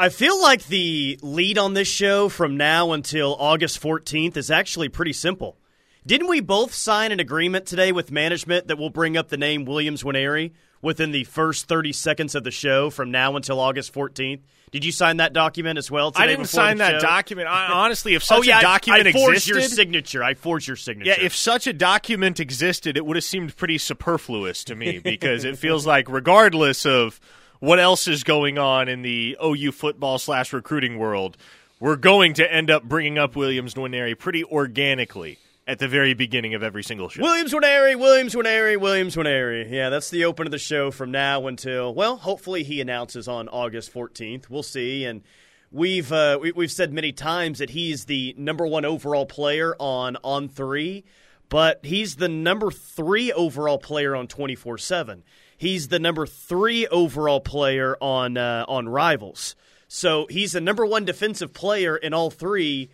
I 0.00 0.08
feel 0.08 0.40
like 0.40 0.64
the 0.64 1.18
lead 1.20 1.58
on 1.58 1.74
this 1.74 1.86
show 1.86 2.30
from 2.30 2.56
now 2.56 2.92
until 2.92 3.36
August 3.38 3.82
14th 3.82 4.38
is 4.38 4.50
actually 4.50 4.88
pretty 4.88 5.12
simple. 5.12 5.58
Didn't 6.06 6.28
we 6.28 6.40
both 6.40 6.72
sign 6.72 7.12
an 7.12 7.20
agreement 7.20 7.66
today 7.66 7.92
with 7.92 8.10
management 8.10 8.68
that 8.68 8.78
will 8.78 8.88
bring 8.88 9.18
up 9.18 9.28
the 9.28 9.36
name 9.36 9.66
Williams 9.66 10.02
Nwaneri 10.02 10.52
within 10.80 11.10
the 11.10 11.24
first 11.24 11.68
30 11.68 11.92
seconds 11.92 12.34
of 12.34 12.44
the 12.44 12.50
show 12.50 12.88
from 12.88 13.10
now 13.10 13.36
until 13.36 13.60
August 13.60 13.92
14th? 13.92 14.40
Did 14.70 14.86
you 14.86 14.90
sign 14.90 15.18
that 15.18 15.34
document 15.34 15.76
as 15.76 15.90
well? 15.90 16.12
I 16.16 16.26
didn't 16.26 16.46
sign 16.46 16.78
that 16.78 17.02
document. 17.02 17.48
I, 17.48 17.66
honestly, 17.70 18.14
if 18.14 18.22
oh, 18.22 18.24
such 18.24 18.38
oh, 18.38 18.42
yeah, 18.42 18.60
a 18.60 18.62
document 18.62 19.06
I, 19.06 19.10
I 19.10 19.12
forged 19.12 19.36
existed, 19.36 19.54
your 19.54 19.68
signature. 19.68 20.24
I 20.24 20.32
forged 20.32 20.66
your 20.66 20.78
signature. 20.78 21.10
Yeah, 21.10 21.26
if 21.26 21.36
such 21.36 21.66
a 21.66 21.74
document 21.74 22.40
existed, 22.40 22.96
it 22.96 23.04
would 23.04 23.18
have 23.18 23.24
seemed 23.24 23.54
pretty 23.54 23.76
superfluous 23.76 24.64
to 24.64 24.74
me 24.74 24.98
because 24.98 25.44
it 25.44 25.58
feels 25.58 25.86
like, 25.86 26.08
regardless 26.08 26.86
of 26.86 27.20
what 27.60 27.78
else 27.78 28.08
is 28.08 28.24
going 28.24 28.58
on 28.58 28.88
in 28.88 29.02
the 29.02 29.36
OU 29.42 29.72
football 29.72 30.18
slash 30.18 30.52
recruiting 30.52 30.98
world, 30.98 31.36
we're 31.78 31.96
going 31.96 32.34
to 32.34 32.52
end 32.52 32.70
up 32.70 32.82
bringing 32.82 33.18
up 33.18 33.36
Williams 33.36 33.74
Nwaneri 33.74 34.18
pretty 34.18 34.44
organically 34.44 35.38
at 35.66 35.78
the 35.78 35.86
very 35.86 36.14
beginning 36.14 36.54
of 36.54 36.62
every 36.62 36.82
single 36.82 37.08
show. 37.08 37.22
Williams 37.22 37.52
Nwaneri, 37.52 37.96
Williams 37.96 38.34
Nwaneri, 38.34 38.78
Williams 38.78 39.14
Nwaneri. 39.14 39.70
Yeah, 39.70 39.88
that's 39.88 40.10
the 40.10 40.24
open 40.24 40.46
of 40.46 40.50
the 40.50 40.58
show 40.58 40.90
from 40.90 41.10
now 41.10 41.46
until 41.46 41.94
well, 41.94 42.16
hopefully 42.16 42.64
he 42.64 42.80
announces 42.80 43.28
on 43.28 43.48
August 43.48 43.92
14th. 43.94 44.50
We'll 44.50 44.62
see. 44.62 45.04
And 45.04 45.22
we've 45.70 46.10
uh, 46.12 46.38
we, 46.40 46.52
we've 46.52 46.72
said 46.72 46.92
many 46.92 47.12
times 47.12 47.58
that 47.58 47.70
he's 47.70 48.06
the 48.06 48.34
number 48.36 48.66
one 48.66 48.84
overall 48.84 49.26
player 49.26 49.76
on 49.78 50.16
On3, 50.24 51.04
but 51.48 51.80
he's 51.84 52.16
the 52.16 52.28
number 52.28 52.70
three 52.70 53.32
overall 53.32 53.78
player 53.78 54.16
on 54.16 54.26
24 54.26 54.78
seven. 54.78 55.22
He's 55.60 55.88
the 55.88 55.98
number 55.98 56.26
three 56.26 56.86
overall 56.86 57.42
player 57.42 57.94
on 58.00 58.38
uh, 58.38 58.64
on 58.66 58.88
Rivals. 58.88 59.54
So 59.88 60.26
he's 60.30 60.52
the 60.52 60.60
number 60.62 60.86
one 60.86 61.04
defensive 61.04 61.52
player 61.52 61.98
in 61.98 62.14
all 62.14 62.30
three. 62.30 62.88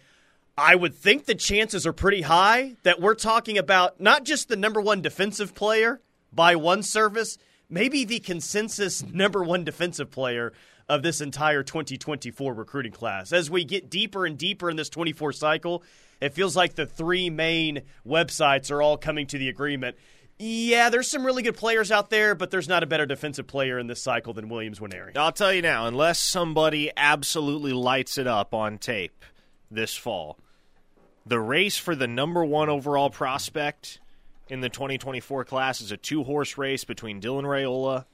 I 0.58 0.74
would 0.74 0.92
think 0.92 1.26
the 1.26 1.36
chances 1.36 1.86
are 1.86 1.92
pretty 1.92 2.22
high 2.22 2.74
that 2.82 3.00
we're 3.00 3.14
talking 3.14 3.56
about 3.56 4.00
not 4.00 4.24
just 4.24 4.48
the 4.48 4.56
number 4.56 4.80
one 4.80 5.00
defensive 5.00 5.54
player 5.54 6.00
by 6.32 6.56
one 6.56 6.82
service, 6.82 7.38
maybe 7.70 8.04
the 8.04 8.18
consensus 8.18 9.00
number 9.12 9.44
one 9.44 9.62
defensive 9.62 10.10
player 10.10 10.52
of 10.88 11.04
this 11.04 11.20
entire 11.20 11.62
2024 11.62 12.52
recruiting 12.52 12.90
class. 12.90 13.32
As 13.32 13.48
we 13.48 13.62
get 13.62 13.88
deeper 13.88 14.26
and 14.26 14.36
deeper 14.36 14.68
in 14.68 14.74
this 14.74 14.88
24 14.88 15.34
cycle, 15.34 15.84
it 16.20 16.34
feels 16.34 16.56
like 16.56 16.74
the 16.74 16.86
three 16.86 17.30
main 17.30 17.82
websites 18.04 18.72
are 18.72 18.82
all 18.82 18.96
coming 18.96 19.28
to 19.28 19.38
the 19.38 19.50
agreement. 19.50 19.96
Yeah, 20.38 20.90
there's 20.90 21.08
some 21.08 21.24
really 21.24 21.42
good 21.42 21.56
players 21.56 21.90
out 21.90 22.10
there, 22.10 22.34
but 22.34 22.50
there's 22.50 22.68
not 22.68 22.82
a 22.82 22.86
better 22.86 23.06
defensive 23.06 23.46
player 23.46 23.78
in 23.78 23.86
this 23.86 24.02
cycle 24.02 24.34
than 24.34 24.50
Williams 24.50 24.80
Nwaneri. 24.80 25.16
I'll 25.16 25.32
tell 25.32 25.52
you 25.52 25.62
now, 25.62 25.86
unless 25.86 26.18
somebody 26.18 26.90
absolutely 26.94 27.72
lights 27.72 28.18
it 28.18 28.26
up 28.26 28.52
on 28.52 28.76
tape 28.76 29.24
this 29.70 29.96
fall, 29.96 30.38
the 31.24 31.40
race 31.40 31.78
for 31.78 31.96
the 31.96 32.06
number 32.06 32.44
one 32.44 32.68
overall 32.68 33.08
prospect 33.08 33.98
in 34.48 34.60
the 34.60 34.68
2024 34.68 35.44
class 35.44 35.80
is 35.80 35.90
a 35.90 35.96
two 35.96 36.22
horse 36.22 36.58
race 36.58 36.84
between 36.84 37.20
Dylan 37.20 37.44
Raiola 37.44 38.04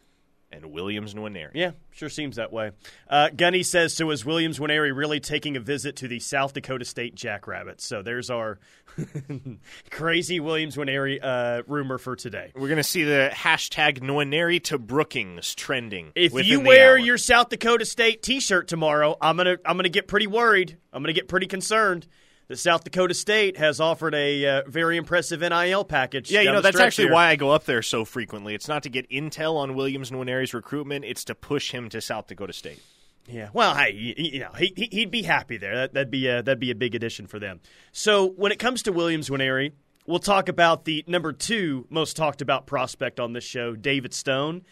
and 0.53 0.73
Williams 0.73 1.15
Nwaneri. 1.15 1.51
Yeah, 1.55 1.73
sure 1.91 2.09
seems 2.09 2.37
that 2.37 2.53
way. 2.53 2.73
Uh, 3.09 3.31
Gunny 3.35 3.63
says, 3.63 3.95
so 3.95 4.11
is 4.11 4.25
Williams 4.25 4.59
Nwaneri 4.59 4.95
really 4.97 5.21
taking 5.21 5.57
a 5.57 5.61
visit 5.61 5.97
to 5.97 6.09
the 6.09 6.21
South 6.21 6.53
Dakota 6.53 6.85
State 6.85 7.15
Jackrabbits? 7.15 7.87
So 7.87 8.03
there's 8.03 8.31
our 8.31 8.59
crazy 9.91 10.41
Williams 10.41 10.77
Nwaneri 10.77 11.19
uh, 11.23 11.63
rumor 11.67 11.99
for 11.99 12.17
today. 12.17 12.53
We're 12.55 12.69
going 12.69 12.77
to 12.77 12.83
see 12.83 13.05
the 13.05 13.31
hashtag 13.33 14.01
Nwaneri 14.01 14.63
to 14.65 14.79
Brookings 14.79 15.55
trending. 15.55 16.13
If 16.15 16.33
you 16.47 16.61
wear 16.61 16.99
your 16.99 17.19
South 17.19 17.49
Dakota 17.49 17.85
State 17.85 18.23
T-shirt 18.23 18.69
tomorrow, 18.69 19.17
I'm 19.21 19.37
gonna 19.37 19.57
I'm 19.65 19.77
gonna 19.77 19.89
get 19.89 20.09
pretty 20.09 20.27
worried. 20.27 20.77
I'm 20.93 21.03
gonna 21.03 21.13
get 21.13 21.29
pretty 21.29 21.47
concerned 21.47 22.07
that 22.53 22.59
South 22.59 22.85
Dakota 22.85 23.15
State 23.15 23.57
has 23.57 23.81
offered 23.81 24.15
a 24.15 24.47
uh, 24.47 24.63
very 24.67 24.99
impressive 24.99 25.41
NIL 25.41 25.85
package. 25.85 26.31
Yeah, 26.31 26.43
you 26.43 26.53
know 26.53 26.61
that's 26.61 26.79
actually 26.79 27.07
here. 27.07 27.15
why 27.15 27.29
I 27.29 27.37
go 27.37 27.51
up 27.51 27.65
there 27.65 27.81
so 27.81 28.05
frequently. 28.05 28.55
It's 28.55 28.69
not 28.69 28.83
to 28.83 28.91
get 28.91 29.09
intel 29.09 29.57
on 29.57 29.75
Williams 29.75 30.11
and 30.11 30.21
Winery's 30.21 30.53
recruitment; 30.53 31.07
it's 31.07 31.25
to 31.25 31.35
push 31.35 31.71
him 31.71 31.89
to 31.89 32.03
South 32.03 32.27
Dakota 32.27 32.53
State. 32.53 32.83
Yeah, 33.27 33.49
well, 33.55 33.75
hey, 33.75 33.93
you, 33.93 34.15
you 34.17 34.41
know, 34.41 34.51
he, 34.53 34.89
he'd 34.91 35.11
be 35.11 35.23
happy 35.23 35.57
there. 35.57 35.75
That, 35.75 35.95
would 35.95 36.11
be 36.11 36.27
a, 36.27 36.43
that'd 36.43 36.61
be 36.61 36.71
a 36.71 36.75
big 36.75 36.95
addition 36.95 37.27
for 37.27 37.39
them. 37.39 37.61
So 37.93 38.27
when 38.27 38.53
it 38.53 38.59
comes 38.59 38.83
to 38.83 38.93
Williams 38.93 39.31
Nwaneri, 39.31 39.73
we'll 40.07 40.19
talk 40.19 40.51
about 40.51 40.85
the 40.85 41.05
number 41.07 41.33
two 41.33 41.87
most 41.89 42.17
talked 42.17 42.43
about 42.43 42.67
prospect 42.67 43.19
on 43.19 43.33
this 43.33 43.45
show, 43.45 43.75
David 43.75 44.13
Stone. 44.13 44.63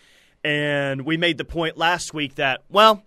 And 0.43 1.03
we 1.03 1.16
made 1.16 1.38
the 1.38 1.44
point 1.44 1.78
last 1.78 2.12
week 2.12 2.34
that, 2.34 2.65
well, 2.69 3.04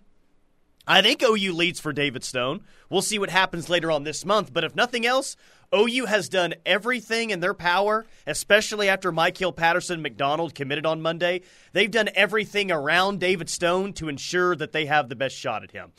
I 0.86 1.00
think 1.00 1.22
OU 1.22 1.52
leads 1.54 1.80
for 1.80 1.92
David 1.92 2.24
Stone. 2.24 2.62
We'll 2.90 3.02
see 3.02 3.18
what 3.18 3.30
happens 3.30 3.70
later 3.70 3.90
on 3.90 4.04
this 4.04 4.24
month. 4.24 4.52
But 4.52 4.64
if 4.64 4.76
nothing 4.76 5.06
else, 5.06 5.36
OU 5.74 6.06
has 6.06 6.28
done 6.28 6.54
everything 6.66 7.30
in 7.30 7.40
their 7.40 7.54
power, 7.54 8.04
especially 8.26 8.88
after 8.88 9.10
Michael 9.10 9.52
Patterson 9.52 10.02
McDonald 10.02 10.54
committed 10.54 10.84
on 10.84 11.00
Monday. 11.00 11.40
They've 11.72 11.90
done 11.90 12.10
everything 12.14 12.70
around 12.70 13.18
David 13.18 13.48
Stone 13.48 13.94
to 13.94 14.08
ensure 14.08 14.54
that 14.56 14.72
they 14.72 14.84
have 14.86 15.08
the 15.08 15.16
best 15.16 15.36
shot 15.36 15.64
at 15.64 15.70
him. 15.70 15.92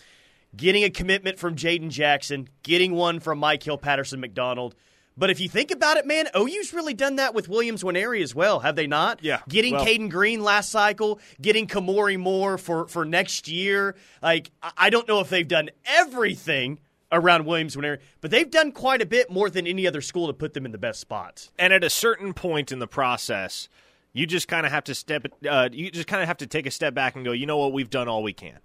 Getting 0.56 0.84
a 0.84 0.90
commitment 0.90 1.40
from 1.40 1.56
Jaden 1.56 1.90
Jackson, 1.90 2.48
getting 2.64 2.94
one 2.94 3.20
from 3.20 3.40
Michael 3.40 3.78
Patterson 3.78 4.20
McDonald. 4.20 4.76
But 5.18 5.30
if 5.30 5.40
you 5.40 5.48
think 5.48 5.72
about 5.72 5.98
it, 5.98 6.06
man, 6.06 6.28
OU's 6.36 6.74
really 6.74 6.94
done 6.94 7.16
that 7.18 7.34
with 7.34 7.48
Williams 7.48 7.84
Nwaneri 7.84 8.22
as 8.22 8.36
well, 8.36 8.60
have 8.60 8.76
they 8.76 8.88
not? 8.88 9.24
Yeah. 9.24 9.40
Getting 9.48 9.74
well, 9.74 9.86
Caden 9.86 10.10
Green 10.10 10.44
last 10.44 10.70
cycle, 10.70 11.20
getting 11.42 11.68
Kamori 11.68 12.20
Moore 12.20 12.58
for, 12.58 12.88
for 12.88 13.06
next 13.06 13.48
year. 13.48 13.96
Like, 14.22 14.52
I 14.78 14.90
don't 14.90 15.08
know 15.08 15.22
if 15.22 15.30
they've 15.30 15.48
done 15.48 15.70
everything 15.86 16.80
around 17.12 17.46
Williams 17.46 17.76
Nwaneri, 17.76 18.00
but 18.20 18.32
they've 18.32 18.50
done 18.50 18.74
quite 18.74 19.02
a 19.02 19.06
bit 19.06 19.30
more 19.30 19.50
than 19.50 19.66
any 19.68 19.88
other 19.88 20.02
school 20.02 20.28
to 20.28 20.34
put 20.34 20.54
them 20.54 20.66
in 20.66 20.74
the 20.74 20.78
best 20.78 21.00
spots. 21.00 21.52
And 21.58 21.72
at 21.72 21.84
a 21.84 21.90
certain 21.90 22.34
point 22.34 22.72
in 22.72 22.80
the 22.80 22.88
process, 22.88 23.70
you 24.12 24.26
just 24.26 24.48
kind 24.48 24.66
of 24.66 24.72
have 24.72 24.84
to 24.86 24.96
step. 24.96 25.28
Uh, 25.48 25.70
you 25.72 25.92
just 25.92 26.08
kind 26.08 26.22
of 26.22 26.28
have 26.28 26.38
to 26.38 26.48
take 26.48 26.66
a 26.66 26.72
step 26.72 26.94
back 26.94 27.16
and 27.16 27.24
go. 27.24 27.32
You 27.32 27.46
know 27.46 27.58
what? 27.58 27.74
We've 27.74 27.90
done 27.90 28.08
all 28.08 28.24
we 28.24 28.34
can. 28.34 28.60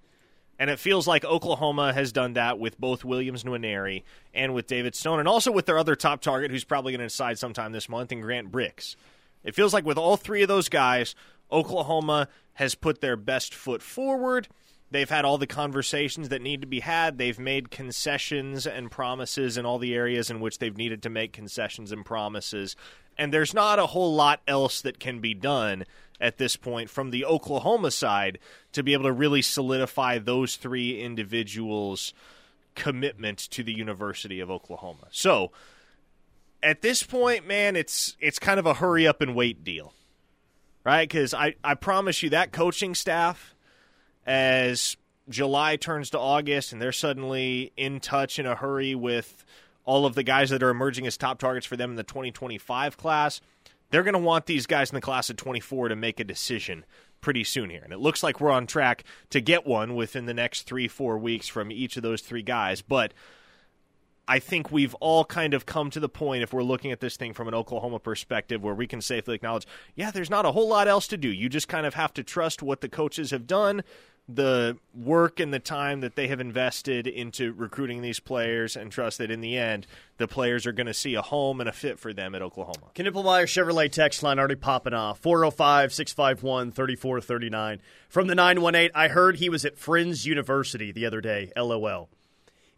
And 0.61 0.69
it 0.69 0.79
feels 0.79 1.09
like 1.09 1.25
Oklahoma 1.25 1.95
has 1.95 2.13
done 2.13 2.35
that 2.35 2.59
with 2.59 2.79
both 2.79 3.03
Williams 3.03 3.45
Nwaneri 3.45 4.03
and 4.35 4.53
with 4.53 4.67
David 4.67 4.95
Stone, 4.95 5.19
and 5.19 5.27
also 5.27 5.51
with 5.51 5.65
their 5.65 5.79
other 5.79 5.97
top 5.97 6.21
target, 6.21 6.51
who's 6.51 6.65
probably 6.65 6.93
going 6.93 7.01
to 7.01 7.07
decide 7.07 7.39
sometime 7.39 7.73
this 7.73 7.89
month, 7.89 8.13
and 8.13 8.21
Grant 8.21 8.53
Bricks. 8.53 8.95
It 9.43 9.55
feels 9.55 9.73
like 9.73 9.87
with 9.87 9.97
all 9.97 10.19
three 10.19 10.43
of 10.43 10.49
those 10.49 10.69
guys, 10.69 11.15
Oklahoma 11.51 12.29
has 12.55 12.75
put 12.75 13.01
their 13.01 13.17
best 13.17 13.55
foot 13.55 13.81
forward. 13.81 14.49
They've 14.91 15.09
had 15.09 15.25
all 15.25 15.39
the 15.39 15.47
conversations 15.47 16.29
that 16.29 16.43
need 16.43 16.61
to 16.61 16.67
be 16.67 16.81
had. 16.81 17.17
They've 17.17 17.39
made 17.39 17.71
concessions 17.71 18.67
and 18.67 18.91
promises 18.91 19.57
in 19.57 19.65
all 19.65 19.79
the 19.79 19.95
areas 19.95 20.31
in 20.31 20.41
which 20.41 20.59
they've 20.59 20.77
needed 20.77 21.03
to 21.05 21.09
make 21.09 21.33
concessions 21.33 21.91
and 21.91 22.05
promises. 22.05 22.77
And 23.17 23.33
there's 23.33 23.55
not 23.55 23.79
a 23.79 23.87
whole 23.87 24.15
lot 24.15 24.43
else 24.47 24.83
that 24.83 25.01
can 25.01 25.21
be 25.21 25.33
done 25.33 25.85
at 26.21 26.37
this 26.37 26.57
point 26.57 26.91
from 26.91 27.11
the 27.11 27.25
Oklahoma 27.25 27.91
side 27.91 28.39
to 28.73 28.83
be 28.83 28.93
able 28.93 29.05
to 29.05 29.13
really 29.13 29.43
solidify 29.43 30.19
those 30.19 30.57
three 30.57 31.01
individuals' 31.01 32.13
commitment 32.75 33.39
to 33.39 33.63
the 33.63 33.73
University 33.73 34.41
of 34.41 34.51
Oklahoma. 34.51 35.07
So 35.11 35.51
at 36.63 36.83
this 36.83 37.03
point, 37.03 37.47
man, 37.47 37.75
it's 37.75 38.17
it's 38.21 38.39
kind 38.39 38.61
of 38.61 38.67
a 38.67 38.75
hurry 38.75 39.07
up 39.07 39.23
and 39.23 39.35
wait 39.35 39.65
deal. 39.65 39.95
Right? 40.85 41.09
Because 41.09 41.35
I, 41.35 41.57
I 41.63 41.75
promise 41.75 42.23
you 42.23 42.31
that 42.31 42.53
coaching 42.53 42.95
staff, 42.95 43.55
as 44.27 44.97
July 45.29 45.77
turns 45.77 46.11
to 46.11 46.19
August 46.19 46.73
and 46.73 46.81
they're 46.81 46.91
suddenly 46.91 47.73
in 47.77 48.01
touch 48.01 48.39
in 48.39 48.47
a 48.47 48.55
hurry 48.55 48.95
with 48.95 49.45
all 49.85 50.07
of 50.07 50.15
the 50.15 50.23
guys 50.23 50.49
that 50.51 50.63
are 50.63 50.71
emerging 50.71 51.07
as 51.07 51.19
top 51.19 51.39
targets 51.39 51.67
for 51.67 51.77
them 51.77 51.91
in 51.91 51.97
the 51.97 52.03
2025 52.03 52.97
class– 52.97 53.41
they're 53.91 54.03
going 54.03 54.15
to 54.15 54.19
want 54.19 54.47
these 54.47 54.67
guys 54.67 54.91
in 54.91 54.95
the 54.95 55.01
class 55.01 55.31
of 55.31 55.37
24 55.37 55.89
to 55.89 55.97
make 55.97 56.21
a 56.21 56.25
decision 56.25 56.85
pretty 57.21 57.45
soon 57.45 57.71
here. 57.71 57.83
And 57.83 57.93
it 57.93 57.99
looks 57.99 58.23
like 58.23 58.41
we're 58.41 58.51
on 58.51 58.67
track 58.67 59.05
to 59.31 59.41
get 59.41 59.67
one 59.67 59.95
within 59.95 60.27
the 60.27 60.35
next 60.35 60.63
three, 60.63 60.89
four 60.89 61.19
weeks 61.19 61.49
from 61.49 61.71
each 61.71 61.97
of 61.97 62.03
those 62.03 62.23
three 62.23 62.43
guys. 62.43 62.83
But 62.83 63.13
I 64.27 64.39
think 64.39 64.71
we've 64.71 64.95
all 64.97 65.25
kind 65.25 65.55
of 65.55 65.67
come 65.67 65.91
to 65.91 66.01
the 66.01 66.09
point, 66.09 66.43
if 66.43 66.53
we're 66.53 66.63
looking 66.63 66.93
at 66.93 67.01
this 67.01 67.17
thing 67.17 67.33
from 67.33 67.49
an 67.49 67.55
Oklahoma 67.55 67.99
perspective, 67.99 68.63
where 68.63 68.75
we 68.75 68.87
can 68.87 69.01
safely 69.01 69.35
acknowledge, 69.35 69.67
yeah, 69.97 70.11
there's 70.11 70.31
not 70.31 70.47
a 70.47 70.53
whole 70.53 70.69
lot 70.69 70.87
else 70.87 71.09
to 71.09 71.17
do. 71.17 71.29
You 71.29 71.49
just 71.49 71.69
kind 71.69 71.85
of 71.85 71.95
have 71.95 72.15
to 72.15 72.23
trust 72.23 72.63
what 72.63 72.81
the 72.81 72.89
coaches 72.89 73.33
have 73.33 73.47
done 73.47 73.83
the 74.35 74.77
work 74.95 75.41
and 75.41 75.53
the 75.53 75.59
time 75.59 76.01
that 76.01 76.15
they 76.15 76.29
have 76.29 76.41
invested 76.41 77.07
into 77.07 77.53
recruiting 77.53 78.03
these 78.03 78.21
players 78.21 78.77
and 78.77 78.91
trust 78.93 79.19
that 79.19 79.31
in 79.31 79.41
the 79.41 79.57
end 79.57 79.87
the 80.19 80.29
players 80.29 80.67
are 80.67 80.73
going 80.73 80.87
to 80.87 80.95
see 80.95 81.15
a 81.15 81.23
home 81.23 81.61
and 81.61 81.69
a 81.69 81.73
fit 81.73 81.99
for 81.99 82.13
them 82.13 82.35
at 82.35 82.43
Oklahoma. 82.43 82.91
Knippelmeyer 82.95 83.45
Chevrolet 83.45 83.91
text 83.91 84.23
line 84.23 84.39
already 84.39 84.55
popping 84.55 84.95
off 84.95 85.19
405 85.21 85.93
651 85.93 86.73
3439. 86.73 87.81
From 88.09 88.27
the 88.27 88.35
918, 88.35 88.91
I 88.95 89.09
heard 89.09 89.37
he 89.37 89.49
was 89.49 89.65
at 89.65 89.79
Friends 89.79 90.27
University 90.27 90.93
the 90.93 91.07
other 91.07 91.21
day. 91.21 91.53
LOL. 91.57 92.09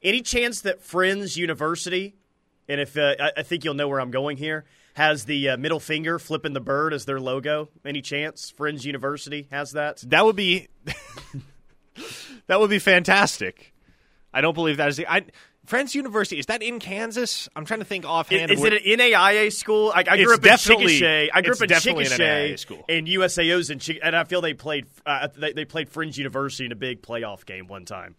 Any 0.02 0.20
chance 0.20 0.60
that 0.62 0.82
Friends 0.82 1.36
University, 1.36 2.16
and 2.68 2.80
if 2.80 2.96
uh, 2.96 3.14
I 3.36 3.42
think 3.42 3.64
you'll 3.64 3.74
know 3.74 3.88
where 3.88 4.00
I'm 4.00 4.10
going 4.10 4.36
here, 4.36 4.64
has 4.94 5.24
the 5.24 5.50
uh, 5.50 5.56
middle 5.56 5.80
finger 5.80 6.18
flipping 6.18 6.52
the 6.52 6.60
bird 6.60 6.92
as 6.92 7.04
their 7.04 7.20
logo. 7.20 7.68
Any 7.84 8.02
chance 8.02 8.50
Friends 8.50 8.84
University 8.84 9.48
has 9.50 9.72
that? 9.72 9.98
That 10.06 10.24
would 10.24 10.36
be 10.36 10.68
that 12.46 12.60
would 12.60 12.70
be 12.70 12.78
fantastic. 12.78 13.72
I 14.34 14.40
don't 14.40 14.54
believe 14.54 14.78
that 14.78 14.88
is 14.88 14.96
the 14.96 15.10
I, 15.10 15.24
Friends 15.66 15.94
University. 15.94 16.38
Is 16.38 16.46
that 16.46 16.62
in 16.62 16.80
Kansas? 16.80 17.48
I'm 17.54 17.64
trying 17.64 17.80
to 17.80 17.86
think 17.86 18.04
offhand. 18.04 18.50
Is, 18.50 18.60
of 18.60 18.66
it 18.66 18.84
an 18.84 18.98
NAIA 18.98 19.52
school? 19.52 19.92
I, 19.94 20.00
I 20.00 20.22
grew 20.22 20.34
up 20.34 20.44
in 20.44 20.52
Chickasha. 20.52 21.30
I 21.32 21.40
grew 21.42 21.52
up 21.52 21.62
in 21.62 21.68
definitely 21.68 22.06
an 22.06 22.12
NAIA 22.12 22.52
Chickasha, 22.54 22.58
school. 22.58 22.84
and 22.88 23.06
USAO's 23.06 23.70
in 23.70 23.78
Chick- 23.78 24.00
and 24.02 24.16
I 24.16 24.24
feel 24.24 24.40
they 24.40 24.54
played 24.54 24.86
uh, 25.06 25.28
they, 25.36 25.52
they 25.52 25.64
played 25.64 25.88
Friends 25.88 26.18
University 26.18 26.66
in 26.66 26.72
a 26.72 26.76
big 26.76 27.02
playoff 27.02 27.46
game 27.46 27.68
one 27.68 27.84
time. 27.84 28.16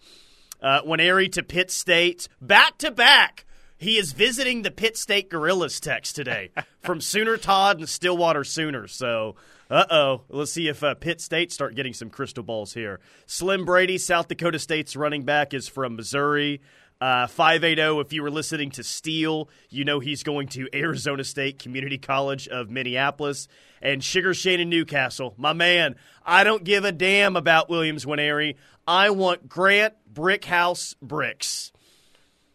Uh, 0.61 0.81
Nwaneri 0.83 1.29
to 1.33 1.43
Pitt 1.43 1.69
State, 1.69 2.29
back 2.41 2.77
to 2.77 2.91
back. 2.91 3.45
He 3.83 3.97
is 3.97 4.13
visiting 4.13 4.61
the 4.61 4.71
Pitt 4.71 4.95
State 4.95 5.29
Gorillas 5.29 5.81
text 5.81 6.15
today 6.15 6.51
from 6.79 7.01
Sooner 7.01 7.35
Todd 7.35 7.79
and 7.79 7.89
Stillwater 7.89 8.45
Sooners. 8.45 8.95
So, 8.95 9.35
uh 9.69 9.83
oh, 9.91 10.21
let's 10.29 10.53
see 10.53 10.69
if 10.69 10.81
uh, 10.85 10.95
Pitt 10.95 11.19
State 11.19 11.51
start 11.51 11.75
getting 11.75 11.91
some 11.91 12.09
crystal 12.09 12.45
balls 12.45 12.73
here. 12.73 13.01
Slim 13.25 13.65
Brady, 13.65 13.97
South 13.97 14.29
Dakota 14.29 14.57
State's 14.57 14.95
running 14.95 15.23
back, 15.23 15.53
is 15.53 15.67
from 15.67 15.97
Missouri. 15.97 16.61
Uh, 17.01 17.27
580, 17.27 17.99
if 17.99 18.13
you 18.13 18.23
were 18.23 18.31
listening 18.31 18.71
to 18.71 18.83
Steele, 18.83 19.49
you 19.69 19.83
know 19.83 19.99
he's 19.99 20.23
going 20.23 20.47
to 20.47 20.69
Arizona 20.73 21.25
State 21.25 21.59
Community 21.59 21.97
College 21.97 22.47
of 22.47 22.69
Minneapolis. 22.69 23.49
And 23.81 24.01
Sugar 24.01 24.33
Shane 24.33 24.61
in 24.61 24.69
Newcastle, 24.69 25.33
my 25.35 25.51
man, 25.51 25.97
I 26.25 26.45
don't 26.45 26.63
give 26.63 26.85
a 26.85 26.93
damn 26.93 27.35
about 27.35 27.69
Williams 27.69 28.05
Nwaneri. 28.05 28.55
I 28.87 29.09
want 29.09 29.49
Grant 29.49 29.95
Brickhouse 30.13 30.95
Bricks. 31.01 31.73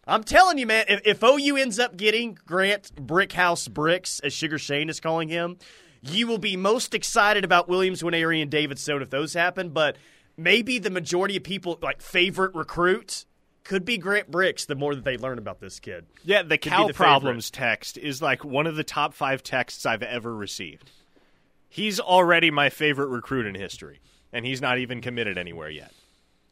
I'm 0.09 0.23
telling 0.23 0.57
you, 0.57 0.65
man, 0.65 0.85
if, 0.89 1.01
if 1.05 1.23
OU 1.23 1.57
ends 1.57 1.77
up 1.77 1.95
getting 1.95 2.37
Grant 2.45 2.91
Brickhouse 2.95 3.69
Bricks, 3.69 4.19
as 4.21 4.33
Sugar 4.33 4.57
Shane 4.57 4.89
is 4.89 4.99
calling 4.99 5.29
him, 5.29 5.57
you 6.01 6.25
will 6.25 6.39
be 6.39 6.57
most 6.57 6.95
excited 6.95 7.43
about 7.43 7.69
Williams 7.69 8.01
Nwaneri 8.01 8.41
and 8.41 8.49
David 8.49 8.79
Stone 8.79 9.03
if 9.03 9.09
those 9.11 9.33
happen. 9.33 9.69
But 9.69 9.97
maybe 10.35 10.79
the 10.79 10.89
majority 10.89 11.37
of 11.37 11.43
people, 11.43 11.77
like 11.81 12.01
favorite 12.01 12.55
recruit, 12.55 13.25
could 13.63 13.85
be 13.85 13.99
Grant 13.99 14.31
Bricks 14.31 14.65
the 14.65 14.75
more 14.75 14.95
that 14.95 15.03
they 15.03 15.17
learn 15.17 15.37
about 15.37 15.59
this 15.59 15.79
kid. 15.79 16.07
Yeah, 16.23 16.41
the 16.41 16.49
be 16.49 16.57
cow 16.57 16.87
the 16.87 16.93
problems 16.93 17.51
text 17.51 17.97
is 17.97 18.19
like 18.19 18.43
one 18.43 18.65
of 18.65 18.75
the 18.75 18.83
top 18.83 19.13
five 19.13 19.43
texts 19.43 19.85
I've 19.85 20.01
ever 20.01 20.35
received. 20.35 20.89
He's 21.69 21.99
already 21.99 22.49
my 22.49 22.71
favorite 22.71 23.09
recruit 23.09 23.45
in 23.45 23.53
history, 23.53 23.99
and 24.33 24.43
he's 24.43 24.59
not 24.59 24.79
even 24.79 25.01
committed 25.01 25.37
anywhere 25.37 25.69
yet. 25.69 25.93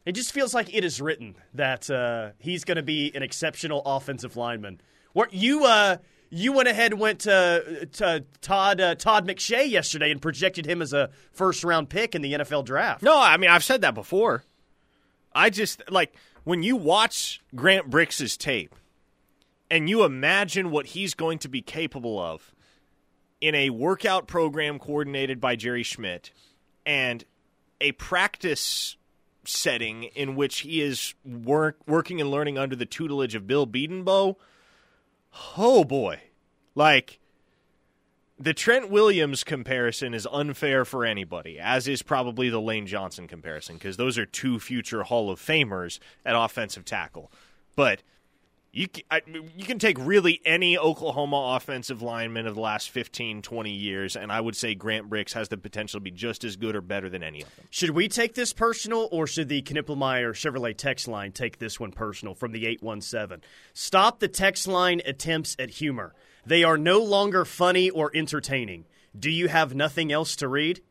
It 0.08 0.14
just 0.14 0.32
feels 0.32 0.54
like 0.54 0.74
it 0.74 0.84
is 0.84 1.02
written 1.02 1.34
that 1.52 1.90
uh, 1.90 2.30
he's 2.38 2.64
going 2.64 2.76
to 2.76 2.82
be 2.82 3.14
an 3.14 3.22
exceptional 3.22 3.82
offensive 3.84 4.38
lineman. 4.38 4.80
What 5.12 5.34
you 5.34 5.66
uh, 5.66 5.98
you 6.30 6.54
went 6.54 6.66
ahead 6.66 6.92
and 6.92 7.00
went 7.00 7.20
to, 7.20 7.86
to 7.92 8.24
Todd 8.40 8.80
uh, 8.80 8.94
Todd 8.94 9.28
McShay 9.28 9.68
yesterday 9.68 10.10
and 10.10 10.22
projected 10.22 10.64
him 10.64 10.80
as 10.80 10.94
a 10.94 11.10
first 11.32 11.62
round 11.62 11.90
pick 11.90 12.14
in 12.14 12.22
the 12.22 12.32
NFL 12.32 12.64
draft. 12.64 13.02
No, 13.02 13.20
I 13.20 13.36
mean 13.36 13.50
I've 13.50 13.62
said 13.62 13.82
that 13.82 13.94
before. 13.94 14.44
I 15.34 15.50
just 15.50 15.82
like 15.90 16.14
when 16.42 16.62
you 16.62 16.74
watch 16.74 17.42
Grant 17.54 17.90
Brix's 17.90 18.38
tape 18.38 18.74
and 19.70 19.90
you 19.90 20.04
imagine 20.04 20.70
what 20.70 20.86
he's 20.86 21.12
going 21.12 21.38
to 21.40 21.50
be 21.50 21.60
capable 21.60 22.18
of 22.18 22.54
in 23.42 23.54
a 23.54 23.68
workout 23.68 24.26
program 24.26 24.78
coordinated 24.78 25.38
by 25.38 25.54
Jerry 25.54 25.82
Schmidt 25.82 26.32
and 26.86 27.26
a 27.78 27.92
practice 27.92 28.96
setting 29.48 30.04
in 30.04 30.36
which 30.36 30.60
he 30.60 30.80
is 30.80 31.14
work, 31.24 31.78
working 31.86 32.20
and 32.20 32.30
learning 32.30 32.58
under 32.58 32.76
the 32.76 32.86
tutelage 32.86 33.34
of 33.34 33.46
Bill 33.46 33.66
Bedenbaugh. 33.66 34.36
Oh 35.56 35.84
boy. 35.84 36.20
Like 36.74 37.18
the 38.38 38.54
Trent 38.54 38.90
Williams 38.90 39.42
comparison 39.42 40.14
is 40.14 40.26
unfair 40.30 40.84
for 40.84 41.04
anybody, 41.04 41.58
as 41.58 41.88
is 41.88 42.02
probably 42.02 42.48
the 42.48 42.60
Lane 42.60 42.86
Johnson 42.86 43.26
comparison, 43.26 43.76
because 43.76 43.96
those 43.96 44.16
are 44.16 44.26
two 44.26 44.60
future 44.60 45.02
Hall 45.02 45.30
of 45.30 45.40
Famers 45.40 45.98
at 46.24 46.36
offensive 46.36 46.84
tackle. 46.84 47.32
But 47.74 48.02
you 48.78 48.86
can, 48.86 49.02
I, 49.10 49.22
you 49.56 49.64
can 49.64 49.80
take 49.80 49.98
really 49.98 50.40
any 50.44 50.78
Oklahoma 50.78 51.56
offensive 51.56 52.00
lineman 52.00 52.46
of 52.46 52.54
the 52.54 52.60
last 52.60 52.90
15, 52.90 53.42
20 53.42 53.70
years, 53.72 54.14
and 54.14 54.30
I 54.30 54.40
would 54.40 54.54
say 54.54 54.76
Grant 54.76 55.08
Bricks 55.08 55.32
has 55.32 55.48
the 55.48 55.56
potential 55.56 55.98
to 55.98 56.04
be 56.04 56.12
just 56.12 56.44
as 56.44 56.54
good 56.54 56.76
or 56.76 56.80
better 56.80 57.08
than 57.08 57.24
any 57.24 57.42
of 57.42 57.56
them. 57.56 57.66
Should 57.70 57.90
we 57.90 58.06
take 58.06 58.34
this 58.34 58.52
personal, 58.52 59.08
or 59.10 59.26
should 59.26 59.48
the 59.48 59.62
Knippelmeyer 59.62 60.30
Chevrolet 60.30 60.76
text 60.76 61.08
line 61.08 61.32
take 61.32 61.58
this 61.58 61.80
one 61.80 61.90
personal 61.90 62.34
from 62.34 62.52
the 62.52 62.66
817? 62.66 63.42
Stop 63.74 64.20
the 64.20 64.28
text 64.28 64.68
line 64.68 65.02
attempts 65.04 65.56
at 65.58 65.70
humor. 65.70 66.14
They 66.46 66.62
are 66.62 66.78
no 66.78 67.02
longer 67.02 67.44
funny 67.44 67.90
or 67.90 68.12
entertaining. 68.14 68.84
Do 69.18 69.28
you 69.28 69.48
have 69.48 69.74
nothing 69.74 70.12
else 70.12 70.36
to 70.36 70.46
read? 70.46 70.82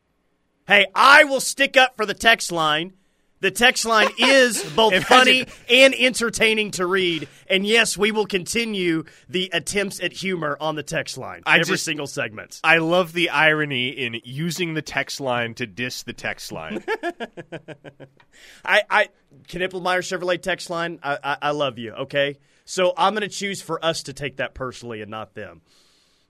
Hey, 0.68 0.88
I 0.94 1.24
will 1.24 1.40
stick 1.40 1.78
up 1.78 1.96
for 1.96 2.06
the 2.06 2.14
text 2.14 2.52
line. 2.52 2.96
The 3.40 3.52
text 3.52 3.86
line 3.86 4.10
is 4.18 4.64
both 4.76 4.94
Imagine- 4.94 5.08
funny 5.08 5.46
and 5.70 5.94
entertaining 5.94 6.72
to 6.72 6.86
read. 6.88 7.28
And 7.48 7.66
yes, 7.66 7.96
we 7.98 8.12
will 8.12 8.26
continue 8.26 9.04
the 9.30 9.50
attempts 9.54 10.00
at 10.02 10.12
humor 10.12 10.58
on 10.60 10.76
the 10.76 10.84
text 10.84 11.18
line 11.18 11.44
I 11.46 11.60
every 11.60 11.74
just- 11.76 11.86
single 11.86 12.08
segment. 12.08 12.60
I 12.64 12.78
love 12.78 13.14
the 13.14 13.30
irony 13.30 13.90
in 13.90 14.20
using 14.24 14.74
the 14.74 14.82
text 14.82 15.20
line 15.22 15.54
to 15.56 15.68
diss 15.68 16.04
the 16.04 16.14
text 16.14 16.52
line. 16.52 16.84
I, 18.66 18.82
I 18.90 19.10
Knippelmeyer 19.48 20.00
Chevrolet 20.00 20.42
text 20.42 20.70
line. 20.70 21.00
I, 21.04 21.18
I, 21.24 21.38
I 21.44 21.52
love 21.52 21.78
you. 21.78 21.94
Okay, 21.94 22.38
so 22.66 22.94
I'm 22.98 23.14
going 23.14 23.22
to 23.22 23.30
choose 23.30 23.62
for 23.62 23.84
us 23.84 24.04
to 24.04 24.14
take 24.14 24.38
that 24.38 24.54
personally 24.54 25.02
and 25.02 25.12
not 25.12 25.34
them. 25.36 25.62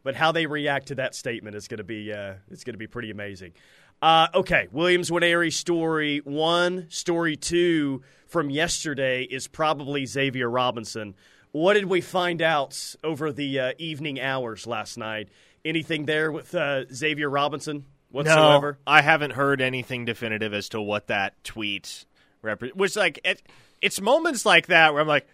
But 0.03 0.15
how 0.15 0.31
they 0.31 0.45
react 0.45 0.87
to 0.87 0.95
that 0.95 1.15
statement 1.15 1.55
is 1.55 1.67
going 1.67 1.79
to 1.79 1.83
be 1.83 2.13
uh, 2.13 2.35
it's 2.49 2.63
going 2.63 2.75
to 2.75 2.79
be 2.79 2.87
pretty 2.87 3.11
amazing. 3.11 3.53
Uh, 4.01 4.27
okay, 4.35 4.67
Williams 4.71 5.09
Nwaneri 5.09 5.51
story 5.51 6.19
one, 6.23 6.85
story 6.89 7.35
two 7.35 8.03
from 8.27 8.49
yesterday 8.49 9.23
is 9.23 9.47
probably 9.47 10.05
Xavier 10.05 10.49
Robinson. 10.49 11.15
What 11.51 11.73
did 11.73 11.85
we 11.85 12.01
find 12.01 12.41
out 12.41 12.95
over 13.03 13.31
the 13.31 13.59
uh, 13.59 13.71
evening 13.79 14.19
hours 14.19 14.67
last 14.67 14.97
night? 14.97 15.29
Anything 15.65 16.05
there 16.05 16.31
with 16.31 16.53
uh, 16.53 16.85
Xavier 16.93 17.29
Robinson 17.29 17.85
whatsoever? 18.11 18.73
No, 18.73 18.91
I 18.91 19.01
haven't 19.01 19.31
heard 19.31 19.61
anything 19.61 20.05
definitive 20.05 20.53
as 20.53 20.69
to 20.69 20.81
what 20.81 21.07
that 21.07 21.43
tweet 21.43 22.05
repre- 22.43 22.75
was 22.75 22.95
like. 22.95 23.19
It, 23.23 23.41
it's 23.81 23.99
moments 23.99 24.45
like 24.45 24.67
that 24.67 24.93
where 24.93 25.01
I'm 25.01 25.07
like, 25.07 25.27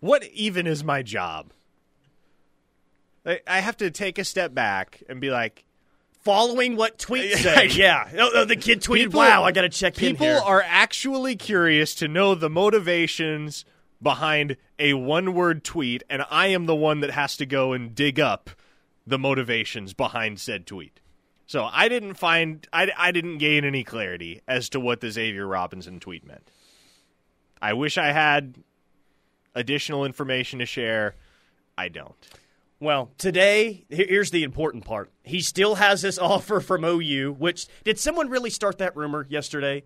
what 0.00 0.24
even 0.24 0.66
is 0.66 0.82
my 0.82 1.02
job? 1.02 1.52
I 3.46 3.60
have 3.60 3.76
to 3.78 3.90
take 3.90 4.18
a 4.18 4.24
step 4.24 4.54
back 4.54 5.02
and 5.08 5.20
be 5.20 5.30
like, 5.30 5.64
Following 6.28 6.76
what 6.76 6.98
tweets 6.98 7.36
say, 7.42 7.68
yeah. 7.68 8.10
yeah. 8.12 8.20
Oh, 8.22 8.30
oh, 8.34 8.44
the 8.44 8.54
kid 8.54 8.82
tweeted, 8.82 9.04
People- 9.04 9.20
"Wow, 9.20 9.44
I 9.44 9.52
got 9.52 9.62
to 9.62 9.70
check 9.70 9.94
in 10.02 10.10
people 10.10 10.28
are 10.28 10.62
actually 10.62 11.36
curious 11.36 11.94
to 11.94 12.06
know 12.06 12.34
the 12.34 12.50
motivations 12.50 13.64
behind 14.02 14.58
a 14.78 14.92
one 14.92 15.32
word 15.32 15.64
tweet, 15.64 16.02
and 16.10 16.22
I 16.30 16.48
am 16.48 16.66
the 16.66 16.74
one 16.74 17.00
that 17.00 17.12
has 17.12 17.34
to 17.38 17.46
go 17.46 17.72
and 17.72 17.94
dig 17.94 18.20
up 18.20 18.50
the 19.06 19.18
motivations 19.18 19.94
behind 19.94 20.38
said 20.38 20.66
tweet. 20.66 21.00
So 21.46 21.64
I 21.72 21.88
didn't 21.88 22.14
find, 22.14 22.68
I, 22.74 22.92
I 22.98 23.10
didn't 23.10 23.38
gain 23.38 23.64
any 23.64 23.82
clarity 23.82 24.42
as 24.46 24.68
to 24.68 24.80
what 24.80 25.00
the 25.00 25.10
Xavier 25.10 25.46
Robinson 25.46 25.98
tweet 25.98 26.26
meant. 26.26 26.50
I 27.62 27.72
wish 27.72 27.96
I 27.96 28.12
had 28.12 28.56
additional 29.54 30.04
information 30.04 30.58
to 30.58 30.66
share. 30.66 31.14
I 31.78 31.88
don't. 31.88 32.14
Well, 32.80 33.10
today, 33.18 33.84
here's 33.88 34.30
the 34.30 34.44
important 34.44 34.84
part. 34.84 35.10
He 35.24 35.40
still 35.40 35.74
has 35.76 36.02
this 36.02 36.18
offer 36.18 36.60
from 36.60 36.84
OU, 36.84 37.34
which 37.38 37.66
did 37.84 37.98
someone 37.98 38.28
really 38.28 38.50
start 38.50 38.78
that 38.78 38.96
rumor 38.96 39.26
yesterday 39.28 39.84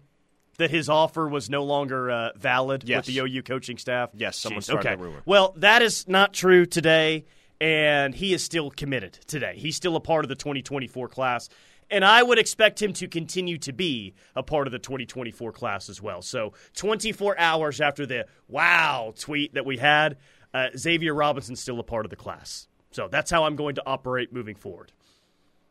that 0.59 0.71
his 0.71 0.91
offer 0.91 1.27
was 1.27 1.49
no 1.49 1.65
longer 1.65 2.11
uh, 2.11 2.31
valid 2.37 2.85
Yes. 2.87 3.07
with 3.07 3.15
the 3.15 3.21
OU 3.23 3.43
coaching 3.45 3.79
staff? 3.79 4.11
Yes, 4.15 4.37
someone 4.37 4.61
Jeez, 4.61 4.65
started 4.65 4.89
okay. 4.89 4.97
that 4.97 5.03
rumor. 5.03 5.23
Well, 5.25 5.55
that 5.57 5.81
is 5.81 6.07
not 6.07 6.35
true 6.35 6.67
today, 6.67 7.25
and 7.61 8.15
he 8.15 8.35
is 8.35 8.45
still 8.45 8.71
committed 8.71 9.15
today. 9.27 9.55
He's 9.57 9.77
still 9.77 9.97
a 9.97 10.01
part 10.01 10.27
of 10.27 10.29
the 10.29 10.35
2024 10.35 11.09
class. 11.09 11.49
And 11.91 12.05
I 12.05 12.23
would 12.23 12.39
expect 12.39 12.81
him 12.81 12.93
to 12.95 13.09
continue 13.09 13.59
to 13.59 13.73
be 13.73 14.15
a 14.35 14.43
part 14.43 14.67
of 14.67 14.73
the 14.73 14.79
2024 14.79 15.53
class 15.53 15.89
as 15.91 16.01
well. 16.01 16.23
So, 16.23 16.53
24 16.77 17.39
hours 17.39 17.81
after 17.83 18.07
the 18.07 18.27
wow 18.49 19.13
tweet 19.19 19.55
that 19.55 19.67
we 19.67 19.77
had, 19.77 20.17
uh, 20.55 20.69
Xavier 20.77 21.15
Robinson's 21.15 21.61
still 21.61 21.79
a 21.81 21.83
part 21.83 22.07
of 22.07 22.11
the 22.11 22.17
class. 22.17 22.67
So, 22.93 23.09
that's 23.09 23.31
how 23.31 23.45
I'm 23.45 23.57
going 23.57 23.75
to 23.77 23.83
operate 23.87 24.33
moving 24.33 24.55
forward. 24.55 24.93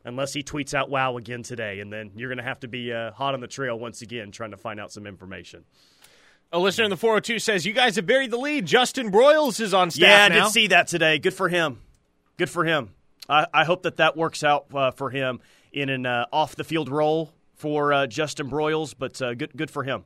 Unless 0.04 0.34
he 0.34 0.42
tweets 0.42 0.74
out 0.74 0.90
wow 0.90 1.18
again 1.18 1.44
today, 1.44 1.80
and 1.80 1.94
then 1.94 2.12
you're 2.16 2.30
going 2.30 2.40
to 2.40 2.44
have 2.44 2.60
to 2.62 2.68
be 2.68 2.92
uh, 2.92 3.12
hot 3.12 3.36
on 3.36 3.40
the 3.40 3.48
trail 3.48 3.78
once 3.78 4.02
again 4.02 4.32
trying 4.32 4.50
to 4.52 4.58
find 4.58 4.80
out 4.80 4.92
some 4.92 5.06
information. 5.06 5.64
A 6.52 6.58
listener 6.60 6.86
in 6.86 6.90
the 6.90 6.98
402 6.98 7.38
says, 7.40 7.66
You 7.68 7.74
guys 7.74 7.96
have 7.98 8.08
buried 8.08 8.32
the 8.32 8.38
lead. 8.38 8.66
Justin 8.66 9.12
Broyles 9.12 9.60
is 9.62 9.74
on 9.76 9.92
staff 9.92 10.02
Yeah, 10.10 10.26
I 10.26 10.40
now. 10.40 10.46
did 10.46 10.52
see 10.54 10.68
that 10.68 10.88
today. 10.88 11.20
Good 11.20 11.36
for 11.36 11.50
him. 11.50 11.80
Good 12.38 12.50
for 12.50 12.66
him. 12.66 12.90
I, 13.30 13.46
I 13.54 13.64
hope 13.64 13.84
that 13.84 13.98
that 13.98 14.18
works 14.18 14.44
out 14.44 14.66
uh, 14.74 14.90
for 14.92 15.12
him 15.12 15.40
in 15.72 15.90
an 15.90 16.06
uh, 16.08 16.26
off 16.34 16.56
the 16.56 16.64
field 16.64 16.90
role 16.90 17.32
for 17.54 17.94
uh, 17.94 18.08
Justin 18.08 18.50
Broyles, 18.50 18.96
but 18.98 19.22
uh, 19.22 19.36
good 19.36 19.56
good 19.56 19.70
for 19.70 19.84
him. 19.84 20.04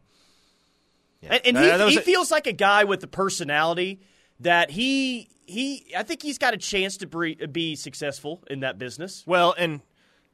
And, 1.24 1.41
and 1.45 1.57
he, 1.57 1.69
Uh, 1.72 1.88
he 1.88 1.98
a- 1.98 2.01
feels 2.01 2.29
like 2.31 2.48
a 2.48 2.51
guy 2.53 2.84
with 2.84 3.00
the 3.00 3.07
personality 3.07 4.01
that 4.39 4.72
he 4.72 5.30
he. 5.46 5.94
I 5.96 6.04
think 6.04 6.22
he's 6.22 6.38
got 6.38 6.54
a 6.54 6.58
chance 6.58 6.98
to 6.98 7.08
be, 7.08 7.36
be 7.36 7.75
successful 7.75 8.44
in 8.50 8.62
that 8.62 8.77
business. 8.77 9.24
Well, 9.25 9.56
and 9.58 9.82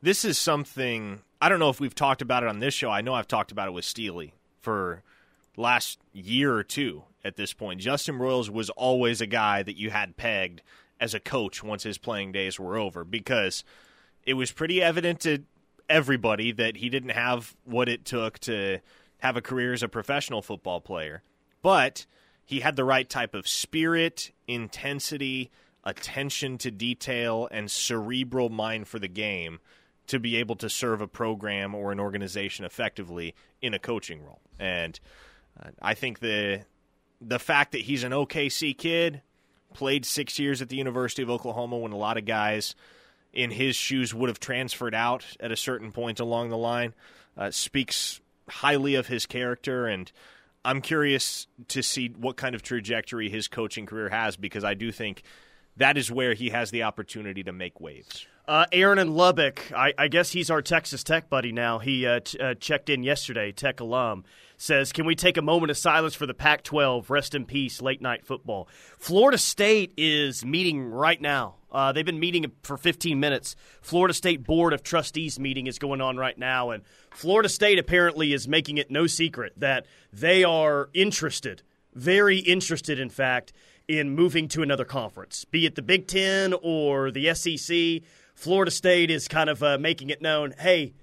this 0.01 0.25
is 0.25 0.37
something 0.37 1.21
I 1.41 1.49
don't 1.49 1.59
know 1.59 1.69
if 1.69 1.79
we've 1.79 1.95
talked 1.95 2.21
about 2.21 2.43
it 2.43 2.49
on 2.49 2.59
this 2.59 2.73
show. 2.73 2.91
I 2.91 3.01
know 3.01 3.13
I've 3.13 3.27
talked 3.27 3.51
about 3.51 3.67
it 3.67 3.71
with 3.71 3.85
Steely 3.85 4.33
for 4.59 5.01
last 5.57 5.99
year 6.13 6.53
or 6.53 6.63
two 6.63 7.03
at 7.23 7.35
this 7.35 7.51
point. 7.51 7.81
Justin 7.81 8.17
Broyles 8.19 8.49
was 8.49 8.69
always 8.69 9.21
a 9.21 9.27
guy 9.27 9.63
that 9.63 9.77
you 9.77 9.89
had 9.89 10.17
pegged 10.17 10.61
as 10.99 11.15
a 11.15 11.19
coach 11.19 11.63
once 11.63 11.83
his 11.83 11.97
playing 11.97 12.31
days 12.31 12.59
were 12.59 12.77
over 12.77 13.03
because 13.03 13.63
it 14.23 14.35
was 14.35 14.51
pretty 14.51 14.81
evident 14.83 15.19
to 15.21 15.39
everybody 15.89 16.51
that 16.51 16.77
he 16.77 16.89
didn't 16.89 17.09
have 17.09 17.55
what 17.65 17.89
it 17.89 18.05
took 18.05 18.37
to 18.39 18.79
have 19.17 19.35
a 19.35 19.41
career 19.41 19.73
as 19.73 19.83
a 19.83 19.89
professional 19.89 20.43
football 20.43 20.79
player. 20.79 21.23
But 21.63 22.05
he 22.51 22.59
had 22.59 22.75
the 22.75 22.83
right 22.83 23.09
type 23.09 23.33
of 23.33 23.47
spirit, 23.47 24.33
intensity, 24.45 25.49
attention 25.85 26.57
to 26.57 26.69
detail, 26.69 27.47
and 27.49 27.71
cerebral 27.71 28.49
mind 28.49 28.89
for 28.89 28.99
the 28.99 29.07
game 29.07 29.61
to 30.07 30.19
be 30.19 30.35
able 30.35 30.57
to 30.57 30.69
serve 30.69 30.99
a 30.99 31.07
program 31.07 31.73
or 31.73 31.93
an 31.93 31.99
organization 32.01 32.65
effectively 32.65 33.33
in 33.61 33.73
a 33.73 33.79
coaching 33.79 34.21
role. 34.21 34.41
And 34.59 34.99
uh, 35.63 35.69
I 35.81 35.93
think 35.93 36.19
the 36.19 36.65
the 37.21 37.39
fact 37.39 37.71
that 37.71 37.81
he's 37.83 38.03
an 38.03 38.11
OKC 38.11 38.77
kid, 38.77 39.21
played 39.73 40.05
six 40.05 40.37
years 40.37 40.61
at 40.61 40.67
the 40.67 40.75
University 40.75 41.23
of 41.23 41.29
Oklahoma 41.29 41.77
when 41.77 41.93
a 41.93 41.97
lot 41.97 42.17
of 42.17 42.25
guys 42.25 42.75
in 43.31 43.51
his 43.51 43.77
shoes 43.77 44.13
would 44.13 44.27
have 44.27 44.41
transferred 44.41 44.93
out 44.93 45.25
at 45.39 45.53
a 45.53 45.55
certain 45.55 45.93
point 45.93 46.19
along 46.19 46.49
the 46.49 46.57
line, 46.57 46.93
uh, 47.37 47.49
speaks 47.49 48.19
highly 48.49 48.95
of 48.95 49.07
his 49.07 49.25
character. 49.25 49.87
And 49.87 50.11
I'm 50.63 50.81
curious 50.81 51.47
to 51.69 51.81
see 51.81 52.09
what 52.09 52.37
kind 52.37 52.55
of 52.55 52.61
trajectory 52.61 53.29
his 53.29 53.47
coaching 53.47 53.85
career 53.85 54.09
has 54.09 54.37
because 54.37 54.63
I 54.63 54.73
do 54.73 54.91
think 54.91 55.23
that 55.77 55.97
is 55.97 56.11
where 56.11 56.33
he 56.33 56.49
has 56.49 56.71
the 56.71 56.83
opportunity 56.83 57.43
to 57.43 57.51
make 57.51 57.79
waves. 57.79 58.27
Uh, 58.47 58.65
Aaron 58.71 58.99
in 58.99 59.13
Lubbock, 59.13 59.71
I, 59.75 59.93
I, 59.97 60.07
guess 60.07 60.31
he's 60.31 60.49
our 60.49 60.61
Texas 60.61 61.03
Tech 61.03 61.29
buddy 61.29 61.51
now. 61.51 61.79
He 61.79 62.05
uh, 62.05 62.19
t- 62.19 62.39
uh, 62.39 62.55
checked 62.55 62.89
in 62.89 63.03
yesterday, 63.03 63.51
Tech 63.51 63.79
alum, 63.79 64.25
says, 64.57 64.91
Can 64.91 65.05
we 65.05 65.15
take 65.15 65.37
a 65.37 65.41
moment 65.41 65.69
of 65.69 65.77
silence 65.77 66.15
for 66.15 66.25
the 66.25 66.33
Pac 66.33 66.63
12? 66.63 67.09
Rest 67.09 67.35
in 67.35 67.45
peace, 67.45 67.81
late 67.81 68.01
night 68.01 68.25
football. 68.25 68.67
Florida 68.97 69.37
State 69.37 69.93
is 69.95 70.43
meeting 70.43 70.83
right 70.83 71.21
now. 71.21 71.55
Uh, 71.71 71.91
they've 71.91 72.05
been 72.05 72.19
meeting 72.19 72.51
for 72.63 72.77
15 72.77 73.19
minutes. 73.19 73.55
Florida 73.81 74.13
State 74.13 74.43
Board 74.43 74.73
of 74.73 74.83
Trustees 74.83 75.39
meeting 75.39 75.67
is 75.67 75.79
going 75.79 76.01
on 76.01 76.17
right 76.17 76.37
now, 76.37 76.71
and 76.71 76.83
Florida 77.11 77.49
State 77.49 77.79
apparently 77.79 78.33
is 78.33 78.47
making 78.47 78.77
it 78.77 78.91
no 78.91 79.07
secret 79.07 79.53
that 79.57 79.85
they 80.11 80.43
are 80.43 80.89
interested, 80.93 81.63
very 81.93 82.39
interested, 82.39 82.99
in 82.99 83.09
fact, 83.09 83.53
in 83.87 84.11
moving 84.11 84.47
to 84.49 84.61
another 84.61 84.85
conference, 84.85 85.45
be 85.45 85.65
it 85.65 85.75
the 85.75 85.81
Big 85.81 86.07
Ten 86.07 86.53
or 86.61 87.11
the 87.11 87.33
SEC. 87.33 88.03
Florida 88.35 88.71
State 88.71 89.11
is 89.11 89.27
kind 89.27 89.49
of 89.49 89.61
uh, 89.61 89.77
making 89.77 90.09
it 90.09 90.21
known 90.21 90.53
hey, 90.57 90.93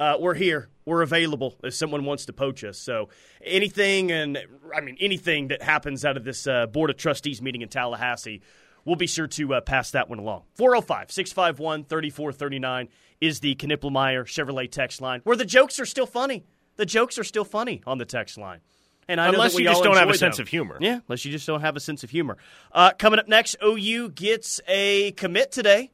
uh, 0.00 0.16
we're 0.18 0.34
here. 0.34 0.68
We're 0.84 1.02
available 1.02 1.54
if 1.62 1.74
someone 1.74 2.04
wants 2.04 2.26
to 2.26 2.32
poach 2.32 2.64
us. 2.64 2.78
So 2.78 3.08
anything, 3.42 4.12
and 4.12 4.38
I 4.74 4.80
mean, 4.80 4.96
anything 5.00 5.48
that 5.48 5.62
happens 5.62 6.04
out 6.04 6.16
of 6.16 6.24
this 6.24 6.46
uh, 6.46 6.66
Board 6.66 6.90
of 6.90 6.96
Trustees 6.96 7.40
meeting 7.40 7.62
in 7.62 7.68
Tallahassee, 7.68 8.42
we'll 8.84 8.96
be 8.96 9.06
sure 9.06 9.26
to 9.26 9.54
uh, 9.54 9.60
pass 9.60 9.90
that 9.92 10.08
one 10.08 10.18
along. 10.18 10.42
405 10.54 11.10
651 11.10 11.84
3439 11.84 12.88
is 13.20 13.40
the 13.40 13.54
Knippelmeyer 13.54 14.24
Chevrolet 14.24 14.70
text 14.70 15.00
line, 15.00 15.20
where 15.24 15.36
the 15.36 15.44
jokes 15.44 15.78
are 15.80 15.86
still 15.86 16.06
funny. 16.06 16.44
The 16.76 16.86
jokes 16.86 17.18
are 17.18 17.24
still 17.24 17.44
funny 17.44 17.82
on 17.86 17.98
the 17.98 18.04
text 18.04 18.36
line. 18.36 18.60
And 19.06 19.20
I 19.20 19.28
unless 19.28 19.56
you 19.56 19.64
just 19.64 19.82
don't 19.82 19.96
have 19.96 20.08
a 20.08 20.12
them. 20.12 20.18
sense 20.18 20.38
of 20.38 20.48
humor. 20.48 20.78
Yeah, 20.80 21.00
unless 21.06 21.24
you 21.24 21.32
just 21.32 21.46
don't 21.46 21.60
have 21.60 21.76
a 21.76 21.80
sense 21.80 22.04
of 22.04 22.10
humor. 22.10 22.38
Uh, 22.72 22.92
coming 22.98 23.18
up 23.18 23.28
next, 23.28 23.56
OU 23.62 24.10
gets 24.10 24.60
a 24.66 25.12
commit 25.12 25.52
today 25.52 25.90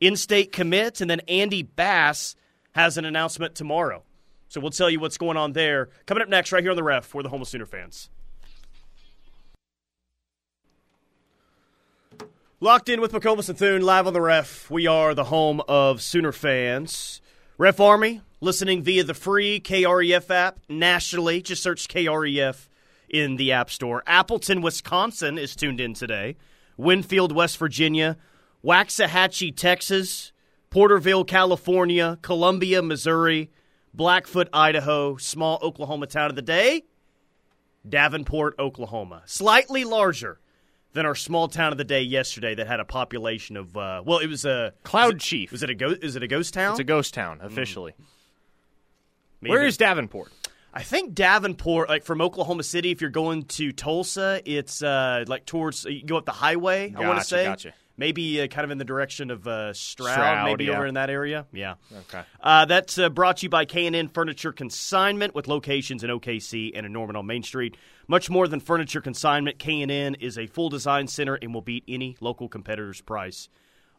in 0.00 0.16
state 0.16 0.52
commit, 0.52 1.00
and 1.00 1.08
then 1.08 1.20
Andy 1.28 1.62
Bass 1.62 2.34
has 2.72 2.98
an 2.98 3.04
announcement 3.04 3.54
tomorrow. 3.54 4.02
So 4.48 4.60
we'll 4.60 4.70
tell 4.70 4.90
you 4.90 4.98
what's 4.98 5.18
going 5.18 5.36
on 5.36 5.52
there. 5.52 5.90
Coming 6.06 6.22
up 6.22 6.28
next, 6.28 6.52
right 6.52 6.62
here 6.62 6.70
on 6.70 6.76
the 6.76 6.82
ref 6.82 7.04
for 7.04 7.22
the 7.22 7.28
Homo 7.28 7.44
Sooner 7.44 7.66
fans. 7.66 8.10
Locked 12.60 12.88
in 12.88 13.00
with 13.00 13.12
McComas 13.12 13.48
and 13.48 13.56
Thune, 13.56 13.82
live 13.82 14.08
on 14.08 14.14
the 14.14 14.20
ref. 14.20 14.68
We 14.68 14.88
are 14.88 15.14
the 15.14 15.22
home 15.22 15.62
of 15.68 16.02
Sooner 16.02 16.32
fans. 16.32 17.22
Ref 17.56 17.78
Army, 17.78 18.20
listening 18.40 18.82
via 18.82 19.04
the 19.04 19.14
free 19.14 19.60
KREF 19.60 20.28
app 20.28 20.58
nationally. 20.68 21.40
Just 21.40 21.62
search 21.62 21.86
KREF 21.86 22.66
in 23.08 23.36
the 23.36 23.52
App 23.52 23.70
Store. 23.70 24.02
Appleton, 24.08 24.60
Wisconsin 24.60 25.38
is 25.38 25.54
tuned 25.54 25.80
in 25.80 25.94
today. 25.94 26.34
Winfield, 26.76 27.30
West 27.30 27.58
Virginia. 27.58 28.16
Waxahachie, 28.64 29.56
Texas, 29.56 30.32
Porterville, 30.68 31.22
California, 31.22 32.18
Columbia, 32.22 32.82
Missouri, 32.82 33.52
Blackfoot, 33.94 34.48
Idaho, 34.52 35.16
small 35.16 35.60
Oklahoma 35.62 36.08
town 36.08 36.28
of 36.28 36.34
the 36.34 36.42
day, 36.42 36.82
Davenport, 37.88 38.56
Oklahoma. 38.58 39.22
Slightly 39.26 39.84
larger 39.84 40.40
than 40.92 41.06
our 41.06 41.14
small 41.14 41.48
town 41.48 41.72
of 41.72 41.78
the 41.78 41.84
day 41.84 42.02
yesterday 42.02 42.54
that 42.54 42.66
had 42.66 42.80
a 42.80 42.84
population 42.84 43.56
of 43.56 43.76
uh, 43.76 44.02
well, 44.04 44.18
it 44.18 44.28
was 44.28 44.44
a 44.44 44.72
Cloud 44.84 45.14
was 45.14 45.22
Chief. 45.22 45.52
Was 45.52 45.62
it 45.62 45.70
a 45.70 45.74
ghost? 45.74 46.02
Is 46.02 46.16
it 46.16 46.22
a 46.22 46.28
ghost 46.28 46.54
town? 46.54 46.72
It's 46.72 46.80
a 46.80 46.84
ghost 46.84 47.14
town 47.14 47.40
officially. 47.42 47.94
Mm. 49.42 49.48
Where 49.50 49.64
is 49.64 49.76
Davenport? 49.76 50.32
I 50.74 50.82
think 50.82 51.14
Davenport, 51.14 51.88
like 51.88 52.04
from 52.04 52.20
Oklahoma 52.20 52.62
City, 52.62 52.90
if 52.90 53.00
you're 53.00 53.10
going 53.10 53.44
to 53.44 53.72
Tulsa, 53.72 54.42
it's 54.44 54.82
uh, 54.82 55.24
like 55.26 55.46
towards 55.46 55.84
you 55.84 56.04
go 56.04 56.16
up 56.16 56.26
the 56.26 56.32
highway. 56.32 56.90
Gotcha, 56.90 57.04
I 57.04 57.08
want 57.08 57.20
to 57.20 57.24
say. 57.24 57.44
Gotcha 57.44 57.74
maybe 57.98 58.40
uh, 58.40 58.46
kind 58.46 58.64
of 58.64 58.70
in 58.70 58.78
the 58.78 58.84
direction 58.84 59.30
of 59.30 59.46
uh, 59.46 59.74
Stroud, 59.74 60.14
Stroud, 60.14 60.46
maybe 60.46 60.66
yeah. 60.66 60.76
over 60.76 60.86
in 60.86 60.94
that 60.94 61.10
area. 61.10 61.44
Yeah. 61.52 61.74
Okay. 61.92 62.22
Uh, 62.40 62.64
that's 62.64 62.96
uh, 62.96 63.10
brought 63.10 63.38
to 63.38 63.42
you 63.42 63.50
by 63.50 63.66
K&N 63.66 64.08
Furniture 64.08 64.52
Consignment 64.52 65.34
with 65.34 65.48
locations 65.48 66.02
in 66.02 66.08
OKC 66.10 66.70
and 66.74 66.86
in 66.86 66.92
Norman 66.92 67.16
on 67.16 67.26
Main 67.26 67.42
Street. 67.42 67.76
Much 68.06 68.30
more 68.30 68.48
than 68.48 68.60
furniture 68.60 69.02
consignment, 69.02 69.58
K&N 69.58 70.14
is 70.14 70.38
a 70.38 70.46
full 70.46 70.70
design 70.70 71.08
center 71.08 71.34
and 71.34 71.52
will 71.52 71.60
beat 71.60 71.84
any 71.86 72.16
local 72.20 72.48
competitor's 72.48 73.02
price 73.02 73.50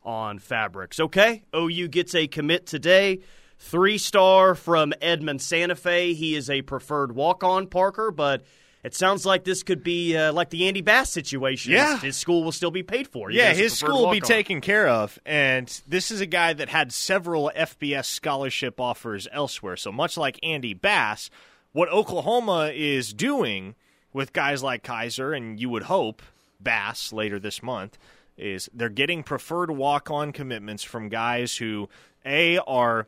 on 0.03 0.39
fabrics. 0.39 0.99
Okay, 0.99 1.43
OU 1.53 1.89
gets 1.89 2.15
a 2.15 2.25
commit 2.25 2.65
today. 2.65 3.19
Three 3.59 3.97
star 3.97 4.55
from 4.55 4.93
Edmond 5.01 5.41
Santa 5.41 5.75
Fe. 5.75 6.13
He 6.13 6.33
is 6.33 6.49
a 6.49 6.61
preferred 6.61 7.13
walk 7.13 7.43
on 7.43 7.67
Parker, 7.67 8.09
but– 8.09 8.43
it 8.83 8.95
sounds 8.95 9.25
like 9.25 9.43
this 9.43 9.63
could 9.63 9.83
be 9.83 10.15
uh, 10.15 10.31
like 10.31 10.49
the 10.49 10.67
Andy 10.67 10.81
Bass 10.81 11.09
situation. 11.09 11.73
Yeah. 11.73 11.99
His, 11.99 12.15
school 12.15 12.43
will 12.43 12.51
still 12.51 12.71
be 12.71 12.83
paid 12.83 13.07
for. 13.07 13.29
yeah, 13.29 13.53
his 13.53 13.77
school 13.77 14.05
will 14.05 14.11
be 14.11 14.21
taken 14.21 14.61
care 14.61 14.87
of. 14.87 15.19
And 15.25 15.67
this 15.87 16.11
is 16.11 16.21
a 16.21 16.25
guy 16.25 16.53
that 16.53 16.69
had 16.69 16.93
several 16.93 17.51
FBS 17.55 18.05
scholarship 18.05 18.79
offers 18.79 19.27
elsewhere. 19.31 19.75
So 19.75 19.91
much 19.91 20.17
like 20.17 20.39
Andy 20.43 20.73
Bass, 20.73 21.29
what 21.73 21.89
Oklahoma 21.89 22.71
is 22.73 23.13
doing 23.13 23.75
with 24.13 24.33
guys 24.33 24.63
like 24.63 24.83
Kaiser 24.83 25.33
and 25.33 25.59
you 25.59 25.69
would 25.69 25.83
hope 25.83 26.21
Bass 26.59 27.11
later 27.11 27.37
this 27.37 27.61
month, 27.61 27.97
is 28.37 28.69
they're 28.73 28.89
getting 28.89 29.23
preferred 29.23 29.71
walk 29.71 30.09
on 30.09 30.31
commitments 30.31 30.83
from 30.83 31.09
guys 31.09 31.57
who, 31.57 31.89
A, 32.25 32.57
are 32.59 33.07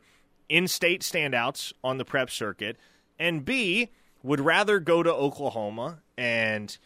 in 0.50 0.68
state 0.68 1.00
standouts 1.00 1.72
on 1.82 1.96
the 1.96 2.04
prep 2.04 2.30
circuit, 2.30 2.76
and 3.18 3.42
B, 3.44 3.88
would 4.22 4.40
rather 4.40 4.80
go 4.80 5.02
to 5.02 5.12
Oklahoma 5.12 6.00
and 6.16 6.76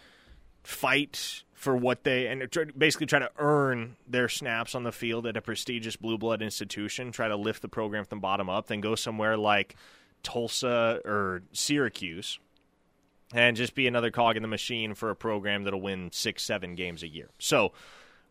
fight 0.63 1.43
for 1.55 1.77
what 1.77 2.05
they 2.05 2.27
and 2.27 2.49
basically 2.77 3.07
try 3.07 3.19
to 3.19 3.31
earn 3.39 3.97
their 4.07 4.29
snaps 4.29 4.75
on 4.75 4.83
the 4.83 4.93
field 4.93 5.27
at 5.27 5.37
a 5.37 5.41
prestigious 5.41 5.97
blue 5.97 6.19
blood 6.19 6.43
institution, 6.43 7.13
try 7.13 7.29
to 7.29 7.37
lift 7.37 7.63
the 7.63 7.69
program 7.69 8.05
from 8.05 8.21
bottom 8.21 8.49
up, 8.49 8.67
than 8.67 8.81
go 8.81 8.95
somewhere 8.95 9.37
like 9.37 9.75
Tulsa 10.23 11.01
or 11.05 11.43
Syracuse 11.53 12.39
and 13.35 13.57
just 13.57 13.75
be 13.75 13.87
another 13.87 14.11
cog 14.11 14.37
in 14.37 14.43
the 14.43 14.49
machine 14.49 14.95
for 14.95 15.11
a 15.11 15.17
program 15.17 15.65
that'll 15.65 15.81
win 15.81 16.11
six, 16.13 16.43
seven 16.43 16.75
games 16.75 17.03
a 17.03 17.09
year. 17.09 17.31
So 17.39 17.73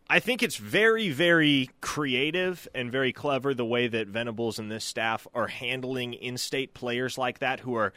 I 0.09 0.19
think 0.19 0.43
it's 0.43 0.57
very, 0.57 1.09
very 1.09 1.69
creative 1.81 2.67
and 2.75 2.91
very 2.91 3.11
clever 3.11 3.53
the 3.53 3.65
way 3.65 3.87
that 3.87 4.07
Venables 4.07 4.59
and 4.59 4.71
this 4.71 4.85
staff 4.85 5.27
are 5.33 5.47
handling 5.47 6.13
in 6.13 6.37
state 6.37 6.73
players 6.73 7.17
like 7.17 7.39
that 7.39 7.61
who 7.61 7.75
are 7.75 7.91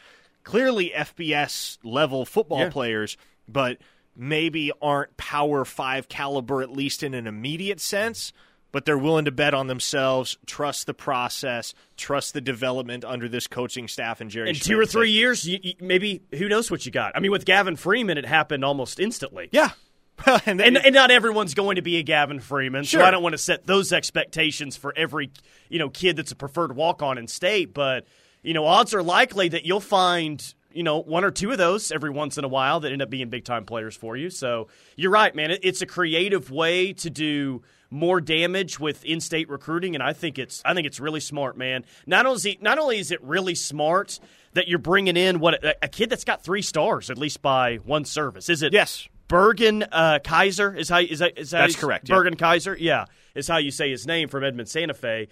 clearly 0.49 0.90
FBS 0.97 1.76
level 1.85 2.25
football 2.25 2.61
yeah. 2.61 2.71
players, 2.71 3.19
but 3.47 3.76
maybe 4.17 4.73
aren't 4.81 5.14
Power 5.19 5.67
Five 5.67 6.09
caliber 6.09 6.62
at 6.62 6.73
least 6.73 7.02
in 7.02 7.12
an 7.12 7.26
immediate 7.26 7.81
sense. 7.81 8.33
But 8.71 8.85
they're 8.85 8.99
willing 8.99 9.25
to 9.26 9.31
bet 9.31 9.55
on 9.55 9.67
themselves, 9.67 10.37
trust 10.47 10.87
the 10.87 10.95
process, 10.95 11.75
trust 11.97 12.35
the 12.35 12.40
development 12.40 13.02
under 13.02 13.26
this 13.26 13.47
coaching 13.47 13.88
staff 13.88 14.21
and 14.21 14.31
Jerry. 14.31 14.50
In 14.50 14.55
Schmidt 14.55 14.67
two 14.67 14.78
or 14.78 14.85
three 14.85 15.11
years, 15.11 15.47
you, 15.47 15.59
you, 15.62 15.73
maybe 15.81 16.23
who 16.35 16.49
knows 16.49 16.71
what 16.71 16.85
you 16.85 16.93
got? 16.93 17.12
I 17.14 17.21
mean, 17.21 17.31
with 17.31 17.47
Gavin 17.47 17.76
Freeman, 17.76 18.19
it 18.19 18.26
happened 18.26 18.64
almost 18.64 19.00
instantly. 19.00 19.49
Yeah, 19.52 19.71
and, 20.47 20.61
and, 20.61 20.76
and, 20.76 20.95
not 20.95 21.11
everyone's 21.11 21.55
going 21.55 21.76
to 21.76 21.83
be 21.83 21.97
a 21.97 22.02
Gavin 22.02 22.40
Freeman, 22.40 22.85
sure. 22.85 23.00
so 23.00 23.07
I 23.07 23.11
don't 23.11 23.23
want 23.23 23.35
to 23.35 23.38
set 23.38 23.67
those 23.67 23.93
expectations 23.93 24.76
for 24.76 24.93
every 24.97 25.31
you 25.71 25.78
know 25.78 25.88
kid 25.88 26.17
that's 26.17 26.33
a 26.33 26.37
preferred 26.37 26.75
walk 26.75 27.02
on 27.02 27.17
in 27.19 27.26
state. 27.26 27.73
But 27.73 28.05
you 28.49 28.55
know, 28.55 28.64
odds 28.64 28.95
are 28.95 29.02
likely 29.02 29.50
that 29.50 29.67
you'll 29.67 29.78
find 29.78 30.55
you 30.73 30.83
know, 30.83 31.00
one 31.00 31.25
or 31.25 31.31
two 31.31 31.50
of 31.50 31.59
those 31.59 31.90
every 31.90 32.11
once 32.11 32.38
in 32.38 32.45
a 32.45 32.49
while 32.49 32.81
that 32.81 32.93
end 32.93 33.02
up 33.02 33.11
being 33.11 33.28
big 33.28 33.45
time 33.45 33.64
players 33.64 33.97
for 33.97 34.17
you. 34.17 34.31
So 34.31 34.69
you're 34.97 35.11
right, 35.11 35.35
man. 35.35 35.50
it's 35.62 35.83
a 35.83 35.87
creative 35.87 36.50
way 36.50 36.93
to 36.95 37.11
do 37.11 37.62
more 37.90 38.21
damage 38.21 38.78
with 38.78 39.05
in-state 39.05 39.49
recruiting, 39.49 39.95
and 39.95 40.02
I 40.02 40.12
think 40.12 40.38
it's 40.38 40.62
I 40.64 40.75
think 40.75 40.87
it's 40.87 41.00
really 41.00 41.21
smart, 41.21 41.57
man. 41.57 41.85
Not 42.07 42.26
only 42.26 42.37
is 42.37 42.47
it, 42.47 42.62
not 42.62 42.78
only 42.78 42.99
is 42.99 43.11
it 43.11 43.23
really 43.23 43.55
smart 43.55 44.21
that 44.52 44.69
you're 44.69 44.78
bringing 44.78 45.17
in 45.17 45.40
what 45.40 45.62
a, 45.64 45.76
a 45.83 45.88
kid 45.88 46.11
that's 46.11 46.25
got 46.25 46.43
three 46.45 46.62
stars 46.62 47.11
at 47.11 47.19
least 47.19 47.43
by 47.43 47.76
one 47.76 48.05
service. 48.05 48.49
Is 48.49 48.62
it? 48.62 48.73
Yes. 48.73 49.09
Bergen 49.26 49.85
uh, 49.93 50.21
Kaiser 50.25 50.75
is 50.75 50.88
how 50.88 51.00
is 51.00 51.19
that 51.19 51.38
is 51.38 51.50
that 51.50 51.61
That's 51.61 51.76
correct, 51.76 52.09
yeah. 52.09 52.17
Bergen 52.17 52.37
Kaiser, 52.37 52.76
yeah, 52.78 53.05
is 53.35 53.47
how 53.49 53.59
you 53.59 53.71
say 53.71 53.90
his 53.90 54.07
name 54.07 54.28
from 54.28 54.45
Edmond 54.45 54.69
Santa 54.69 54.95
Fe. 54.95 55.28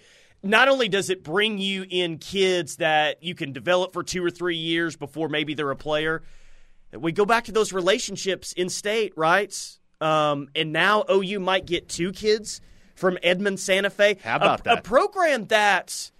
Not 0.47 0.69
only 0.69 0.87
does 0.87 1.09
it 1.09 1.23
bring 1.23 1.57
you 1.57 1.85
in 1.89 2.19
kids 2.19 2.77
that 2.77 3.21
you 3.21 3.35
can 3.35 3.51
develop 3.51 3.91
for 3.91 4.01
two 4.01 4.23
or 4.23 4.29
three 4.31 4.55
years 4.55 4.95
before 4.95 5.27
maybe 5.27 5.53
they're 5.53 5.71
a 5.71 5.75
player, 5.75 6.23
we 6.93 7.11
go 7.11 7.25
back 7.25 7.45
to 7.45 7.51
those 7.51 7.73
relationships 7.73 8.53
in 8.53 8.69
state, 8.69 9.11
right? 9.17 9.53
Um, 9.99 10.47
and 10.55 10.71
now 10.71 11.03
OU 11.11 11.41
might 11.41 11.65
get 11.65 11.89
two 11.89 12.13
kids 12.13 12.61
from 12.95 13.17
Edmond 13.21 13.59
Santa 13.59 13.89
Fe. 13.89 14.17
How 14.23 14.37
about 14.37 14.61
a, 14.61 14.63
that? 14.63 14.79
A 14.79 14.81
program 14.81 15.47
that's 15.47 16.13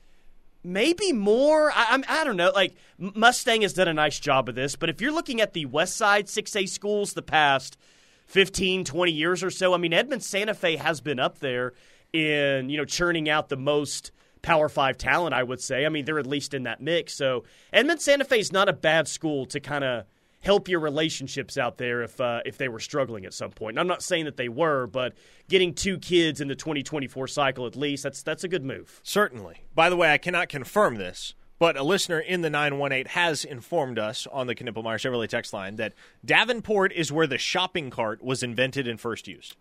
maybe 0.62 1.14
more. 1.14 1.72
I, 1.72 1.88
I'm, 1.92 2.04
I 2.10 2.26
don't 2.26 2.36
know. 2.36 2.52
Like 2.54 2.76
Mustang 2.98 3.62
has 3.62 3.72
done 3.72 3.88
a 3.88 3.94
nice 3.94 4.20
job 4.20 4.50
of 4.50 4.56
this, 4.56 4.76
but 4.76 4.90
if 4.90 5.00
you're 5.00 5.14
looking 5.14 5.40
at 5.40 5.54
the 5.54 5.66
West 5.68 5.96
Side 5.96 6.26
6A 6.26 6.68
schools 6.68 7.14
the 7.14 7.22
past 7.22 7.78
15, 8.26 8.84
20 8.84 9.12
years 9.12 9.42
or 9.42 9.52
so, 9.52 9.74
I 9.74 9.78
mean, 9.78 9.94
Edmond 9.94 10.22
Santa 10.22 10.54
Fe 10.54 10.76
has 10.76 11.00
been 11.00 11.18
up 11.20 11.40
there 11.40 11.74
in 12.18 12.70
you 12.70 12.78
know 12.78 12.86
churning 12.86 13.30
out 13.30 13.50
the 13.50 13.58
most 13.58 14.12
Power 14.42 14.70
Five 14.70 14.98
talent. 14.98 15.34
I 15.34 15.44
would 15.44 15.62
say. 15.62 15.86
I 15.86 15.90
mean, 15.90 16.06
they're 16.06 16.20
at 16.20 16.28
least 16.28 16.54
in 16.54 16.64
that 16.64 16.82
mix. 16.82 17.14
So 17.14 17.44
Edmond 17.72 18.02
Santa 18.02 18.26
Fe 18.26 18.40
is 18.40 18.52
not 18.52 18.70
a 18.70 18.74
bad 18.74 19.08
school 19.08 19.46
to 19.48 19.60
kind 19.60 19.84
of 19.84 20.06
help 20.42 20.70
your 20.70 20.80
relationships 20.80 21.58
out 21.58 21.78
there 21.78 22.04
if 22.04 22.20
uh, 22.22 22.42
if 22.46 22.58
they 22.58 22.70
were 22.70 22.80
struggling 22.80 23.26
at 23.26 23.34
some 23.34 23.52
point. 23.52 23.74
And 23.74 23.80
I'm 23.80 23.88
not 23.88 24.04
saying 24.04 24.26
that 24.26 24.38
they 24.38 24.50
were, 24.50 24.88
but 24.88 25.14
getting 25.50 25.74
two 25.74 25.98
kids 25.98 26.42
in 26.42 26.48
the 26.48 26.56
2024 26.56 27.28
cycle 27.28 27.66
at 27.66 27.76
least 27.76 28.04
that's 28.04 28.24
that's 28.24 28.44
a 28.44 28.48
good 28.48 28.64
move. 28.64 29.02
Certainly. 29.04 29.66
By 29.76 29.90
the 29.90 29.96
way, 29.96 30.12
I 30.12 30.18
cannot 30.18 30.50
confirm 30.50 30.96
this, 30.96 31.34
but 31.60 31.78
a 31.78 31.84
listener 31.84 32.20
in 32.20 32.42
the 32.42 32.50
918 32.50 33.08
has 33.08 33.44
informed 33.44 34.00
us 34.00 34.28
on 34.32 34.48
the 34.48 34.56
Knippelmeyer 34.56 34.98
Chevrolet 34.98 35.28
text 35.28 35.54
line 35.54 35.76
that 35.78 35.94
Davenport 36.24 36.94
is 36.94 37.12
where 37.12 37.28
the 37.28 37.38
shopping 37.38 37.90
cart 37.90 38.24
was 38.24 38.44
invented 38.44 38.88
and 38.88 39.00
first 39.00 39.28
used. 39.28 39.56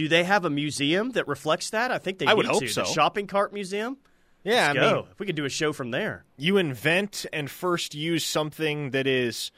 Do 0.00 0.08
they 0.08 0.24
have 0.24 0.46
a 0.46 0.50
museum 0.50 1.10
that 1.10 1.28
reflects 1.28 1.68
that? 1.70 1.90
I 1.90 1.98
think 1.98 2.16
they 2.16 2.24
I 2.26 2.32
would 2.32 2.46
hope 2.46 2.60
to. 2.60 2.68
so. 2.68 2.84
The 2.84 2.88
shopping 2.88 3.26
cart 3.26 3.52
museum. 3.52 3.98
Yeah, 4.44 4.68
Let's 4.68 4.78
I 4.78 4.80
go. 4.80 4.96
mean, 5.02 5.04
if 5.12 5.18
we 5.20 5.26
could 5.26 5.36
do 5.36 5.44
a 5.44 5.50
show 5.50 5.74
from 5.74 5.90
there. 5.90 6.24
you 6.38 6.56
invent 6.56 7.26
and 7.34 7.50
first 7.50 7.94
use 7.94 8.24
something 8.24 8.92
that 8.92 9.06
is 9.06 9.50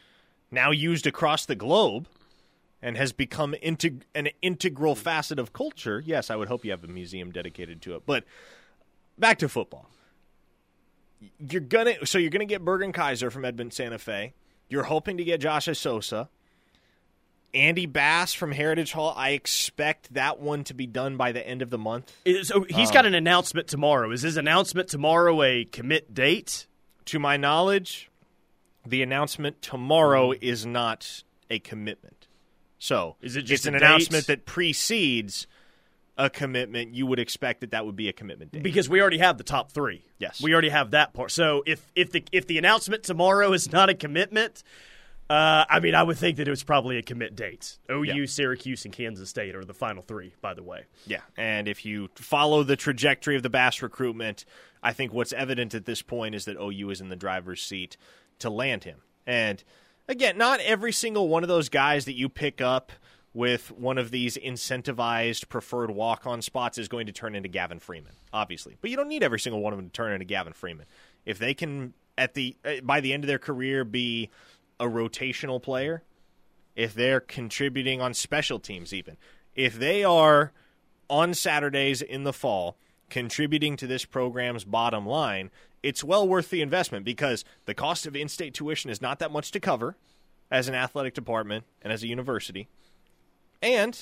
now 0.51 0.73
used 0.73 1.07
across 1.07 1.47
the 1.47 1.55
globe 1.55 2.09
and 2.83 2.97
has 2.97 3.13
become 3.13 3.55
integ- 3.63 4.03
an 4.17 4.31
integral 4.43 4.97
facet 4.97 5.39
of 5.39 5.53
culture. 5.53 6.03
Yes, 6.05 6.29
I 6.29 6.35
would 6.35 6.49
hope 6.49 6.65
you 6.65 6.73
have 6.73 6.83
a 6.83 6.89
museum 6.89 7.31
dedicated 7.31 7.81
to 7.83 7.95
it. 7.95 8.03
But 8.05 8.25
back 9.17 9.39
to 9.39 9.49
football. 9.49 9.89
You're 11.39 11.61
gonna 11.61 12.05
so 12.05 12.19
you're 12.19 12.31
gonna 12.31 12.47
get 12.47 12.65
Bergen 12.65 12.91
Kaiser 12.93 13.31
from 13.31 13.45
Edmond 13.45 13.73
Santa 13.73 14.01
Fe. 14.01 14.35
You're 14.69 14.83
hoping 14.83 15.19
to 15.19 15.23
get 15.25 15.41
Josh 15.41 15.67
Sosa. 15.79 16.29
Andy 17.55 17.87
Bass 17.87 18.33
from 18.33 18.53
Heritage 18.53 18.93
Hall. 18.93 19.13
I 19.17 19.31
expect 19.31 20.15
that 20.15 20.41
one 20.41 20.65
to 20.65 20.75
be 20.75 20.87
done 20.87 21.17
by 21.17 21.33
the 21.33 21.47
end 21.47 21.61
of 21.63 21.71
the 21.71 21.79
month. 21.79 22.11
So 22.45 22.63
he's 22.69 22.89
Um, 22.89 22.95
got 22.95 23.07
an 23.07 23.15
announcement 23.15 23.69
tomorrow. 23.69 24.11
Is 24.11 24.23
his 24.23 24.37
announcement 24.37 24.89
tomorrow 24.89 25.43
a 25.43 25.65
commit 25.65 26.15
date? 26.15 26.67
to 27.07 27.19
my 27.19 27.37
knowledge, 27.37 28.09
the 28.87 29.03
announcement 29.03 29.61
tomorrow 29.61 30.33
is 30.41 30.65
not 30.65 31.25
a 31.51 31.59
commitment. 31.59 32.29
So 32.79 33.17
Is 33.21 33.35
it 33.37 33.43
just 33.43 33.63
it's 33.63 33.67
an 33.67 33.73
date? 33.73 33.83
announcement 33.83 34.27
that 34.29 34.47
precedes 34.47 35.49
a 36.17 36.31
commitment? 36.31 36.95
You 36.95 37.07
would 37.07 37.19
expect 37.19 37.61
that 37.63 37.73
that 37.73 37.85
would 37.87 37.97
be 37.97 38.09
a 38.09 38.13
commitment 38.13 38.53
date. 38.53 38.63
Because 38.63 38.89
we 38.89 39.01
already 39.01 39.19
have 39.19 39.37
the 39.37 39.43
top 39.45 39.73
three. 39.73 40.05
Yes. 40.19 40.41
we 40.41 40.53
already 40.53 40.69
have 40.69 40.93
that 40.93 41.13
part. 41.13 41.33
So 41.33 41.65
if 41.67 41.85
if 41.97 42.13
the 42.13 42.23
if 42.31 42.47
the 42.47 42.57
announcement 42.57 43.03
tomorrow 43.03 43.53
is 43.53 43.73
not 43.73 43.89
a 43.91 43.95
commitment, 43.95 44.63
uh, 45.33 45.65
I 45.71 45.81
mean, 45.81 45.95
I 45.95 46.03
would 46.03 46.19
think 46.19 46.37
that 46.37 46.47
it 46.47 46.51
was 46.51 46.63
probably 46.63 46.99
a 46.99 47.03
commit 47.03 47.35
date. 47.35 47.79
OU, 47.91 48.03
Yeah. 48.03 48.27
Syracuse, 48.27 48.85
and 48.85 48.93
Kansas 48.93 49.31
State 49.31 49.55
are 49.55 49.65
the 49.65 49.73
final 49.73 50.03
three. 50.03 50.35
By 50.43 50.53
the 50.53 50.63
way, 50.63 50.85
yeah, 51.07 51.21
and 51.37 51.69
if 51.69 51.87
you 51.87 52.11
follow 52.17 52.63
the 52.63 52.77
trajectory 52.77 53.37
of 53.37 53.43
the 53.43 53.49
Bass 53.49 53.81
recruitment, 53.81 54.45
I 54.83 54.93
think 54.93 55.13
what's 55.13 55.33
evident 55.33 55.75
at 55.75 55.87
this 55.87 56.03
point 56.03 56.35
is 56.35 56.45
that 56.45 56.57
OU 56.61 56.91
is 56.91 57.01
in 57.01 57.09
the 57.09 57.17
driver's 57.17 57.63
seat 57.63 57.97
to 58.41 58.51
land 58.51 58.85
him. 58.85 58.99
And 59.27 59.63
again, 60.07 60.37
not 60.37 60.61
every 60.61 60.93
single 60.93 61.29
one 61.29 61.43
of 61.43 61.49
those 61.49 61.69
guys 61.71 62.05
that 62.05 62.15
you 62.15 62.29
pick 62.29 62.61
up 62.61 62.93
with 63.35 63.71
one 63.71 63.97
of 63.97 64.11
these 64.11 64.37
incentivized 64.37 65.49
preferred 65.49 65.91
walk 65.91 66.27
on 66.27 66.43
spots 66.43 66.77
is 66.77 66.89
going 66.89 67.07
to 67.07 67.13
turn 67.13 67.35
into 67.35 67.49
Gavin 67.49 67.79
Freeman, 67.79 68.13
obviously. 68.33 68.77
But 68.83 68.91
you 68.91 68.97
don't 68.97 69.09
need 69.09 69.23
every 69.23 69.41
single 69.41 69.63
one 69.63 69.73
of 69.73 69.79
them 69.79 69.87
to 69.87 69.93
turn 69.93 70.13
into 70.13 70.27
Gavin 70.27 70.53
Freeman. 70.53 70.85
If 71.25 71.39
they 71.39 71.55
can 71.55 71.95
at 72.19 72.35
the 72.35 72.55
uh, 72.65 72.83
by 72.83 73.01
the 73.01 73.13
end 73.15 73.25
of 73.25 73.29
their 73.29 73.39
career 73.39 73.85
be 73.85 74.29
a 74.83 74.87
rotational 74.87 75.63
player, 75.63 76.03
if 76.75 76.93
they're 76.93 77.21
contributing 77.21 78.01
on 78.01 78.13
special 78.13 78.59
teams 78.59 78.93
even, 78.93 79.17
if 79.55 79.79
they 79.79 80.03
are 80.03 80.53
on 81.09 81.35
Saturdays 81.35 82.03
in 82.03 82.25
the 82.25 82.33
fall 82.33 82.77
contributing 83.09 83.77
to 83.77 83.87
this 83.87 84.05
program's 84.05 84.65
bottom 84.65 85.07
line, 85.07 85.51
it's 85.83 86.03
well 86.03 86.27
worth 86.27 86.51
the 86.51 86.63
investment 86.63 87.05
because 87.05 87.45
the 87.67 87.75
cost 87.75 88.07
of 88.07 88.17
in-state 88.17 88.55
tuition 88.55 88.91
is 88.91 89.01
not 89.01 89.19
that 89.21 89.31
much 89.31 89.53
to 89.53 89.61
cover 89.61 89.97
as 90.51 90.67
an 90.67 90.75
athletic 90.75 91.15
department 91.15 91.65
and 91.83 91.93
as 91.93 92.03
a 92.03 92.09
university. 92.09 92.69
And 93.63 93.99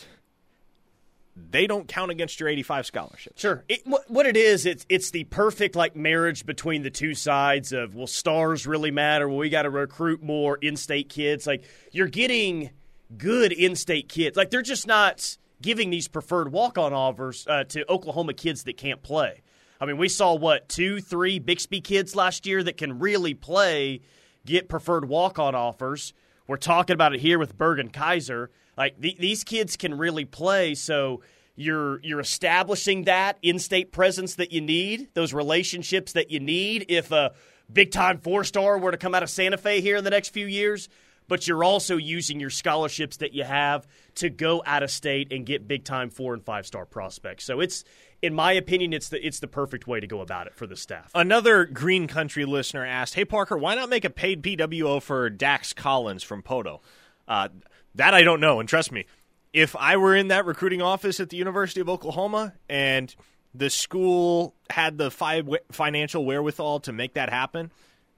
they 1.37 1.67
don't 1.67 1.89
count 1.89 2.11
against 2.11 2.41
your 2.41 2.49
85 2.49 2.87
scholarship. 2.87 3.39
Sure. 3.39 3.65
It, 3.69 3.83
what, 4.09 4.27
it 4.27 4.37
is, 4.37 4.67
it's 4.67 4.85
it's 4.89 5.11
the 5.11 5.25
perfect 5.25 5.77
like 5.77 5.97
marriage 5.97 6.45
between 6.45 6.83
the 6.83 6.91
two 6.91 7.15
sides 7.15 7.73
of 7.73 7.95
well, 7.95 8.07
stars 8.07 8.67
really 8.67 8.91
matter. 8.91 9.29
Well, 9.29 9.39
we 9.39 9.49
got 9.49 9.63
to 9.63 9.71
recruit 9.71 10.23
more 10.23 10.57
in-state 10.57 11.09
kids. 11.09 11.47
Like 11.47 11.65
you're 11.93 12.09
getting 12.09 12.71
good 13.17 13.53
in-state 13.53 14.09
kids. 14.09 14.37
Like 14.37 14.51
they're 14.51 14.63
just 14.63 14.87
not 14.87 15.37
giving 15.63 15.91
these 15.91 16.09
preferred 16.09 16.53
walk-on 16.53 16.93
offers 16.93 17.47
uh, 17.49 17.65
to 17.65 17.91
Oklahoma 17.91 18.35
kids 18.35 18.65
that 18.65 18.77
can't 18.77 19.03
play. 19.03 19.43
I 19.81 19.87
mean, 19.87 19.97
we 19.97 20.09
saw 20.09 20.35
what 20.35 20.69
two, 20.69 21.01
three 21.01 21.39
Bixby 21.39 21.81
kids 21.81 22.15
last 22.15 22.47
year 22.47 22.63
that 22.63 22.77
can 22.77 22.99
really 22.99 23.35
play 23.35 24.01
get 24.45 24.69
preferred 24.69 25.09
walk-on 25.09 25.55
offers. 25.55 26.13
We're 26.47 26.57
talking 26.57 26.95
about 26.95 27.15
it 27.15 27.21
here 27.21 27.39
with 27.39 27.57
Bergen 27.57 27.91
Kaiser. 27.91 28.51
Like 28.81 28.99
the, 28.99 29.15
these 29.19 29.45
kids 29.45 29.77
can 29.77 29.99
really 29.99 30.25
play, 30.25 30.75
so 30.75 31.21
you're 31.55 32.01
you're 32.03 32.19
establishing 32.19 33.05
that 33.05 33.37
in-state 33.43 33.93
presence 33.93 34.37
that 34.37 34.53
you 34.53 34.63
need, 34.63 35.11
those 35.13 35.35
relationships 35.35 36.15
that 36.15 36.31
you 36.31 36.41
need. 36.41 36.87
If 36.89 37.13
a 37.13 37.33
big-time 37.71 38.21
four-star 38.21 38.79
were 38.79 38.91
to 38.91 38.97
come 38.97 39.15
out 39.15 39.23
of 39.23 39.29
Santa 39.29 39.59
Fe 39.59 39.83
here 39.83 39.99
in 39.99 40.05
the 40.05 40.09
next 40.09 40.31
few 40.31 40.47
years, 40.47 40.89
but 41.29 41.47
you're 41.47 41.63
also 41.63 41.99
using 41.99 42.41
your 42.41 42.49
scholarships 42.49 43.19
that 43.19 43.35
you 43.35 43.45
have 43.45 43.87
to 44.15 44.31
go 44.31 44.63
out 44.65 44.83
of 44.83 44.91
state 44.91 45.31
and 45.31 45.45
get 45.45 45.69
big-time 45.69 46.09
four 46.09 46.33
and 46.33 46.43
five-star 46.43 46.87
prospects. 46.87 47.45
So 47.45 47.61
it's, 47.61 47.85
in 48.23 48.33
my 48.33 48.53
opinion, 48.53 48.95
it's 48.95 49.11
the 49.11 49.25
it's 49.25 49.41
the 49.41 49.47
perfect 49.47 49.87
way 49.87 50.01
to 50.01 50.07
go 50.07 50.23
about 50.23 50.47
it 50.47 50.55
for 50.55 50.67
the 50.67 50.75
staff. 50.75 51.11
Another 51.15 51.67
Green 51.67 52.07
Country 52.07 52.47
listener 52.47 52.87
asked, 52.87 53.13
"Hey 53.13 53.27
Parker, 53.27 53.59
why 53.59 53.75
not 53.75 53.91
make 53.91 54.07
a 54.07 54.11
paid 54.11 54.43
PWO 54.43 55.03
for 55.03 55.29
Dax 55.29 55.75
Collins 55.75 56.23
from 56.23 56.43
Poteau?" 56.43 56.81
Uh, 57.29 57.51
that 57.95 58.15
I 58.15 58.23
don't 58.23 58.41
know, 58.41 58.61
and 58.61 58.69
trust 58.69 58.93
me, 58.93 59.07
if 59.53 59.75
I 59.77 59.97
were 59.97 60.15
in 60.15 60.29
that 60.29 60.47
recruiting 60.47 60.83
office 60.83 61.21
at 61.21 61.29
the 61.31 61.37
University 61.37 61.81
of 61.81 61.89
Oklahoma 61.89 62.55
and 62.69 63.15
the 63.55 63.71
school 63.71 64.55
had 64.69 64.97
the 64.97 65.11
fi- 65.11 65.43
financial 65.73 66.25
wherewithal 66.25 66.81
to 66.81 66.93
make 66.93 67.15
that 67.15 67.31
happen, 67.31 67.73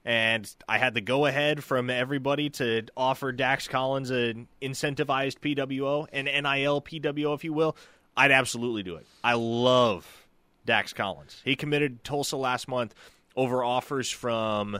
and 0.05 0.53
I 0.67 0.77
had 0.77 0.93
the 0.93 1.01
go 1.01 1.25
ahead 1.25 1.63
from 1.63 1.89
everybody 1.89 2.49
to 2.51 2.83
offer 2.95 3.31
Dax 3.31 3.67
Collins 3.67 4.11
an 4.11 4.47
incentivized 4.61 5.39
PWO, 5.39 6.07
an 6.11 6.25
NIL 6.25 6.81
PWO, 6.81 7.33
if 7.35 7.43
you 7.43 7.53
will, 7.53 7.75
I'd 8.15 8.31
absolutely 8.31 8.83
do 8.83 8.95
it. 8.97 9.07
I 9.23 9.33
love 9.33 10.27
Dax 10.65 10.93
Collins. 10.93 11.41
He 11.43 11.55
committed 11.55 12.03
to 12.03 12.09
Tulsa 12.09 12.37
last 12.37 12.67
month 12.67 12.93
over 13.35 13.63
offers 13.63 14.09
from 14.09 14.79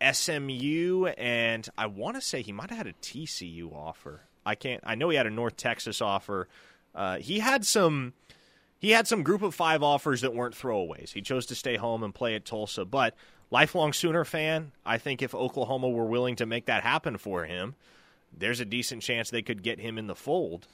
SMU 0.00 1.06
and 1.16 1.68
I 1.76 1.86
want 1.86 2.16
to 2.16 2.20
say 2.20 2.42
he 2.42 2.52
might 2.52 2.70
have 2.70 2.78
had 2.78 2.86
a 2.86 2.92
TCU 2.94 3.72
offer. 3.72 4.22
I 4.44 4.54
can't. 4.54 4.82
I 4.84 4.94
know 4.94 5.08
he 5.08 5.16
had 5.16 5.26
a 5.26 5.30
North 5.30 5.56
Texas 5.56 6.00
offer. 6.00 6.48
Uh, 6.94 7.18
he 7.18 7.40
had 7.40 7.66
some. 7.66 8.12
He 8.78 8.90
had 8.90 9.08
some 9.08 9.22
group 9.22 9.42
of 9.42 9.54
five 9.54 9.82
offers 9.82 10.20
that 10.20 10.34
weren't 10.34 10.54
throwaways. 10.54 11.12
He 11.12 11.22
chose 11.22 11.46
to 11.46 11.54
stay 11.54 11.76
home 11.76 12.02
and 12.02 12.14
play 12.14 12.34
at 12.34 12.44
Tulsa. 12.44 12.84
But 12.84 13.14
lifelong 13.50 13.92
Sooner 13.92 14.24
fan, 14.24 14.72
I 14.84 14.98
think 14.98 15.22
if 15.22 15.34
Oklahoma 15.34 15.88
were 15.88 16.04
willing 16.04 16.36
to 16.36 16.46
make 16.46 16.66
that 16.66 16.82
happen 16.82 17.16
for 17.16 17.46
him, 17.46 17.74
there's 18.36 18.60
a 18.60 18.66
decent 18.66 19.02
chance 19.02 19.30
they 19.30 19.42
could 19.42 19.62
get 19.62 19.80
him 19.80 19.96
in 19.96 20.06
the 20.06 20.14
fold. 20.14 20.66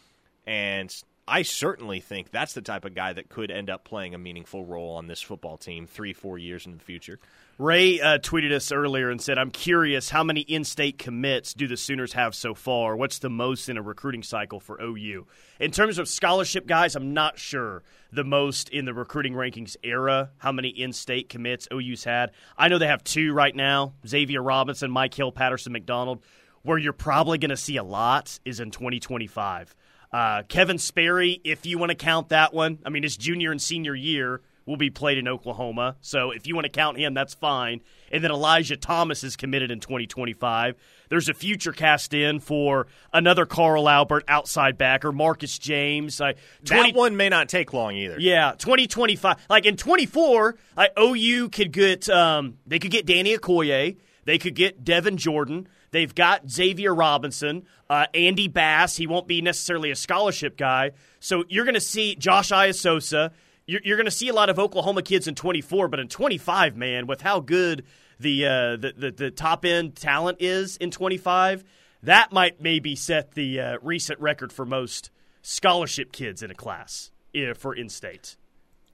And 0.46 0.94
I 1.26 1.42
certainly 1.42 2.00
think 2.00 2.32
that's 2.32 2.52
the 2.52 2.62
type 2.62 2.84
of 2.84 2.96
guy 2.96 3.12
that 3.12 3.28
could 3.28 3.52
end 3.52 3.70
up 3.70 3.84
playing 3.84 4.12
a 4.12 4.18
meaningful 4.18 4.64
role 4.64 4.96
on 4.96 5.06
this 5.06 5.22
football 5.22 5.56
team 5.56 5.86
three, 5.86 6.12
four 6.12 6.36
years 6.36 6.66
in 6.66 6.72
the 6.72 6.82
future. 6.82 7.20
Ray 7.58 8.00
uh, 8.00 8.18
tweeted 8.18 8.50
us 8.50 8.72
earlier 8.72 9.08
and 9.08 9.20
said, 9.20 9.38
I'm 9.38 9.52
curious, 9.52 10.10
how 10.10 10.24
many 10.24 10.40
in 10.40 10.64
state 10.64 10.98
commits 10.98 11.54
do 11.54 11.68
the 11.68 11.76
Sooners 11.76 12.14
have 12.14 12.34
so 12.34 12.54
far? 12.54 12.96
What's 12.96 13.20
the 13.20 13.30
most 13.30 13.68
in 13.68 13.76
a 13.76 13.82
recruiting 13.82 14.24
cycle 14.24 14.58
for 14.58 14.82
OU? 14.82 15.28
In 15.60 15.70
terms 15.70 15.98
of 15.98 16.08
scholarship 16.08 16.66
guys, 16.66 16.96
I'm 16.96 17.14
not 17.14 17.38
sure 17.38 17.84
the 18.10 18.24
most 18.24 18.68
in 18.70 18.84
the 18.84 18.94
recruiting 18.94 19.34
rankings 19.34 19.76
era, 19.84 20.30
how 20.38 20.50
many 20.50 20.70
in 20.70 20.92
state 20.92 21.28
commits 21.28 21.68
OU's 21.72 22.02
had. 22.02 22.32
I 22.58 22.66
know 22.66 22.78
they 22.78 22.88
have 22.88 23.04
two 23.04 23.32
right 23.32 23.54
now 23.54 23.94
Xavier 24.04 24.42
Robinson, 24.42 24.90
Mike 24.90 25.14
Hill, 25.14 25.30
Patterson 25.30 25.72
McDonald. 25.72 26.20
Where 26.64 26.78
you're 26.78 26.92
probably 26.92 27.38
going 27.38 27.50
to 27.50 27.56
see 27.56 27.76
a 27.76 27.82
lot 27.82 28.38
is 28.44 28.60
in 28.60 28.70
2025. 28.70 29.74
Uh, 30.12 30.42
Kevin 30.48 30.78
Sperry, 30.78 31.40
if 31.44 31.64
you 31.64 31.78
want 31.78 31.90
to 31.90 31.96
count 31.96 32.28
that 32.30 32.52
one, 32.52 32.78
I 32.84 32.90
mean, 32.90 33.02
his 33.02 33.16
junior 33.16 33.50
and 33.50 33.60
senior 33.60 33.94
year 33.94 34.42
will 34.66 34.76
be 34.76 34.90
played 34.90 35.18
in 35.18 35.26
Oklahoma. 35.26 35.96
So 36.00 36.30
if 36.30 36.46
you 36.46 36.54
want 36.54 36.66
to 36.66 36.70
count 36.70 36.98
him, 36.98 37.14
that's 37.14 37.34
fine. 37.34 37.80
And 38.10 38.22
then 38.22 38.30
Elijah 38.30 38.76
Thomas 38.76 39.24
is 39.24 39.36
committed 39.36 39.70
in 39.70 39.80
2025. 39.80 40.76
There's 41.08 41.28
a 41.28 41.34
future 41.34 41.72
cast 41.72 42.14
in 42.14 42.40
for 42.40 42.86
another 43.12 43.46
Carl 43.46 43.88
Albert 43.88 44.24
outside 44.28 44.78
backer, 44.78 45.12
Marcus 45.12 45.58
James. 45.58 46.20
I, 46.20 46.34
20, 46.64 46.92
that 46.92 46.96
one 46.98 47.16
may 47.16 47.28
not 47.28 47.48
take 47.48 47.72
long 47.72 47.94
either. 47.96 48.16
Yeah, 48.20 48.52
2025. 48.58 49.46
Like 49.50 49.66
in 49.66 49.76
24, 49.76 50.56
like 50.76 50.92
OU 50.98 51.48
could 51.48 51.72
get 51.72 52.08
um, 52.08 52.58
they 52.66 52.78
could 52.78 52.90
get 52.90 53.06
Danny 53.06 53.36
Okoye. 53.36 53.96
They 54.24 54.38
could 54.38 54.54
get 54.54 54.84
Devin 54.84 55.16
Jordan. 55.16 55.68
They've 55.92 56.14
got 56.14 56.50
Xavier 56.50 56.94
Robinson, 56.94 57.64
uh, 57.88 58.06
Andy 58.12 58.48
Bass. 58.48 58.96
He 58.96 59.06
won't 59.06 59.28
be 59.28 59.40
necessarily 59.40 59.90
a 59.90 59.96
scholarship 59.96 60.56
guy. 60.56 60.92
So 61.20 61.44
you're 61.48 61.64
going 61.64 61.74
to 61.74 61.80
see 61.80 62.16
Josh 62.16 62.50
Iasosa 62.50 63.30
you're, 63.66 63.80
you're 63.84 63.96
going 63.96 64.06
to 64.06 64.10
see 64.10 64.28
a 64.28 64.34
lot 64.34 64.50
of 64.50 64.58
Oklahoma 64.58 65.02
kids 65.02 65.28
in 65.28 65.34
24, 65.34 65.88
but 65.88 66.00
in 66.00 66.08
25, 66.08 66.76
man, 66.76 67.06
with 67.06 67.20
how 67.20 67.40
good 67.40 67.84
the, 68.18 68.46
uh, 68.46 68.76
the, 68.76 68.94
the, 68.96 69.10
the 69.10 69.30
top 69.30 69.64
end 69.64 69.96
talent 69.96 70.38
is 70.40 70.76
in 70.76 70.90
25, 70.90 71.64
that 72.02 72.32
might 72.32 72.60
maybe 72.60 72.96
set 72.96 73.32
the 73.32 73.60
uh, 73.60 73.78
recent 73.82 74.20
record 74.20 74.52
for 74.52 74.66
most 74.66 75.10
scholarship 75.42 76.12
kids 76.12 76.42
in 76.42 76.50
a 76.50 76.54
class 76.54 77.10
if 77.32 77.56
for 77.56 77.74
in 77.74 77.88
state. 77.88 78.36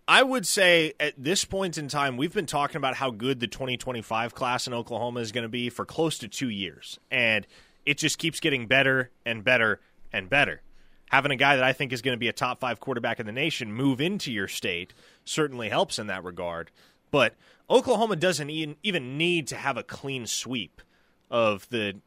I 0.08 0.22
would 0.22 0.46
say 0.46 0.94
at 0.98 1.14
this 1.16 1.44
point 1.44 1.78
in 1.78 1.86
time, 1.86 2.16
we've 2.16 2.32
been 2.32 2.46
talking 2.46 2.78
about 2.78 2.96
how 2.96 3.10
good 3.10 3.38
the 3.38 3.46
2025 3.46 4.34
class 4.34 4.66
in 4.66 4.72
Oklahoma 4.72 5.20
is 5.20 5.30
going 5.32 5.42
to 5.42 5.48
be 5.50 5.68
for 5.68 5.84
close 5.84 6.18
to 6.18 6.28
two 6.28 6.48
years. 6.48 6.98
And 7.10 7.46
it 7.84 7.98
just 7.98 8.18
keeps 8.18 8.40
getting 8.40 8.66
better 8.66 9.10
and 9.26 9.44
better 9.44 9.80
and 10.12 10.30
better 10.30 10.62
having 11.10 11.30
a 11.30 11.36
guy 11.36 11.56
that 11.56 11.64
I 11.64 11.72
think 11.72 11.92
is 11.92 12.02
going 12.02 12.14
to 12.14 12.18
be 12.18 12.28
a 12.28 12.32
top 12.32 12.60
five 12.60 12.80
quarterback 12.80 13.20
in 13.20 13.26
the 13.26 13.32
nation 13.32 13.72
move 13.72 14.00
into 14.00 14.32
your 14.32 14.48
state 14.48 14.92
certainly 15.24 15.68
helps 15.68 15.98
in 15.98 16.06
that 16.08 16.24
regard. 16.24 16.70
But 17.10 17.34
Oklahoma 17.70 18.16
doesn't 18.16 18.50
even 18.50 19.18
need 19.18 19.46
to 19.48 19.56
have 19.56 19.76
a 19.76 19.82
clean 19.82 20.26
sweep 20.26 20.82
of 21.30 21.68
the 21.70 22.00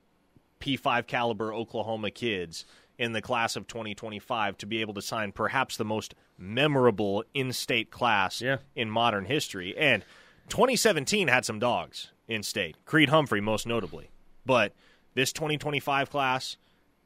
P5 0.60 1.08
caliber 1.08 1.54
Oklahoma 1.54 2.12
kids 2.12 2.66
in 3.02 3.14
the 3.14 3.22
class 3.22 3.56
of 3.56 3.66
2025 3.66 4.60
to 4.60 4.68
be 4.68 4.80
able 4.80 4.94
to 4.94 5.02
sign 5.02 5.32
perhaps 5.32 5.76
the 5.76 5.84
most 5.84 6.14
memorable 6.38 7.24
in 7.34 7.52
state 7.52 7.90
class 7.90 8.42
yeah. 8.42 8.58
in 8.76 8.92
modern 8.92 9.26
history. 9.26 9.76
And 9.76 10.06
2017 10.50 11.28
had 11.28 11.44
some 11.44 11.58
dogs 11.58 12.12
in 12.28 12.44
state, 12.44 12.78
Creed 12.86 13.10
Humphrey 13.10 13.42
most 13.42 13.66
notably. 13.66 14.12
But 14.46 14.76
this 15.16 15.34
2025 15.34 16.12
class, 16.12 16.58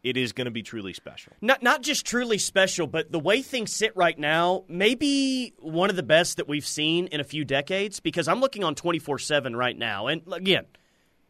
it 0.04 0.18
is 0.18 0.34
going 0.34 0.46
to 0.46 0.52
be 0.52 0.64
truly 0.64 0.92
special. 0.92 1.32
Not 1.40 1.64
not 1.64 1.82
just 1.82 2.06
truly 2.06 2.40
special, 2.40 2.88
but 2.88 3.14
the 3.14 3.20
way 3.20 3.42
things 3.42 3.72
sit 3.72 3.96
right 3.96 4.20
now, 4.20 4.66
maybe 4.68 5.54
one 5.60 5.90
of 5.90 5.96
the 5.96 6.04
best 6.04 6.36
that 6.38 6.48
we've 6.50 6.68
seen 6.68 7.08
in 7.08 7.22
a 7.22 7.24
few 7.24 7.46
decades. 7.46 8.02
Because 8.02 8.28
I'm 8.28 8.42
looking 8.42 8.66
on 8.66 8.76
24 8.76 9.18
seven 9.20 9.56
right 9.56 9.78
now, 9.78 10.08
and 10.08 10.22
again, 10.34 10.66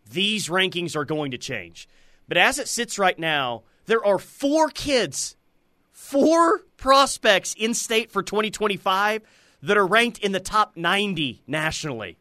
these 0.09 0.49
rankings 0.49 0.95
are 0.95 1.05
going 1.05 1.31
to 1.31 1.37
change. 1.37 1.87
But 2.27 2.37
as 2.37 2.57
it 2.57 2.67
sits 2.67 2.97
right 2.97 3.17
now, 3.19 3.63
there 3.85 4.05
are 4.05 4.19
four 4.19 4.69
kids, 4.69 5.35
four 5.91 6.61
prospects 6.77 7.53
in 7.57 7.73
state 7.73 8.11
for 8.11 8.23
2025 8.23 9.21
that 9.63 9.77
are 9.77 9.87
ranked 9.87 10.19
in 10.19 10.31
the 10.31 10.39
top 10.39 10.75
90 10.75 11.43
nationally 11.47 12.17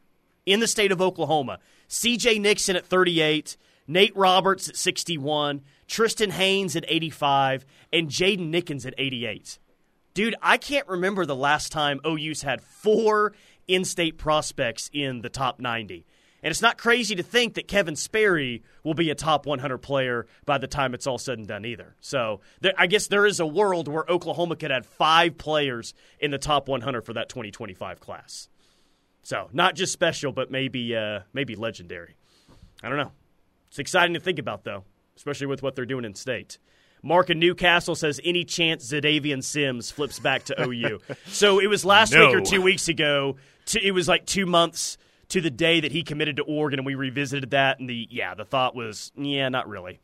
in 0.47 0.61
the 0.61 0.67
state 0.67 0.93
of 0.93 1.03
Oklahoma. 1.03 1.59
CJ 1.89 2.41
Nixon 2.41 2.77
at 2.77 2.87
38, 2.87 3.57
Nate 3.87 4.17
Roberts 4.17 4.69
at 4.69 4.77
61. 4.77 5.63
Tristan 5.87 6.31
Haynes 6.31 6.77
at 6.77 6.85
85, 6.89 7.67
and 7.93 8.09
Jaden 8.09 8.51
Nickens 8.51 8.87
at 8.87 8.95
88. 8.97 9.59
Dude, 10.15 10.35
I 10.41 10.57
can't 10.57 10.89
remember 10.89 11.27
the 11.27 11.37
last 11.37 11.73
time 11.73 12.01
OU's 12.07 12.43
had 12.43 12.63
four 12.63 13.35
in 13.67 13.85
state 13.85 14.17
prospects 14.17 14.89
in 14.93 15.23
the 15.23 15.29
top 15.29 15.61
90. 15.61 16.07
And 16.45 16.51
it's 16.51 16.63
not 16.63 16.79
crazy 16.79 17.17
to 17.17 17.23
think 17.25 17.55
that 17.55 17.67
Kevin 17.67 17.97
Sperry 17.97 18.63
will 18.85 18.95
be 18.95 19.11
a 19.11 19.15
top 19.17 19.47
100 19.47 19.79
player 19.79 20.27
by 20.45 20.59
the 20.59 20.69
time 20.69 20.95
it's 20.95 21.07
all 21.07 21.19
said 21.19 21.39
and 21.39 21.49
done 21.49 21.65
either. 21.65 21.97
So 22.01 22.43
there, 22.61 22.75
I 22.79 22.87
guess 22.87 23.09
there 23.09 23.27
is 23.27 23.41
a 23.41 23.47
world 23.47 23.89
where 23.89 24.05
Oklahoma 24.09 24.55
could 24.55 24.71
add 24.71 24.87
five 24.87 25.39
players 25.39 25.95
in 26.21 26.31
the 26.31 26.39
top 26.39 26.69
100 26.69 27.05
for 27.05 27.15
that 27.15 27.29
2025 27.31 27.99
class. 27.99 28.49
So 29.23 29.49
not 29.53 29.75
just 29.75 29.93
special, 29.93 30.31
but 30.31 30.51
maybe 30.51 30.95
uh, 30.95 31.21
maybe 31.33 31.57
legendary. 31.57 32.15
I 32.83 32.89
don't 32.91 32.99
know. 32.99 33.13
It's 33.69 33.79
exciting 33.81 34.15
to 34.15 34.21
think 34.21 34.39
about, 34.39 34.63
though 34.63 34.85
especially 35.17 35.47
with 35.47 35.63
what 35.63 35.75
they're 35.75 35.87
doing 35.87 36.05
in 36.05 36.15
state. 36.15 36.59
Mark 37.03 37.29
in 37.29 37.39
Newcastle 37.39 37.95
says 37.95 38.21
any 38.25 38.45
chance 38.45 38.91
Zadavian 38.91 39.45
Sims 39.45 39.91
flips 39.91 40.19
back 40.19 40.45
to 40.45 40.63
OU. 40.63 41.01
so 41.27 41.61
it 41.61 41.67
was 41.67 41.85
last 41.85 42.13
no. 42.13 42.27
week 42.27 42.37
or 42.37 42.41
two 42.41 42.63
weeks 42.63 42.89
ago. 42.89 43.37
it 43.75 43.93
was 43.93 44.09
like 44.09 44.25
two 44.25 44.47
months 44.47 44.97
to 45.29 45.41
the 45.41 45.51
day 45.51 45.81
that 45.81 45.93
he 45.93 46.03
committed 46.03 46.37
to 46.37 46.43
Oregon, 46.43 46.79
and 46.79 46.87
we 46.87 46.95
revisited 46.95 47.51
that. 47.51 47.79
And 47.81 47.89
the 47.89 48.07
yeah, 48.11 48.35
the 48.35 48.45
thought 48.45 48.75
was 48.75 49.13
yeah, 49.17 49.49
not 49.49 49.69
really, 49.69 50.01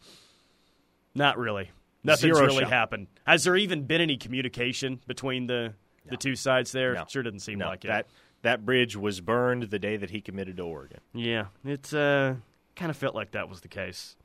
not 1.14 1.38
really. 1.38 1.70
Nothing's 2.02 2.37
Zero 2.37 2.46
really 2.46 2.64
shot. 2.64 2.72
happened. 2.72 3.06
Has 3.26 3.44
there 3.44 3.56
even 3.56 3.85
been 3.85 4.00
any 4.00 4.16
communication 4.16 5.00
between 5.06 5.46
the 5.46 5.74
no. 6.04 6.11
the 6.11 6.16
two 6.16 6.35
sides 6.35 6.72
there? 6.72 6.94
No. 6.94 7.04
Sure 7.09 7.22
doesn't 7.22 7.40
seem 7.40 7.59
no, 7.59 7.66
like 7.66 7.85
it. 7.85 7.88
That 7.88 8.06
that 8.42 8.64
bridge 8.64 8.96
was 8.96 9.20
burned 9.20 9.64
the 9.64 9.78
day 9.78 9.96
that 9.96 10.11
he 10.11 10.20
committed 10.20 10.56
to 10.56 10.62
Oregon. 10.62 11.00
Yeah, 11.12 11.46
it 11.64 11.92
uh, 11.92 12.35
kind 12.76 12.90
of 12.90 12.96
felt 12.96 13.14
like 13.14 13.33
that 13.33 13.48
was 13.48 13.61
the 13.61 13.68
case. 13.68 14.16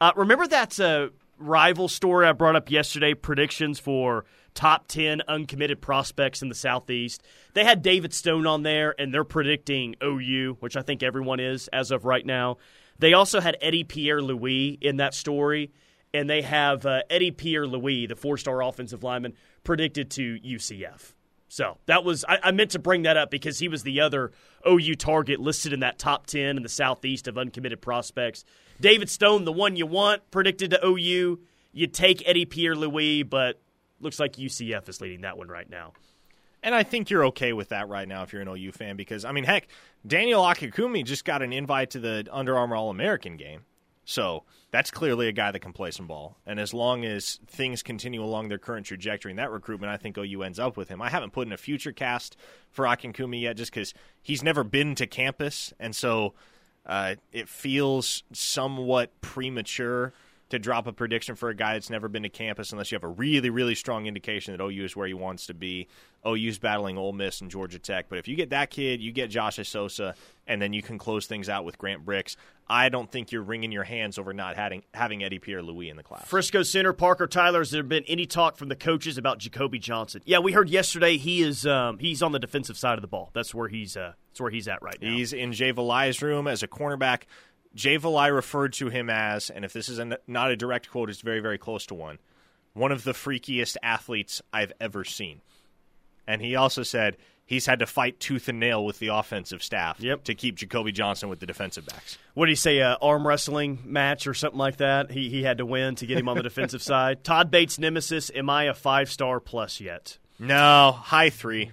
Uh, 0.00 0.12
remember 0.16 0.46
that 0.46 0.78
uh, 0.80 1.08
rival 1.38 1.88
story 1.88 2.26
I 2.26 2.32
brought 2.32 2.56
up 2.56 2.70
yesterday? 2.70 3.14
Predictions 3.14 3.78
for 3.78 4.24
top 4.58 4.88
10 4.88 5.22
uncommitted 5.28 5.80
prospects 5.80 6.42
in 6.42 6.48
the 6.48 6.54
Southeast. 6.54 7.22
They 7.54 7.62
had 7.62 7.80
David 7.80 8.12
Stone 8.12 8.44
on 8.44 8.64
there, 8.64 8.92
and 8.98 9.14
they're 9.14 9.22
predicting 9.22 9.94
OU, 10.02 10.56
which 10.58 10.76
I 10.76 10.82
think 10.82 11.04
everyone 11.04 11.38
is 11.38 11.68
as 11.68 11.92
of 11.92 12.04
right 12.04 12.26
now. 12.26 12.56
They 12.98 13.12
also 13.12 13.40
had 13.40 13.56
Eddie 13.60 13.84
Pierre 13.84 14.20
Louis 14.20 14.76
in 14.80 14.96
that 14.96 15.14
story, 15.14 15.70
and 16.12 16.28
they 16.28 16.42
have 16.42 16.84
uh, 16.84 17.02
Eddie 17.08 17.30
Pierre 17.30 17.68
Louis, 17.68 18.08
the 18.08 18.16
four 18.16 18.36
star 18.36 18.60
offensive 18.60 19.04
lineman, 19.04 19.34
predicted 19.62 20.10
to 20.10 20.40
UCF. 20.40 21.12
So 21.46 21.78
that 21.86 22.02
was 22.02 22.24
I, 22.28 22.40
I, 22.42 22.50
meant 22.50 22.72
to 22.72 22.80
bring 22.80 23.02
that 23.02 23.16
up 23.16 23.30
because 23.30 23.60
he 23.60 23.68
was 23.68 23.84
the 23.84 24.00
other 24.00 24.32
OU 24.68 24.96
target 24.96 25.38
listed 25.38 25.72
in 25.72 25.80
that 25.80 26.00
top 26.00 26.26
ten 26.26 26.56
in 26.56 26.64
the 26.64 26.68
southeast 26.68 27.28
of 27.28 27.38
uncommitted 27.38 27.80
prospects. 27.80 28.44
David 28.80 29.08
Stone, 29.08 29.44
the 29.44 29.52
one 29.52 29.76
you 29.76 29.86
want, 29.86 30.28
predicted 30.32 30.72
to 30.72 30.84
OU. 30.84 31.38
You 31.72 31.86
take 31.86 32.26
Eddie 32.26 32.44
Pierre 32.44 32.74
Louis, 32.74 33.22
but 33.22 33.60
looks 34.00 34.20
like 34.20 34.34
UCF 34.34 34.88
is 34.88 35.00
leading 35.00 35.22
that 35.22 35.36
one 35.36 35.48
right 35.48 35.68
now. 35.68 35.92
And 36.62 36.74
I 36.74 36.82
think 36.82 37.08
you're 37.08 37.26
okay 37.26 37.52
with 37.52 37.68
that 37.68 37.88
right 37.88 38.08
now 38.08 38.22
if 38.24 38.32
you're 38.32 38.42
an 38.42 38.48
OU 38.48 38.72
fan 38.72 38.96
because 38.96 39.24
I 39.24 39.32
mean, 39.32 39.44
heck, 39.44 39.68
Daniel 40.06 40.42
Akinkunmi 40.42 41.04
just 41.04 41.24
got 41.24 41.42
an 41.42 41.52
invite 41.52 41.90
to 41.90 42.00
the 42.00 42.26
Under 42.32 42.56
Armour 42.56 42.76
All 42.76 42.90
American 42.90 43.36
game. 43.36 43.60
So 44.04 44.44
that's 44.70 44.90
clearly 44.90 45.28
a 45.28 45.32
guy 45.32 45.50
that 45.50 45.60
can 45.60 45.74
play 45.74 45.90
some 45.90 46.06
ball. 46.06 46.38
And 46.46 46.58
as 46.58 46.72
long 46.72 47.04
as 47.04 47.40
things 47.46 47.82
continue 47.82 48.24
along 48.24 48.48
their 48.48 48.56
current 48.56 48.86
trajectory 48.86 49.32
in 49.32 49.36
that 49.36 49.50
recruitment, 49.50 49.92
I 49.92 49.98
think 49.98 50.16
OU 50.16 50.42
ends 50.44 50.58
up 50.58 50.78
with 50.78 50.88
him. 50.88 51.02
I 51.02 51.10
haven't 51.10 51.34
put 51.34 51.46
in 51.46 51.52
a 51.52 51.58
future 51.58 51.92
cast 51.92 52.34
for 52.70 52.86
Akinkunmi 52.86 53.42
yet 53.42 53.58
just 53.58 53.70
because 53.70 53.92
he's 54.22 54.42
never 54.42 54.64
been 54.64 54.94
to 54.94 55.06
campus. 55.06 55.74
And 55.78 55.94
so 55.94 56.32
uh, 56.86 57.16
it 57.32 57.50
feels 57.50 58.22
somewhat 58.32 59.20
premature 59.20 60.14
to 60.50 60.58
drop 60.58 60.86
a 60.86 60.92
prediction 60.92 61.34
for 61.34 61.50
a 61.50 61.54
guy 61.54 61.74
that's 61.74 61.90
never 61.90 62.08
been 62.08 62.22
to 62.22 62.28
campus 62.28 62.72
unless 62.72 62.90
you 62.90 62.96
have 62.96 63.04
a 63.04 63.08
really, 63.08 63.50
really 63.50 63.74
strong 63.74 64.06
indication 64.06 64.56
that 64.56 64.62
OU 64.62 64.84
is 64.84 64.96
where 64.96 65.06
he 65.06 65.14
wants 65.14 65.46
to 65.46 65.54
be. 65.54 65.88
OU's 66.26 66.58
battling 66.58 66.96
Ole 66.98 67.12
Miss 67.12 67.40
and 67.40 67.50
Georgia 67.50 67.78
Tech. 67.78 68.06
But 68.08 68.18
if 68.18 68.26
you 68.26 68.34
get 68.34 68.50
that 68.50 68.70
kid, 68.70 69.00
you 69.00 69.12
get 69.12 69.30
Josh 69.30 69.58
Sosa, 69.68 70.14
and 70.46 70.60
then 70.60 70.72
you 70.72 70.82
can 70.82 70.98
close 70.98 71.26
things 71.26 71.48
out 71.48 71.64
with 71.64 71.78
Grant 71.78 72.04
Bricks. 72.04 72.36
I 72.70 72.88
don't 72.88 73.10
think 73.10 73.32
you're 73.32 73.42
wringing 73.42 73.72
your 73.72 73.84
hands 73.84 74.18
over 74.18 74.34
not 74.34 74.56
having, 74.56 74.84
having 74.92 75.24
Eddie 75.24 75.38
Pierre 75.38 75.62
Louis 75.62 75.88
in 75.88 75.96
the 75.96 76.02
class. 76.02 76.26
Frisco 76.26 76.62
Center, 76.62 76.92
Parker 76.92 77.26
Tyler, 77.26 77.60
has 77.60 77.70
there 77.70 77.82
been 77.82 78.04
any 78.06 78.26
talk 78.26 78.56
from 78.56 78.68
the 78.68 78.76
coaches 78.76 79.16
about 79.16 79.38
Jacoby 79.38 79.78
Johnson? 79.78 80.20
Yeah, 80.24 80.40
we 80.40 80.52
heard 80.52 80.68
yesterday 80.68 81.16
he 81.16 81.42
is 81.42 81.66
um, 81.66 81.98
he's 81.98 82.22
on 82.22 82.32
the 82.32 82.38
defensive 82.38 82.76
side 82.76 82.94
of 82.94 83.02
the 83.02 83.08
ball. 83.08 83.30
That's 83.32 83.54
where 83.54 83.68
he's 83.68 83.96
uh, 83.96 84.12
that's 84.30 84.40
where 84.40 84.50
he's 84.50 84.68
at 84.68 84.82
right 84.82 85.00
now. 85.00 85.10
He's 85.10 85.32
in 85.32 85.52
Jay 85.52 85.70
Valai's 85.70 86.20
room 86.20 86.46
as 86.46 86.62
a 86.62 86.68
cornerback. 86.68 87.22
Jay 87.74 87.98
Valai 87.98 88.34
referred 88.34 88.72
to 88.74 88.88
him 88.88 89.08
as, 89.10 89.50
and 89.50 89.64
if 89.64 89.72
this 89.72 89.88
is 89.88 89.98
a, 89.98 90.18
not 90.26 90.50
a 90.50 90.56
direct 90.56 90.90
quote, 90.90 91.10
it's 91.10 91.20
very, 91.20 91.40
very 91.40 91.58
close 91.58 91.86
to 91.86 91.94
one, 91.94 92.18
one 92.74 92.92
of 92.92 93.04
the 93.04 93.12
freakiest 93.12 93.76
athletes 93.82 94.40
I've 94.52 94.72
ever 94.80 95.04
seen. 95.04 95.40
And 96.26 96.42
he 96.42 96.56
also 96.56 96.82
said 96.82 97.16
he's 97.46 97.66
had 97.66 97.78
to 97.78 97.86
fight 97.86 98.20
tooth 98.20 98.48
and 98.48 98.60
nail 98.60 98.84
with 98.84 98.98
the 98.98 99.08
offensive 99.08 99.62
staff 99.62 99.98
Yep. 100.00 100.24
to 100.24 100.34
keep 100.34 100.56
Jacoby 100.56 100.92
Johnson 100.92 101.28
with 101.30 101.40
the 101.40 101.46
defensive 101.46 101.86
backs. 101.86 102.18
What 102.34 102.46
did 102.46 102.52
he 102.52 102.56
say? 102.56 102.78
A 102.78 102.96
arm 103.00 103.26
wrestling 103.26 103.78
match 103.84 104.26
or 104.26 104.34
something 104.34 104.58
like 104.58 104.76
that? 104.76 105.10
He 105.10 105.30
he 105.30 105.42
had 105.42 105.58
to 105.58 105.64
win 105.66 105.94
to 105.96 106.06
get 106.06 106.18
him 106.18 106.28
on 106.28 106.36
the 106.36 106.42
defensive 106.42 106.82
side. 106.92 107.24
Todd 107.24 107.50
Bates 107.50 107.78
nemesis. 107.78 108.30
Am 108.34 108.50
I 108.50 108.64
a 108.64 108.74
five 108.74 109.10
star 109.10 109.40
plus 109.40 109.80
yet? 109.80 110.18
No, 110.38 110.92
high 110.92 111.30
three. 111.30 111.72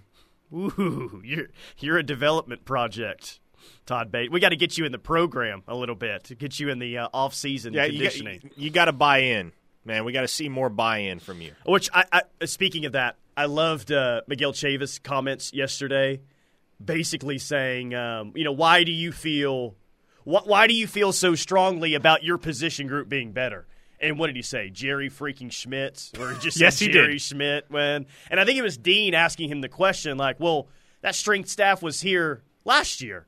Ooh, 0.53 1.21
you're 1.25 1.47
you're 1.79 1.97
a 1.97 2.03
development 2.03 2.63
project, 2.63 3.39
Todd 3.85 4.11
Bates. 4.11 4.31
We 4.31 4.39
got 4.39 4.49
to 4.49 4.55
get 4.55 4.77
you 4.77 4.85
in 4.85 4.91
the 4.91 4.97
program 4.99 5.63
a 5.67 5.75
little 5.75 5.95
bit 5.95 6.25
to 6.25 6.35
get 6.35 6.59
you 6.59 6.69
in 6.69 6.79
the 6.79 6.97
uh, 6.99 7.07
off 7.13 7.33
season 7.33 7.73
Yeah, 7.73 7.85
you 7.85 7.91
got, 8.03 8.11
conditioning. 8.13 8.51
you 8.55 8.69
got 8.69 8.85
to 8.85 8.91
buy 8.93 9.19
in, 9.19 9.51
man. 9.83 10.05
We 10.05 10.11
got 10.13 10.21
to 10.21 10.27
see 10.27 10.49
more 10.49 10.69
buy 10.69 10.99
in 10.99 11.19
from 11.19 11.41
you. 11.41 11.53
Which 11.65 11.89
I, 11.93 12.05
I 12.41 12.45
speaking 12.45 12.85
of 12.85 12.93
that, 12.93 13.17
I 13.37 13.45
loved 13.45 13.91
uh, 13.91 14.21
Miguel 14.27 14.53
Chavis' 14.53 15.01
comments 15.01 15.53
yesterday, 15.53 16.21
basically 16.83 17.37
saying, 17.37 17.93
um, 17.93 18.31
you 18.35 18.43
know, 18.43 18.51
why 18.51 18.83
do 18.83 18.91
you 18.91 19.11
feel, 19.11 19.75
wh- 20.23 20.45
why 20.47 20.67
do 20.67 20.73
you 20.73 20.87
feel 20.87 21.11
so 21.11 21.35
strongly 21.35 21.93
about 21.93 22.23
your 22.23 22.37
position 22.37 22.87
group 22.87 23.09
being 23.09 23.31
better? 23.31 23.67
And 23.99 24.19
what 24.19 24.27
did 24.27 24.35
he 24.35 24.41
say? 24.41 24.69
Jerry 24.69 25.09
freaking 25.09 25.51
Schmidt, 25.51 26.11
or 26.19 26.33
just 26.33 26.57
Yes, 26.59 26.79
he 26.79 26.89
Jerry 26.89 27.13
did. 27.13 27.21
Schmidt 27.21 27.65
when? 27.69 28.05
And 28.29 28.39
I 28.39 28.45
think 28.45 28.57
it 28.59 28.61
was 28.61 28.77
Dean 28.77 29.13
asking 29.13 29.49
him 29.49 29.61
the 29.61 29.69
question, 29.69 30.17
like, 30.17 30.39
well, 30.39 30.67
that 31.01 31.15
strength 31.15 31.49
staff 31.49 31.81
was 31.81 32.01
here 32.01 32.41
last 32.65 33.01
year, 33.01 33.25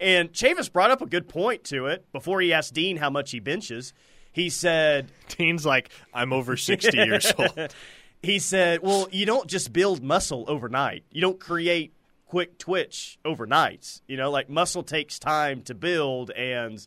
and 0.00 0.32
Chavis 0.32 0.72
brought 0.72 0.90
up 0.90 1.00
a 1.02 1.06
good 1.06 1.28
point 1.28 1.64
to 1.64 1.86
it 1.86 2.10
before 2.12 2.40
he 2.40 2.52
asked 2.52 2.74
Dean 2.74 2.96
how 2.96 3.10
much 3.10 3.30
he 3.30 3.40
benches. 3.40 3.92
He 4.32 4.50
said, 4.50 5.10
Dean's 5.28 5.64
like, 5.64 5.90
I'm 6.12 6.32
over 6.32 6.56
60 6.56 6.96
years 6.96 7.32
old. 7.38 7.74
he 8.22 8.38
said, 8.38 8.80
"Well, 8.82 9.08
you 9.10 9.26
don't 9.26 9.46
just 9.48 9.72
build 9.72 10.02
muscle 10.02 10.44
overnight. 10.48 11.04
You 11.10 11.20
don't 11.20 11.40
create 11.40 11.92
quick 12.26 12.58
twitch 12.58 13.18
overnight. 13.24 14.00
You 14.06 14.16
know, 14.16 14.30
like 14.30 14.50
muscle 14.50 14.82
takes 14.82 15.18
time 15.18 15.62
to 15.62 15.74
build. 15.74 16.30
And 16.32 16.84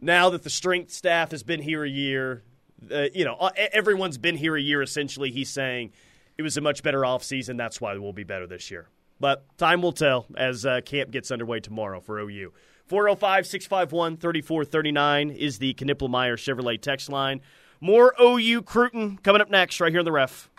now 0.00 0.30
that 0.30 0.42
the 0.42 0.50
strength 0.50 0.90
staff 0.90 1.30
has 1.30 1.42
been 1.42 1.60
here 1.62 1.84
a 1.84 1.88
year, 1.88 2.42
uh, 2.90 3.06
you 3.14 3.24
know, 3.24 3.50
everyone's 3.56 4.18
been 4.18 4.36
here 4.36 4.56
a 4.56 4.60
year. 4.60 4.82
Essentially, 4.82 5.30
he's 5.30 5.50
saying 5.50 5.92
it 6.36 6.42
was 6.42 6.56
a 6.56 6.60
much 6.60 6.82
better 6.82 7.00
offseason. 7.02 7.56
That's 7.56 7.80
why 7.80 7.96
we'll 7.96 8.12
be 8.12 8.24
better 8.24 8.46
this 8.46 8.70
year. 8.70 8.88
But 9.22 9.56
time 9.56 9.82
will 9.82 9.92
tell 9.92 10.26
as 10.36 10.66
uh, 10.66 10.80
camp 10.84 11.12
gets 11.12 11.30
underway 11.30 11.60
tomorrow 11.60 12.00
for 12.00 12.18
OU. 12.18 12.52
405 12.86 13.46
651 13.46 14.16
3439 14.16 15.30
is 15.30 15.58
the 15.58 15.74
Knippelmeyer 15.74 16.34
Chevrolet 16.34 16.80
text 16.80 17.08
line. 17.08 17.40
More 17.80 18.14
OU 18.20 18.62
Cruton 18.62 19.18
coming 19.18 19.40
up 19.40 19.48
next, 19.48 19.80
right 19.80 19.92
here 19.92 20.00
on 20.00 20.04
the 20.04 20.10
ref. 20.10 20.50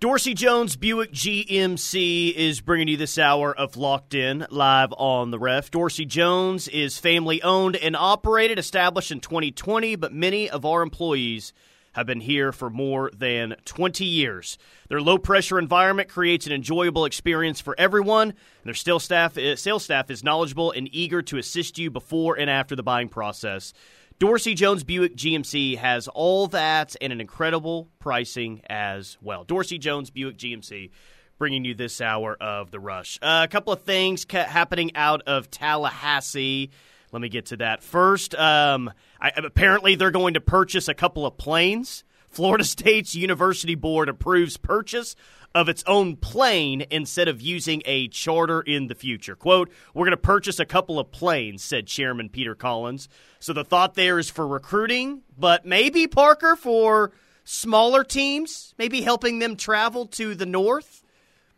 Dorsey 0.00 0.34
Jones 0.34 0.74
Buick 0.74 1.12
GMC 1.12 2.34
is 2.34 2.60
bringing 2.60 2.88
you 2.88 2.96
this 2.96 3.16
hour 3.16 3.56
of 3.56 3.76
Locked 3.76 4.14
In 4.14 4.44
live 4.50 4.92
on 4.94 5.30
the 5.30 5.38
ref. 5.38 5.70
Dorsey 5.70 6.04
Jones 6.04 6.66
is 6.66 6.98
family 6.98 7.40
owned 7.42 7.76
and 7.76 7.94
operated, 7.94 8.58
established 8.58 9.12
in 9.12 9.20
2020, 9.20 9.94
but 9.94 10.12
many 10.12 10.50
of 10.50 10.64
our 10.64 10.82
employees 10.82 11.52
have 11.92 12.06
been 12.06 12.20
here 12.20 12.52
for 12.52 12.70
more 12.70 13.10
than 13.16 13.56
20 13.64 14.04
years. 14.04 14.58
Their 14.88 15.00
low 15.00 15.18
pressure 15.18 15.58
environment 15.58 16.08
creates 16.08 16.46
an 16.46 16.52
enjoyable 16.52 17.04
experience 17.04 17.60
for 17.60 17.74
everyone, 17.78 18.28
and 18.30 18.36
their 18.64 18.74
sales 18.74 19.04
staff, 19.04 19.36
uh, 19.36 19.56
sales 19.56 19.84
staff 19.84 20.10
is 20.10 20.24
knowledgeable 20.24 20.70
and 20.72 20.88
eager 20.92 21.22
to 21.22 21.38
assist 21.38 21.78
you 21.78 21.90
before 21.90 22.38
and 22.38 22.48
after 22.48 22.76
the 22.76 22.82
buying 22.82 23.08
process. 23.08 23.72
Dorsey 24.18 24.52
Jones 24.54 24.84
Buick 24.84 25.16
GMC 25.16 25.78
has 25.78 26.06
all 26.06 26.46
that 26.48 26.94
and 27.00 27.10
an 27.10 27.22
incredible 27.22 27.88
pricing 28.00 28.60
as 28.68 29.16
well. 29.22 29.44
Dorsey 29.44 29.78
Jones 29.78 30.10
Buick 30.10 30.36
GMC 30.36 30.90
bringing 31.38 31.64
you 31.64 31.74
this 31.74 32.02
hour 32.02 32.36
of 32.38 32.70
the 32.70 32.78
rush. 32.78 33.18
Uh, 33.22 33.40
a 33.44 33.48
couple 33.48 33.72
of 33.72 33.82
things 33.82 34.26
ca- 34.26 34.44
happening 34.44 34.94
out 34.94 35.22
of 35.22 35.50
Tallahassee. 35.50 36.70
Let 37.12 37.22
me 37.22 37.28
get 37.28 37.46
to 37.46 37.56
that 37.58 37.82
first. 37.82 38.34
Um, 38.34 38.92
I, 39.20 39.32
apparently, 39.36 39.94
they're 39.94 40.10
going 40.10 40.34
to 40.34 40.40
purchase 40.40 40.88
a 40.88 40.94
couple 40.94 41.26
of 41.26 41.36
planes. 41.36 42.04
Florida 42.28 42.64
State's 42.64 43.14
University 43.14 43.74
Board 43.74 44.08
approves 44.08 44.56
purchase 44.56 45.16
of 45.54 45.68
its 45.68 45.82
own 45.86 46.16
plane 46.16 46.84
instead 46.90 47.28
of 47.28 47.40
using 47.42 47.82
a 47.84 48.08
charter 48.08 48.60
in 48.60 48.86
the 48.86 48.94
future. 48.94 49.34
Quote, 49.34 49.70
We're 49.94 50.04
going 50.04 50.12
to 50.12 50.16
purchase 50.16 50.60
a 50.60 50.64
couple 50.64 50.98
of 50.98 51.10
planes, 51.10 51.62
said 51.62 51.86
Chairman 51.86 52.28
Peter 52.28 52.54
Collins. 52.54 53.08
So 53.40 53.52
the 53.52 53.64
thought 53.64 53.94
there 53.94 54.18
is 54.18 54.30
for 54.30 54.46
recruiting, 54.46 55.22
but 55.36 55.66
maybe, 55.66 56.06
Parker, 56.06 56.54
for 56.54 57.12
smaller 57.44 58.04
teams, 58.04 58.74
maybe 58.78 59.00
helping 59.00 59.40
them 59.40 59.56
travel 59.56 60.06
to 60.06 60.34
the 60.34 60.46
north, 60.46 61.02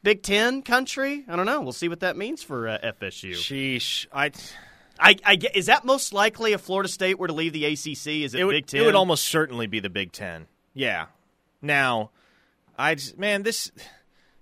Big 0.03 0.23
Ten 0.23 0.63
country. 0.63 1.25
I 1.29 1.37
don't 1.37 1.47
know. 1.47 1.61
We'll 1.61 1.73
see 1.73 1.89
what 1.89 2.01
that 2.01 2.17
means 2.17 2.43
for 2.43 2.69
uh, 2.69 2.79
FSU. 2.83 3.33
Sheesh. 3.33 4.07
I, 4.13 4.33
I, 5.03 5.17
I 5.25 5.39
is 5.55 5.67
that 5.67 5.85
most 5.85 6.13
likely 6.13 6.53
if 6.53 6.61
Florida 6.61 6.89
State 6.89 7.19
were 7.19 7.27
to 7.27 7.33
leave 7.33 7.53
the 7.53 7.65
ACC? 7.65 8.23
Is 8.23 8.35
it, 8.35 8.41
it 8.41 8.45
would, 8.45 8.53
Big 8.53 8.67
Ten? 8.67 8.81
it 8.81 8.87
would 8.87 8.95
almost 8.95 9.25
certainly 9.25 9.67
be 9.67 9.81
the 9.81 9.91
Big 9.91 10.13
Ten. 10.13 10.47
Yeah. 10.75 11.07
Now, 11.61 12.11
I 12.79 12.95
just, 12.95 13.19
man, 13.19 13.43
this 13.43 13.73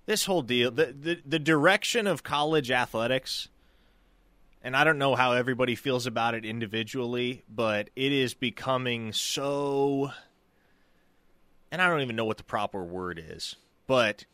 this 0.05 0.25
whole 0.25 0.41
deal, 0.41 0.71
the, 0.71 0.95
the 0.97 1.21
the 1.25 1.39
direction 1.39 2.05
of 2.07 2.23
college 2.23 2.69
athletics, 2.69 3.49
and 4.63 4.75
I 4.75 4.83
don't 4.83 4.97
know 4.97 5.15
how 5.15 5.33
everybody 5.33 5.75
feels 5.75 6.05
about 6.05 6.35
it 6.35 6.45
individually, 6.45 7.43
but 7.49 7.89
it 7.95 8.11
is 8.11 8.33
becoming 8.33 9.13
so. 9.13 10.11
And 11.71 11.81
I 11.81 11.89
don't 11.89 12.01
even 12.01 12.15
know 12.15 12.25
what 12.25 12.37
the 12.37 12.43
proper 12.43 12.83
word 12.83 13.23
is, 13.23 13.55
but 13.87 14.25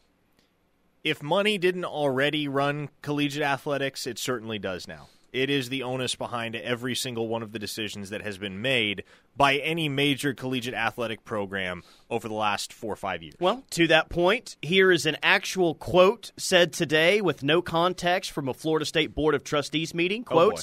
if 1.03 1.23
money 1.23 1.57
didn't 1.57 1.85
already 1.85 2.47
run 2.47 2.89
collegiate 3.01 3.43
athletics, 3.43 4.05
it 4.05 4.17
certainly 4.19 4.59
does 4.59 4.87
now. 4.87 5.07
It 5.37 5.51
is 5.51 5.69
the 5.69 5.83
onus 5.83 6.15
behind 6.15 6.55
every 6.55 6.95
single 6.95 7.27
one 7.27 7.43
of 7.43 7.51
the 7.51 7.59
decisions 7.59 8.09
that 8.09 8.23
has 8.23 8.39
been 8.39 8.59
made 8.59 9.03
by 9.35 9.57
any 9.57 9.87
major 9.87 10.33
collegiate 10.33 10.73
athletic 10.73 11.23
program 11.23 11.83
over 12.09 12.27
the 12.27 12.33
last 12.33 12.73
four 12.73 12.93
or 12.93 12.95
five 12.95 13.21
years. 13.21 13.35
Well, 13.39 13.63
to 13.71 13.85
that 13.85 14.09
point, 14.09 14.57
here 14.63 14.91
is 14.91 15.05
an 15.05 15.15
actual 15.21 15.75
quote 15.75 16.31
said 16.37 16.73
today 16.73 17.21
with 17.21 17.43
no 17.43 17.61
context 17.61 18.31
from 18.31 18.49
a 18.49 18.53
Florida 18.55 18.83
State 18.83 19.13
Board 19.13 19.35
of 19.35 19.43
Trustees 19.43 19.93
meeting. 19.93 20.23
Oh, 20.27 20.31
quote, 20.31 20.55
boy. 20.55 20.61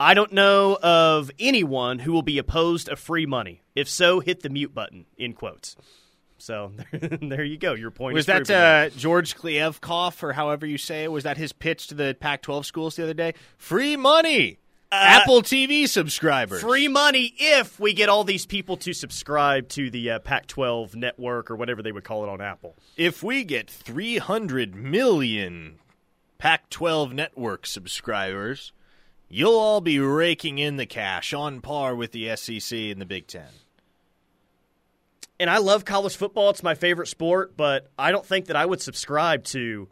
I 0.00 0.14
don't 0.14 0.32
know 0.32 0.78
of 0.82 1.30
anyone 1.38 1.98
who 1.98 2.12
will 2.12 2.22
be 2.22 2.38
opposed 2.38 2.86
to 2.86 2.96
free 2.96 3.26
money. 3.26 3.60
If 3.74 3.90
so, 3.90 4.20
hit 4.20 4.40
the 4.40 4.48
mute 4.48 4.74
button, 4.74 5.04
in 5.18 5.34
quotes. 5.34 5.76
So 6.38 6.72
there 6.92 7.44
you 7.44 7.58
go. 7.58 7.74
Your 7.74 7.90
point 7.90 8.14
Was 8.14 8.26
that 8.26 8.50
uh, 8.50 8.90
George 8.90 9.36
Kliavkoff, 9.36 10.22
or 10.22 10.32
however 10.32 10.66
you 10.66 10.78
say 10.78 11.04
it? 11.04 11.12
Was 11.12 11.24
that 11.24 11.36
his 11.36 11.52
pitch 11.52 11.88
to 11.88 11.94
the 11.94 12.16
Pac-12 12.18 12.64
schools 12.64 12.96
the 12.96 13.02
other 13.02 13.14
day? 13.14 13.34
Free 13.56 13.96
money, 13.96 14.58
Apple 14.90 15.42
TV 15.42 15.86
subscribers. 15.86 16.60
Free 16.60 16.88
money 16.88 17.34
if 17.36 17.78
we 17.78 17.92
get 17.92 18.08
all 18.08 18.24
these 18.24 18.46
people 18.46 18.76
to 18.78 18.92
subscribe 18.92 19.68
to 19.70 19.90
the 19.90 20.12
uh, 20.12 20.18
Pac 20.20 20.46
12 20.46 20.96
network 20.96 21.50
or 21.50 21.56
whatever 21.56 21.82
they 21.82 21.92
would 21.92 22.04
call 22.04 22.24
it 22.24 22.28
on 22.28 22.40
Apple. 22.40 22.74
If 22.96 23.22
we 23.22 23.44
get 23.44 23.68
300 23.68 24.74
million 24.74 25.78
Pac-12 26.38 27.12
network 27.12 27.66
subscribers, 27.66 28.72
you'll 29.28 29.58
all 29.58 29.80
be 29.80 29.98
raking 29.98 30.58
in 30.58 30.76
the 30.76 30.86
cash 30.86 31.34
on 31.34 31.60
par 31.60 31.94
with 31.94 32.12
the 32.12 32.34
SEC 32.36 32.78
and 32.78 33.00
the 33.00 33.06
Big 33.06 33.26
Ten. 33.26 33.48
And 35.40 35.48
I 35.48 35.58
love 35.58 35.84
college 35.84 36.16
football. 36.16 36.50
It's 36.50 36.62
my 36.62 36.74
favorite 36.74 37.06
sport, 37.06 37.56
but 37.56 37.88
I 37.98 38.10
don't 38.10 38.26
think 38.26 38.46
that 38.46 38.56
I 38.56 38.66
would 38.66 38.82
subscribe 38.82 39.44
to 39.44 39.88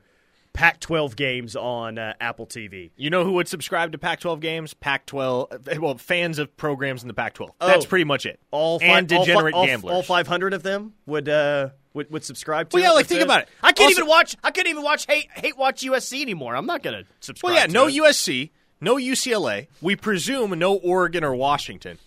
Pac 0.52 0.80
12 0.80 1.14
games 1.16 1.54
on 1.54 1.98
uh, 1.98 2.14
Apple 2.20 2.46
TV. 2.46 2.90
You 2.96 3.10
know 3.10 3.22
who 3.24 3.32
would 3.34 3.46
subscribe 3.46 3.92
to 3.92 3.98
Pac-12 3.98 4.40
games? 4.40 4.72
Pac-12, 4.74 5.78
well, 5.78 5.98
fans 5.98 6.38
of 6.38 6.56
programs 6.56 7.02
in 7.02 7.08
the 7.08 7.14
Pac-12. 7.14 7.50
That's 7.60 7.84
Oh. 7.84 7.88
pretty 7.88 8.04
much 8.04 8.24
it. 8.26 8.40
All 8.50 8.78
and 8.82 9.06
degenerate 9.06 9.54
all, 9.54 9.66
gamblers. 9.66 9.92
All 9.92 10.02
500 10.02 10.54
of 10.54 10.62
them 10.62 10.94
would 11.04 11.28
uh, 11.28 11.68
would, 11.92 12.10
would 12.10 12.24
subscribe 12.24 12.70
to 12.70 12.76
Well, 12.76 12.82
yeah, 12.84 12.90
like, 12.92 13.06
think 13.06 13.20
about 13.22 13.42
it. 13.42 13.48
I 13.62 13.72
can't 13.72 13.88
Also- 13.88 14.00
even 14.00 14.08
watch. 14.08 14.34
I 14.42 14.50
couldn't 14.50 14.70
even 14.70 14.82
watch 14.82 15.06
hate 15.06 15.28
hate 15.34 15.56
watch 15.58 15.82
USC 15.82 16.22
anymore. 16.22 16.56
I'm 16.56 16.66
not 16.66 16.82
going 16.82 17.04
to 17.04 17.08
subscribe. 17.20 17.52
Well, 17.52 17.60
yeah, 17.60 17.66
no 17.72 17.86
it. 17.86 17.94
USC, 17.94 18.50
no 18.80 18.96
UCLA. 18.96 19.68
We 19.82 19.94
presume 19.94 20.58
no 20.58 20.74
Oregon 20.74 21.22
or 21.22 21.34
Washington. 21.34 21.98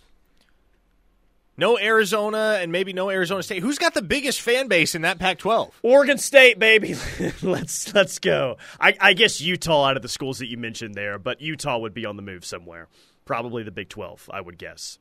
No 1.60 1.78
Arizona 1.78 2.58
and 2.62 2.72
maybe 2.72 2.94
no 2.94 3.10
Arizona 3.10 3.44
State. 3.44 3.62
Who's 3.62 3.78
got 3.78 3.94
the 3.94 4.02
biggest 4.02 4.40
fan 4.40 4.70
base 4.70 4.96
in 4.96 5.02
that 5.02 5.20
Pac-12? 5.20 5.72
Oregon 5.84 6.18
State, 6.18 6.58
baby. 6.58 6.96
let's 7.42 7.94
let's 7.94 8.18
go. 8.20 8.56
I, 8.80 8.96
I 9.00 9.14
guess 9.14 9.42
Utah 9.42 9.84
out 9.90 9.98
of 9.98 10.02
the 10.02 10.08
schools 10.08 10.40
that 10.40 10.48
you 10.48 10.58
mentioned 10.58 10.96
there, 10.96 11.20
but 11.20 11.42
Utah 11.42 11.78
would 11.78 11.94
be 11.94 12.06
on 12.06 12.16
the 12.16 12.22
move 12.22 12.46
somewhere. 12.46 12.88
Probably 13.26 13.64
the 13.64 13.72
Big 13.72 13.90
Twelve, 13.90 14.30
I 14.32 14.40
would 14.40 14.58
guess. 14.58 15.00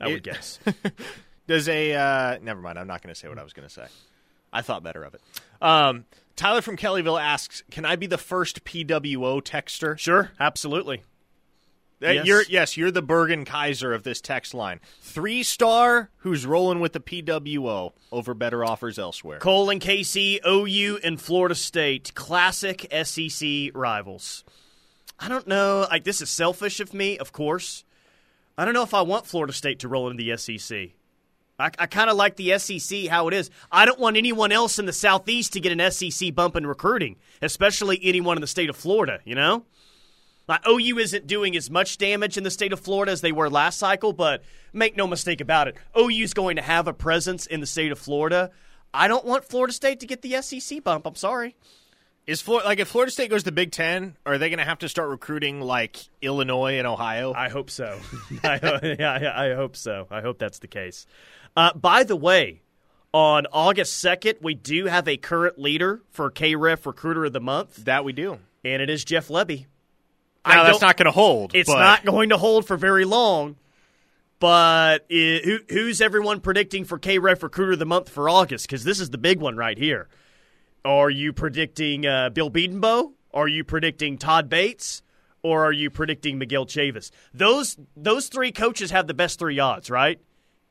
I 0.00 0.08
would 0.08 0.22
guess. 0.22 0.58
Does 1.46 1.68
a 1.68 1.92
uh, 1.92 2.38
never 2.40 2.62
mind? 2.62 2.78
I'm 2.78 2.86
not 2.86 3.02
going 3.02 3.14
to 3.14 3.18
say 3.18 3.28
what 3.28 3.38
I 3.38 3.44
was 3.44 3.52
going 3.52 3.68
to 3.68 3.74
say. 3.74 3.84
I 4.52 4.62
thought 4.62 4.82
better 4.82 5.04
of 5.04 5.14
it. 5.14 5.20
Um, 5.60 6.06
Tyler 6.34 6.62
from 6.62 6.78
Kellyville 6.78 7.20
asks, 7.20 7.62
"Can 7.70 7.84
I 7.84 7.96
be 7.96 8.06
the 8.06 8.16
first 8.16 8.64
PWO 8.64 9.42
texter?" 9.42 9.98
Sure, 9.98 10.32
absolutely. 10.40 11.02
Uh, 12.02 12.10
Yes. 12.10 12.26
You're 12.26 12.42
yes, 12.48 12.76
you're 12.76 12.90
the 12.90 13.02
Bergen 13.02 13.44
Kaiser 13.44 13.92
of 13.92 14.04
this 14.04 14.20
text 14.20 14.54
line. 14.54 14.80
Three 15.00 15.42
star 15.42 16.10
who's 16.18 16.46
rolling 16.46 16.80
with 16.80 16.94
the 16.94 17.00
PWO 17.00 17.92
over 18.10 18.32
better 18.34 18.64
offers 18.64 18.98
elsewhere. 18.98 19.38
Cole 19.38 19.68
and 19.68 19.80
KC, 19.80 20.38
OU 20.46 21.00
and 21.04 21.20
Florida 21.20 21.54
State, 21.54 22.12
classic 22.14 22.86
SEC 23.04 23.70
rivals. 23.74 24.44
I 25.18 25.28
don't 25.28 25.46
know. 25.46 25.86
Like 25.90 26.04
this 26.04 26.22
is 26.22 26.30
selfish 26.30 26.80
of 26.80 26.94
me, 26.94 27.18
of 27.18 27.32
course. 27.32 27.84
I 28.56 28.64
don't 28.64 28.74
know 28.74 28.82
if 28.82 28.94
I 28.94 29.02
want 29.02 29.26
Florida 29.26 29.52
State 29.52 29.78
to 29.80 29.88
roll 29.88 30.08
into 30.08 30.22
the 30.24 30.36
SEC. 30.36 30.90
I, 31.58 31.70
I 31.78 31.86
kind 31.86 32.08
of 32.08 32.16
like 32.16 32.36
the 32.36 32.58
SEC 32.58 33.08
how 33.08 33.28
it 33.28 33.34
is. 33.34 33.50
I 33.70 33.84
don't 33.84 34.00
want 34.00 34.16
anyone 34.16 34.52
else 34.52 34.78
in 34.78 34.86
the 34.86 34.92
Southeast 34.94 35.52
to 35.52 35.60
get 35.60 35.78
an 35.78 35.90
SEC 35.90 36.34
bump 36.34 36.56
in 36.56 36.66
recruiting, 36.66 37.16
especially 37.42 38.00
anyone 38.02 38.38
in 38.38 38.40
the 38.40 38.46
state 38.46 38.70
of 38.70 38.76
Florida. 38.76 39.20
You 39.26 39.34
know. 39.34 39.64
Like 40.48 40.66
OU 40.66 40.98
isn't 40.98 41.26
doing 41.26 41.56
as 41.56 41.70
much 41.70 41.98
damage 41.98 42.36
in 42.36 42.42
the 42.44 42.50
state 42.50 42.72
of 42.72 42.80
Florida 42.80 43.12
as 43.12 43.20
they 43.20 43.32
were 43.32 43.48
last 43.48 43.78
cycle, 43.78 44.12
but 44.12 44.42
make 44.72 44.96
no 44.96 45.06
mistake 45.06 45.40
about 45.40 45.68
it, 45.68 45.76
OU's 45.96 46.34
going 46.34 46.56
to 46.56 46.62
have 46.62 46.88
a 46.88 46.92
presence 46.92 47.46
in 47.46 47.60
the 47.60 47.66
state 47.66 47.92
of 47.92 47.98
Florida. 47.98 48.50
I 48.92 49.06
don't 49.06 49.24
want 49.24 49.44
Florida 49.44 49.72
State 49.72 50.00
to 50.00 50.06
get 50.06 50.22
the 50.22 50.42
SEC 50.42 50.82
bump. 50.82 51.06
I'm 51.06 51.14
sorry. 51.14 51.54
Is 52.26 52.40
Florida 52.42 52.66
like 52.66 52.80
if 52.80 52.88
Florida 52.88 53.10
State 53.12 53.30
goes 53.30 53.44
to 53.44 53.52
Big 53.52 53.70
Ten, 53.72 54.16
are 54.26 54.38
they 54.38 54.48
going 54.48 54.58
to 54.58 54.64
have 54.64 54.80
to 54.80 54.88
start 54.88 55.08
recruiting 55.08 55.60
like 55.60 55.96
Illinois 56.20 56.78
and 56.78 56.86
Ohio? 56.86 57.32
I 57.32 57.48
hope 57.48 57.70
so. 57.70 57.98
I, 58.44 58.96
yeah, 58.98 59.32
I 59.34 59.54
hope 59.54 59.76
so. 59.76 60.06
I 60.10 60.20
hope 60.20 60.38
that's 60.38 60.58
the 60.58 60.68
case. 60.68 61.06
Uh, 61.56 61.72
by 61.74 62.04
the 62.04 62.16
way, 62.16 62.62
on 63.12 63.46
August 63.52 64.04
2nd, 64.04 64.42
we 64.42 64.54
do 64.54 64.86
have 64.86 65.08
a 65.08 65.16
current 65.16 65.58
leader 65.58 66.02
for 66.10 66.30
KREF 66.30 66.86
Recruiter 66.86 67.24
of 67.24 67.32
the 67.32 67.40
Month, 67.40 67.84
that 67.84 68.04
we 68.04 68.12
do. 68.12 68.38
and 68.64 68.82
it 68.82 68.90
is 68.90 69.04
Jeff 69.04 69.28
Lebby. 69.28 69.66
Now 70.46 70.62
I 70.62 70.64
that's 70.64 70.78
don't- 70.78 70.96
going 70.96 71.04
to 71.06 71.10
hold. 71.12 71.54
It's 71.54 71.68
but 71.70 71.78
not 71.78 72.04
going 72.04 72.30
to 72.30 72.36
hold 72.38 72.66
for 72.66 72.76
very 72.76 73.04
long. 73.04 73.56
But 74.38 75.04
i 75.10 75.40
who, 75.44 75.58
who's 75.68 76.00
everyone 76.00 76.40
predicting 76.40 76.84
for 76.84 76.98
KREF 76.98 77.42
Recruiter 77.42 77.72
of 77.72 77.78
the 77.78 77.84
Month 77.84 78.08
for 78.08 78.28
August? 78.28 78.66
Because 78.66 78.84
this 78.84 78.98
is 78.98 79.10
the 79.10 79.18
big 79.18 79.38
one 79.38 79.56
right 79.56 79.76
here. 79.76 80.08
Are 80.84 81.10
you 81.10 81.34
predicting 81.34 82.06
uh, 82.06 82.30
Bill 82.30 82.50
Bedenbaugh? 82.50 83.12
Are 83.34 83.48
you 83.48 83.64
predicting 83.64 84.16
Todd 84.16 84.48
Bates? 84.48 85.02
Or 85.42 85.64
are 85.66 85.72
you 85.72 85.90
predicting 85.90 86.38
Miguel 86.38 86.66
Chavis? 86.66 87.10
Those 87.34 87.76
those 87.96 88.28
three 88.28 88.52
coaches 88.52 88.90
have 88.90 89.06
the 89.06 89.14
best 89.14 89.38
three 89.38 89.58
odds, 89.58 89.90
right? 89.90 90.18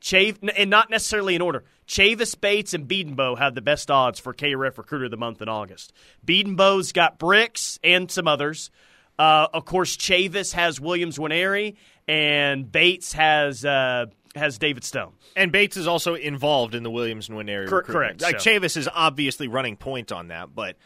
Chav- 0.02 0.38
and 0.58 0.70
not 0.70 0.90
necessarily 0.90 1.36
in 1.36 1.42
order. 1.42 1.64
Chavis, 1.88 2.40
Bates, 2.40 2.74
and 2.74 2.88
Bedenbaugh 2.88 3.38
have 3.40 3.54
the 3.56 3.62
best 3.62 3.90
odds 3.92 4.20
for 4.20 4.34
KREF 4.34 4.78
Recruiter 4.78 5.06
of 5.06 5.12
the 5.12 5.18
Month 5.18 5.42
in 5.42 5.50
August. 5.50 5.92
Bedenbaugh's 6.26 6.92
got 6.92 7.18
Bricks 7.20 7.80
and 7.84 8.10
some 8.12 8.28
others. 8.28 8.70
Uh, 9.20 9.48
of 9.54 9.66
course, 9.66 9.96
Chavis 9.98 10.54
has 10.54 10.80
Williams 10.80 11.18
Nwaneri, 11.18 11.76
and 12.08 12.72
Bates 12.72 13.14
has 13.14 13.64
uh, 13.66 14.06
has 14.36 14.58
David 14.58 14.84
Stone. 14.84 15.12
And 15.36 15.52
Bates 15.52 15.76
is 15.78 15.88
also 15.88 16.16
involved 16.16 16.74
in 16.74 16.84
the 16.84 16.90
Williams 16.92 17.28
Nwaneri 17.28 17.68
Cor- 17.68 17.80
recruitment. 17.80 18.20
correct, 18.20 18.22
Like 18.22 18.40
so- 18.40 18.50
Chavis 18.50 18.78
is 18.78 18.88
obviously 18.94 19.48
running 19.48 19.76
point 19.76 20.12
on 20.12 20.30
that, 20.30 20.56
but 20.56 20.78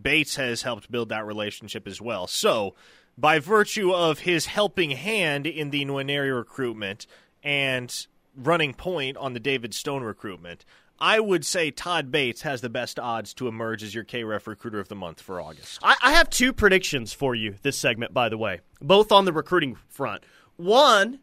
Bates 0.00 0.36
has 0.36 0.62
helped 0.62 0.90
build 0.90 1.10
that 1.10 1.24
relationship 1.24 1.86
as 1.86 2.00
well. 2.00 2.26
So, 2.26 2.74
by 3.16 3.38
virtue 3.38 3.92
of 3.94 4.18
his 4.20 4.46
helping 4.46 4.90
hand 4.90 5.46
in 5.46 5.70
the 5.70 5.84
Nwaneri 5.84 6.34
recruitment 6.36 7.06
and 7.42 8.06
running 8.36 8.74
point 8.74 9.16
on 9.16 9.32
the 9.32 9.40
David 9.40 9.72
Stone 9.72 10.02
recruitment, 10.02 10.64
I 10.98 11.20
would 11.20 11.44
say 11.44 11.70
Todd 11.70 12.10
Bates 12.10 12.42
has 12.42 12.60
the 12.60 12.70
best 12.70 12.98
odds 12.98 13.34
to 13.34 13.48
emerge 13.48 13.82
as 13.82 13.94
your 13.94 14.04
KREF 14.04 14.46
recruiter 14.46 14.80
of 14.80 14.88
the 14.88 14.94
month 14.94 15.20
for 15.20 15.40
August. 15.40 15.78
I, 15.82 15.96
I 16.02 16.12
have 16.12 16.30
two 16.30 16.52
predictions 16.52 17.12
for 17.12 17.34
you 17.34 17.56
this 17.62 17.76
segment, 17.76 18.14
by 18.14 18.28
the 18.28 18.38
way, 18.38 18.60
both 18.80 19.12
on 19.12 19.24
the 19.24 19.32
recruiting 19.32 19.76
front. 19.88 20.24
One, 20.56 21.20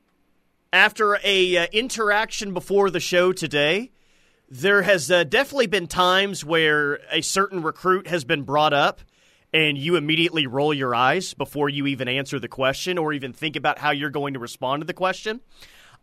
after 0.72 1.20
a 1.24 1.58
uh, 1.58 1.68
interaction 1.72 2.54
before 2.54 2.90
the 2.90 3.00
show 3.00 3.34
today, 3.34 3.92
there 4.50 4.84
has 4.84 5.10
uh, 5.10 5.24
definitely 5.24 5.68
been 5.68 5.88
times 5.88 6.46
where 6.46 7.00
a 7.12 7.22
certain 7.22 7.64
recruit 7.64 8.08
has 8.08 8.24
been 8.24 8.44
brought 8.44 8.74
up 8.74 9.02
and 9.54 9.78
you 9.78 9.96
immediately 9.96 10.48
roll 10.48 10.74
your 10.74 10.94
eyes 10.96 11.34
before 11.34 11.70
you 11.70 11.88
even 11.88 12.08
answer 12.08 12.40
the 12.40 12.48
question 12.48 12.98
or 12.98 13.14
even 13.14 13.34
think 13.34 13.56
about 13.56 13.80
how 13.80 13.92
you're 13.92 14.10
going 14.10 14.34
to 14.34 14.40
respond 14.40 14.82
to 14.82 14.86
the 14.86 14.94
question. 14.94 15.42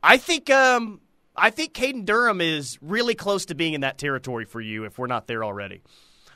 I 0.03 0.17
think 0.17 0.49
um, 0.51 1.01
I 1.41 1.49
think 1.51 1.73
Caden 1.73 2.05
Durham 2.05 2.43
is 2.43 2.79
really 2.83 3.15
close 3.15 3.47
to 3.47 3.55
being 3.55 3.73
in 3.73 3.81
that 3.81 3.97
territory 3.97 4.45
for 4.45 4.61
you 4.61 4.85
if 4.85 4.99
we're 4.99 5.07
not 5.07 5.27
there 5.27 5.43
already. 5.43 5.81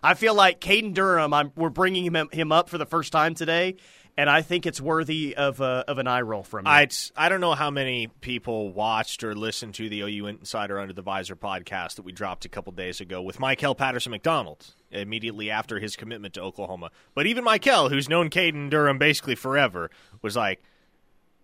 I 0.02 0.14
feel 0.14 0.34
like 0.34 0.60
Caden 0.60 0.94
Durham, 0.94 1.34
I'm, 1.34 1.52
we're 1.56 1.68
bringing 1.68 2.06
him, 2.06 2.28
him 2.32 2.52
up 2.52 2.70
for 2.70 2.78
the 2.78 2.86
first 2.86 3.12
time 3.12 3.34
today, 3.34 3.76
and 4.16 4.30
I 4.30 4.40
think 4.40 4.64
it's 4.64 4.80
worthy 4.80 5.36
of, 5.36 5.60
uh, 5.60 5.84
of 5.86 5.98
an 5.98 6.06
eye 6.06 6.22
roll 6.22 6.42
from 6.42 6.64
you. 6.64 6.72
I 6.72 6.88
I 7.16 7.28
don't 7.28 7.40
know 7.40 7.54
how 7.54 7.70
many 7.70 8.06
people 8.20 8.72
watched 8.72 9.24
or 9.24 9.34
listened 9.34 9.74
to 9.74 9.88
the 9.90 10.00
OU 10.02 10.26
Insider 10.26 10.78
Under 10.78 10.94
the 10.94 11.02
Visor 11.02 11.36
podcast 11.36 11.96
that 11.96 12.02
we 12.02 12.12
dropped 12.12 12.46
a 12.46 12.48
couple 12.48 12.72
days 12.72 13.00
ago 13.00 13.20
with 13.20 13.38
Michael 13.38 13.74
Patterson 13.74 14.10
McDonald 14.10 14.74
immediately 14.90 15.50
after 15.50 15.80
his 15.80 15.96
commitment 15.96 16.34
to 16.34 16.40
Oklahoma. 16.40 16.90
But 17.14 17.26
even 17.26 17.44
Michael, 17.44 17.90
who's 17.90 18.08
known 18.08 18.30
Caden 18.30 18.70
Durham 18.70 18.98
basically 18.98 19.34
forever, 19.34 19.90
was 20.22 20.36
like, 20.36 20.62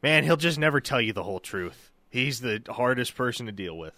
"Man, 0.03 0.25
he'll 0.25 0.37
just 0.37 0.59
never 0.59 0.81
tell 0.81 1.01
you 1.01 1.13
the 1.13 1.25
whole 1.25 1.41
truth. 1.41 1.90
He's 2.11 2.41
the 2.41 2.63
hardest 2.69 3.15
person 3.15 3.47
to 3.47 3.53
deal 3.53 3.79
with." 3.79 3.95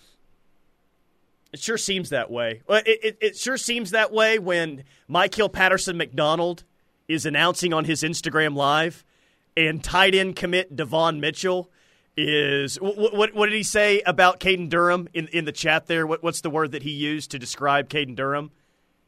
It 1.53 1.61
sure 1.61 1.77
seems 1.77 2.09
that 2.11 2.31
way. 2.31 2.63
It, 2.69 3.01
it, 3.03 3.19
it 3.21 3.37
sure 3.37 3.59
seems 3.59 3.91
that 3.91 4.11
way 4.11 4.39
when 4.39 4.85
Mike 5.07 5.35
Hill 5.35 5.51
Patterson 5.51 5.99
McDonald 5.99 6.65
is 7.09 7.27
announcing 7.27 7.75
on 7.75 7.85
his 7.85 8.03
Instagram 8.03 8.57
Live, 8.57 9.05
and 9.55 9.85
tight 9.85 10.15
end 10.15 10.35
commit 10.37 10.75
Devon 10.75 11.21
Mitchell 11.21 11.71
is 12.17 12.77
what, 12.81 13.15
what, 13.15 13.35
what 13.35 13.47
did 13.47 13.55
he 13.55 13.63
say 13.63 14.01
about 14.03 14.41
Caden 14.41 14.69
Durham 14.69 15.09
in 15.13 15.29
in 15.29 15.45
the 15.45 15.53
chat 15.53 15.87
there? 15.87 16.07
What, 16.07 16.23
what's 16.23 16.41
the 16.41 16.51
word 16.51 16.73
that 16.73 16.83
he 16.83 16.91
used 16.91 17.31
to 17.33 17.39
describe 17.39 17.89
Caden 17.89 18.17
Durham? 18.17 18.51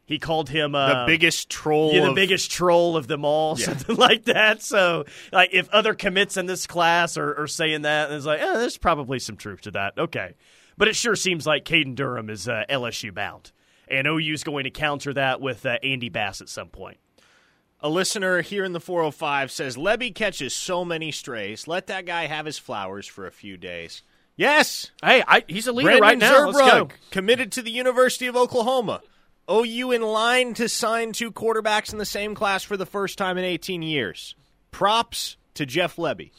He 0.07 0.19
called 0.19 0.51
him 0.51 0.73
The 0.73 0.79
uh, 0.79 1.07
biggest 1.07 1.49
troll. 1.49 1.95
yeah, 1.95 2.03
the 2.03 2.09
of- 2.11 2.15
biggest 2.15 2.51
troll 2.51 2.97
of 2.97 3.07
them 3.07 3.25
all, 3.25 3.57
something 3.57 3.97
like 3.99 4.25
that. 4.25 4.61
So, 4.63 5.05
like, 5.33 5.51
if 5.53 5.69
other 5.71 5.95
commits 5.95 6.37
in 6.37 6.45
this 6.47 6.67
class 6.67 7.17
are, 7.17 7.35
are 7.41 7.47
saying 7.47 7.83
that, 7.83 8.11
it's 8.13 8.27
like, 8.27 8.41
eh, 8.41 8.53
there's 8.59 8.77
probably 8.77 9.19
some 9.19 9.37
truth 9.37 9.63
to 9.63 9.71
that. 9.71 9.97
Okay, 9.97 10.35
but 10.77 10.89
it 10.89 10.97
sure 10.97 11.17
seems 11.17 11.47
like 11.47 11.65
Caden 11.65 11.95
Durham 11.95 12.29
is 12.29 12.47
uh, 12.49 12.65
LSU 12.69 13.15
bound, 13.15 13.51
and 13.89 14.07
OU's 14.07 14.45
going 14.45 14.65
to 14.65 14.71
counter 14.71 15.15
that 15.15 15.41
with 15.41 15.65
uh, 15.65 15.79
Andy 15.83 16.11
Bass 16.11 16.41
at 16.43 16.49
some 16.51 16.69
point. 16.69 16.99
A 17.81 17.89
listener 17.89 18.41
here 18.43 18.65
in 18.65 18.73
the 18.73 18.81
405 18.81 19.51
says 19.51 19.77
Lebby 19.77 20.15
catches 20.15 20.55
so 20.55 20.85
many 20.87 21.13
strays. 21.13 21.67
Let 21.69 21.87
that 21.89 22.07
guy 22.07 22.27
have 22.27 22.47
his 22.47 22.59
flowers 22.59 23.07
for 23.07 23.27
a 23.27 23.31
few 23.33 23.57
days. 23.59 24.03
Yes, 24.37 24.91
Hey, 25.03 25.23
I, 25.29 25.45
he's 25.47 25.67
a 25.67 25.73
leader 25.73 25.99
Brandon 25.99 26.01
right 26.01 26.19
now. 26.19 26.47
Let's 26.47 26.59
go. 26.59 26.85
Zerbrug, 26.87 26.91
committed 27.11 27.53
to 27.53 27.63
the 27.63 27.71
University 27.71 28.27
of 28.27 28.37
Oklahoma. 28.37 29.01
OU 29.51 29.93
in 29.93 30.03
line 30.03 30.55
to 30.55 30.69
sign 30.69 31.13
two 31.13 31.31
quarterbacks 31.31 31.93
in 31.93 31.99
the 31.99 32.07
same 32.07 32.35
class 32.35 32.63
for 32.63 32.77
the 32.77 32.87
first 32.87 33.19
time 33.19 33.39
in 33.39 33.45
18 33.45 33.83
years. 33.83 34.35
Props 34.71 35.37
to 35.55 35.67
Jeff 35.67 35.97
Lebby. 35.97 36.31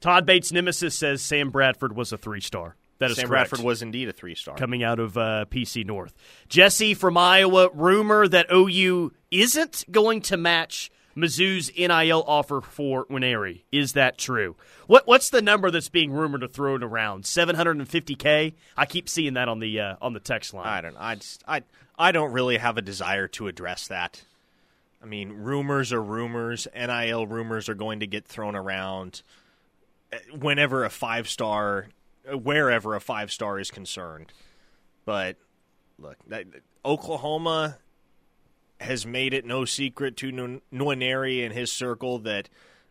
Todd 0.00 0.24
Bates' 0.26 0.52
nemesis 0.52 0.94
says 0.94 1.22
Sam 1.22 1.50
Bradford 1.50 1.96
was 1.96 2.12
a 2.12 2.16
three 2.16 2.40
star. 2.40 2.76
That 2.98 3.10
is 3.10 3.16
Sam 3.16 3.28
correct. 3.28 3.50
Bradford 3.50 3.64
was 3.66 3.82
indeed 3.82 4.08
a 4.08 4.12
three 4.12 4.34
star. 4.34 4.56
coming 4.56 4.82
out 4.82 4.98
of 4.98 5.16
uh, 5.16 5.44
PC 5.50 5.84
North. 5.86 6.14
Jesse 6.48 6.94
from 6.94 7.16
Iowa, 7.16 7.70
rumor 7.72 8.26
that 8.28 8.46
OU 8.52 9.12
isn't 9.30 9.84
going 9.90 10.20
to 10.22 10.36
match 10.36 10.90
Mizzou's 11.16 11.70
NIL 11.76 12.24
offer 12.26 12.60
for 12.60 13.06
Nwaneri. 13.06 13.62
Is 13.72 13.92
that 13.94 14.18
true? 14.18 14.56
What 14.86 15.06
What's 15.06 15.30
the 15.30 15.42
number 15.42 15.70
that's 15.70 15.88
being 15.88 16.12
rumored 16.12 16.42
to 16.42 16.48
throw 16.48 16.76
it 16.76 16.82
around? 16.82 17.26
Seven 17.26 17.56
hundred 17.56 17.76
and 17.78 17.88
fifty 17.88 18.14
k. 18.14 18.54
I 18.76 18.86
keep 18.86 19.08
seeing 19.08 19.34
that 19.34 19.48
on 19.48 19.58
the 19.58 19.80
uh, 19.80 19.96
on 20.00 20.12
the 20.12 20.20
text 20.20 20.54
line. 20.54 20.66
I 20.66 20.80
don't. 20.80 20.96
I 20.96 21.16
just. 21.16 21.42
I. 21.46 21.62
I 21.98 22.12
don't 22.12 22.32
really 22.32 22.58
have 22.58 22.78
a 22.78 22.82
desire 22.82 23.26
to 23.28 23.48
address 23.48 23.88
that. 23.88 24.22
I 25.02 25.06
mean, 25.06 25.32
rumors 25.32 25.92
are 25.92 26.02
rumors. 26.02 26.66
NIL 26.74 27.26
rumors 27.26 27.68
are 27.68 27.74
going 27.74 28.00
to 28.00 28.06
get 28.06 28.26
thrown 28.26 28.54
around 28.54 29.22
eh, 30.12 30.18
whenever 30.38 30.84
a 30.84 30.90
five 30.90 31.28
star, 31.28 31.88
wherever 32.32 32.94
a 32.94 33.00
five 33.00 33.32
star 33.32 33.58
is 33.58 33.70
concerned. 33.70 34.32
But 35.04 35.36
look, 35.98 36.16
that, 36.28 36.46
Oklahoma 36.84 37.78
has 38.80 39.04
made 39.04 39.34
it 39.34 39.44
no 39.44 39.64
secret 39.64 40.16
to 40.18 40.60
Nwaneri 40.72 41.44
and 41.44 41.52
his 41.52 41.72
circle 41.72 42.20
that 42.20 42.48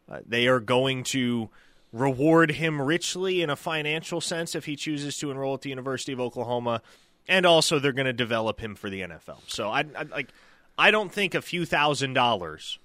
uh, 0.09 0.19
they 0.25 0.47
are 0.47 0.59
going 0.59 1.03
to 1.03 1.49
reward 1.93 2.51
him 2.51 2.81
richly 2.81 3.41
in 3.41 3.49
a 3.49 3.55
financial 3.55 4.19
sense 4.19 4.55
if 4.55 4.65
he 4.65 4.75
chooses 4.75 5.17
to 5.17 5.31
enroll 5.31 5.53
at 5.53 5.61
the 5.61 5.69
University 5.69 6.11
of 6.11 6.19
Oklahoma, 6.19 6.81
and 7.27 7.45
also 7.45 7.79
they're 7.79 7.91
going 7.91 8.05
to 8.05 8.13
develop 8.13 8.59
him 8.59 8.75
for 8.75 8.89
the 8.89 9.01
NFL. 9.01 9.39
So 9.47 9.69
I, 9.69 9.85
I 9.95 10.03
like 10.03 10.29
I 10.77 10.91
don't 10.91 11.11
think 11.11 11.35
a 11.35 11.41
few 11.41 11.65
thousand 11.65 12.13
dollars 12.13 12.79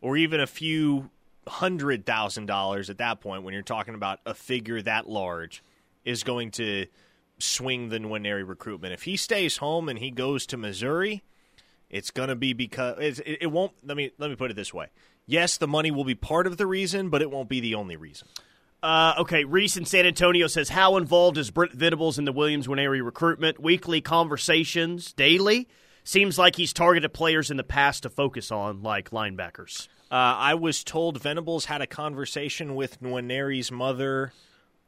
or 0.00 0.16
even 0.16 0.40
a 0.40 0.46
few 0.46 1.10
hundred 1.46 2.06
thousand 2.06 2.46
dollars 2.46 2.90
at 2.90 2.98
that 2.98 3.20
point 3.20 3.42
when 3.42 3.54
you're 3.54 3.62
talking 3.62 3.94
about 3.94 4.20
a 4.26 4.34
figure 4.34 4.80
that 4.82 5.08
large 5.08 5.62
is 6.04 6.22
going 6.22 6.50
to 6.52 6.86
swing 7.38 7.88
the 7.88 7.98
Nwaneri 7.98 8.46
recruitment. 8.46 8.92
If 8.92 9.02
he 9.02 9.16
stays 9.16 9.58
home 9.58 9.88
and 9.88 9.98
he 9.98 10.10
goes 10.10 10.46
to 10.46 10.56
Missouri, 10.56 11.22
it's 11.90 12.10
going 12.10 12.28
to 12.28 12.36
be 12.36 12.52
because 12.52 13.20
it, 13.20 13.38
it 13.42 13.46
won't. 13.46 13.72
Let 13.84 13.96
me 13.96 14.10
let 14.18 14.30
me 14.30 14.36
put 14.36 14.50
it 14.50 14.54
this 14.54 14.72
way: 14.72 14.88
yes, 15.26 15.56
the 15.56 15.68
money 15.68 15.90
will 15.90 16.04
be 16.04 16.14
part 16.14 16.46
of 16.46 16.56
the 16.56 16.66
reason, 16.66 17.08
but 17.08 17.22
it 17.22 17.30
won't 17.30 17.48
be 17.48 17.60
the 17.60 17.74
only 17.74 17.96
reason. 17.96 18.28
Uh, 18.82 19.14
okay, 19.18 19.44
Reese 19.44 19.76
in 19.76 19.84
San 19.84 20.06
Antonio 20.06 20.46
says, 20.46 20.68
How 20.68 20.96
involved 20.96 21.36
is 21.36 21.50
Brent 21.50 21.72
Venables 21.72 22.18
in 22.18 22.24
the 22.24 22.32
Williams 22.32 22.68
Nwaneri 22.68 23.04
recruitment? 23.04 23.60
Weekly 23.60 24.00
conversations, 24.00 25.12
daily? 25.12 25.68
Seems 26.04 26.38
like 26.38 26.56
he's 26.56 26.72
targeted 26.72 27.12
players 27.12 27.50
in 27.50 27.56
the 27.56 27.64
past 27.64 28.04
to 28.04 28.10
focus 28.10 28.50
on, 28.50 28.82
like 28.82 29.10
linebackers. 29.10 29.88
Uh, 30.10 30.14
I 30.14 30.54
was 30.54 30.84
told 30.84 31.20
Venables 31.20 31.66
had 31.66 31.82
a 31.82 31.86
conversation 31.86 32.74
with 32.76 33.02
Nwaneri's 33.02 33.70
mother 33.70 34.32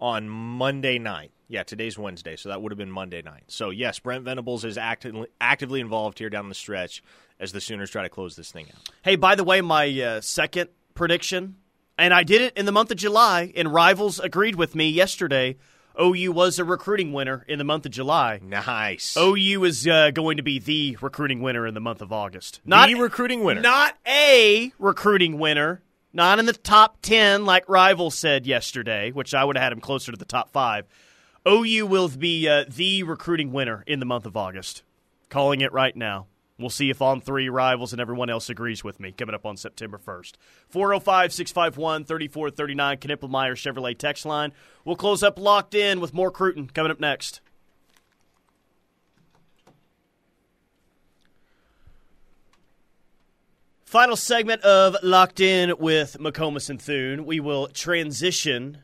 on 0.00 0.28
Monday 0.28 0.98
night. 0.98 1.32
Yeah, 1.48 1.64
today's 1.64 1.98
Wednesday, 1.98 2.36
so 2.36 2.48
that 2.48 2.62
would 2.62 2.72
have 2.72 2.78
been 2.78 2.92
Monday 2.92 3.22
night. 3.22 3.42
So, 3.48 3.70
yes, 3.70 3.98
Brent 3.98 4.24
Venables 4.24 4.64
is 4.64 4.78
actively, 4.78 5.26
actively 5.40 5.80
involved 5.80 6.20
here 6.20 6.30
down 6.30 6.48
the 6.48 6.54
stretch 6.54 7.02
as 7.40 7.52
the 7.52 7.60
Sooners 7.60 7.90
try 7.90 8.04
to 8.04 8.08
close 8.08 8.36
this 8.36 8.52
thing 8.52 8.66
out. 8.70 8.88
Hey, 9.02 9.16
by 9.16 9.34
the 9.34 9.44
way, 9.44 9.60
my 9.60 10.00
uh, 10.00 10.20
second 10.20 10.70
prediction 10.94 11.56
and 12.00 12.14
I 12.14 12.22
did 12.22 12.40
it 12.40 12.56
in 12.56 12.64
the 12.66 12.72
month 12.72 12.90
of 12.90 12.96
July, 12.96 13.52
and 13.54 13.72
Rivals 13.72 14.18
agreed 14.18 14.56
with 14.56 14.74
me 14.74 14.88
yesterday. 14.88 15.56
OU 16.00 16.32
was 16.32 16.58
a 16.58 16.64
recruiting 16.64 17.12
winner 17.12 17.44
in 17.46 17.58
the 17.58 17.64
month 17.64 17.84
of 17.84 17.92
July. 17.92 18.40
Nice. 18.42 19.16
OU 19.18 19.64
is 19.64 19.86
uh, 19.86 20.10
going 20.10 20.38
to 20.38 20.42
be 20.42 20.58
the 20.58 20.96
recruiting 21.02 21.42
winner 21.42 21.66
in 21.66 21.74
the 21.74 21.80
month 21.80 22.00
of 22.00 22.10
August. 22.10 22.60
Not 22.64 22.88
the 22.88 22.94
recruiting 22.94 23.44
winner. 23.44 23.60
Not 23.60 23.96
a 24.06 24.72
recruiting 24.78 25.38
winner. 25.38 25.82
Not 26.12 26.38
in 26.38 26.46
the 26.46 26.54
top 26.54 27.02
10 27.02 27.44
like 27.44 27.68
Rivals 27.68 28.14
said 28.14 28.46
yesterday, 28.46 29.10
which 29.10 29.34
I 29.34 29.44
would 29.44 29.56
have 29.56 29.62
had 29.62 29.72
him 29.72 29.80
closer 29.80 30.10
to 30.10 30.18
the 30.18 30.24
top 30.24 30.50
5. 30.50 30.86
OU 31.46 31.86
will 31.86 32.08
be 32.08 32.48
uh, 32.48 32.64
the 32.66 33.02
recruiting 33.02 33.52
winner 33.52 33.84
in 33.86 34.00
the 34.00 34.06
month 34.06 34.24
of 34.24 34.36
August. 34.36 34.82
Calling 35.28 35.60
it 35.60 35.72
right 35.72 35.94
now. 35.94 36.26
We'll 36.60 36.70
see 36.70 36.90
if 36.90 36.98
On3 36.98 37.50
Rivals 37.50 37.92
and 37.92 38.00
everyone 38.00 38.28
else 38.28 38.50
agrees 38.50 38.84
with 38.84 39.00
me 39.00 39.12
coming 39.12 39.34
up 39.34 39.46
on 39.46 39.56
September 39.56 39.98
1st. 39.98 40.34
405 40.68 41.32
651 41.32 42.04
3439, 42.04 42.98
Knippelmeyer 42.98 43.54
Chevrolet 43.54 43.96
text 43.96 44.26
line. 44.26 44.52
We'll 44.84 44.96
close 44.96 45.22
up 45.22 45.38
locked 45.38 45.74
in 45.74 46.00
with 46.00 46.12
more 46.12 46.30
Cruton 46.30 46.68
coming 46.68 46.92
up 46.92 47.00
next. 47.00 47.40
Final 53.90 54.14
segment 54.14 54.62
of 54.62 54.94
Locked 55.02 55.40
In 55.40 55.74
with 55.80 56.16
McComas 56.20 56.70
and 56.70 56.80
Thune. 56.80 57.26
We 57.26 57.40
will 57.40 57.66
transition 57.66 58.78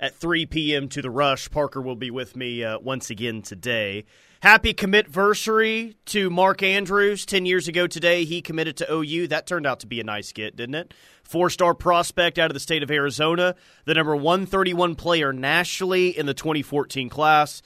at 0.00 0.16
3 0.16 0.44
p.m. 0.46 0.88
to 0.88 1.00
the 1.00 1.08
Rush. 1.08 1.48
Parker 1.52 1.80
will 1.80 1.94
be 1.94 2.10
with 2.10 2.34
me 2.34 2.64
uh, 2.64 2.80
once 2.80 3.10
again 3.10 3.42
today. 3.42 4.06
Happy 4.42 4.72
commitversary 4.72 5.96
to 6.06 6.30
Mark 6.30 6.62
Andrews. 6.62 7.26
Ten 7.26 7.44
years 7.44 7.68
ago 7.68 7.86
today, 7.86 8.24
he 8.24 8.40
committed 8.40 8.74
to 8.78 8.90
OU. 8.90 9.26
That 9.26 9.46
turned 9.46 9.66
out 9.66 9.80
to 9.80 9.86
be 9.86 10.00
a 10.00 10.04
nice 10.04 10.32
get, 10.32 10.56
didn't 10.56 10.76
it? 10.76 10.94
Four 11.22 11.50
star 11.50 11.74
prospect 11.74 12.38
out 12.38 12.48
of 12.50 12.54
the 12.54 12.60
state 12.60 12.82
of 12.82 12.90
Arizona, 12.90 13.54
the 13.84 13.92
number 13.92 14.16
131 14.16 14.94
player 14.94 15.34
nationally 15.34 16.16
in 16.16 16.24
the 16.24 16.32
2014 16.32 17.10
class. 17.10 17.60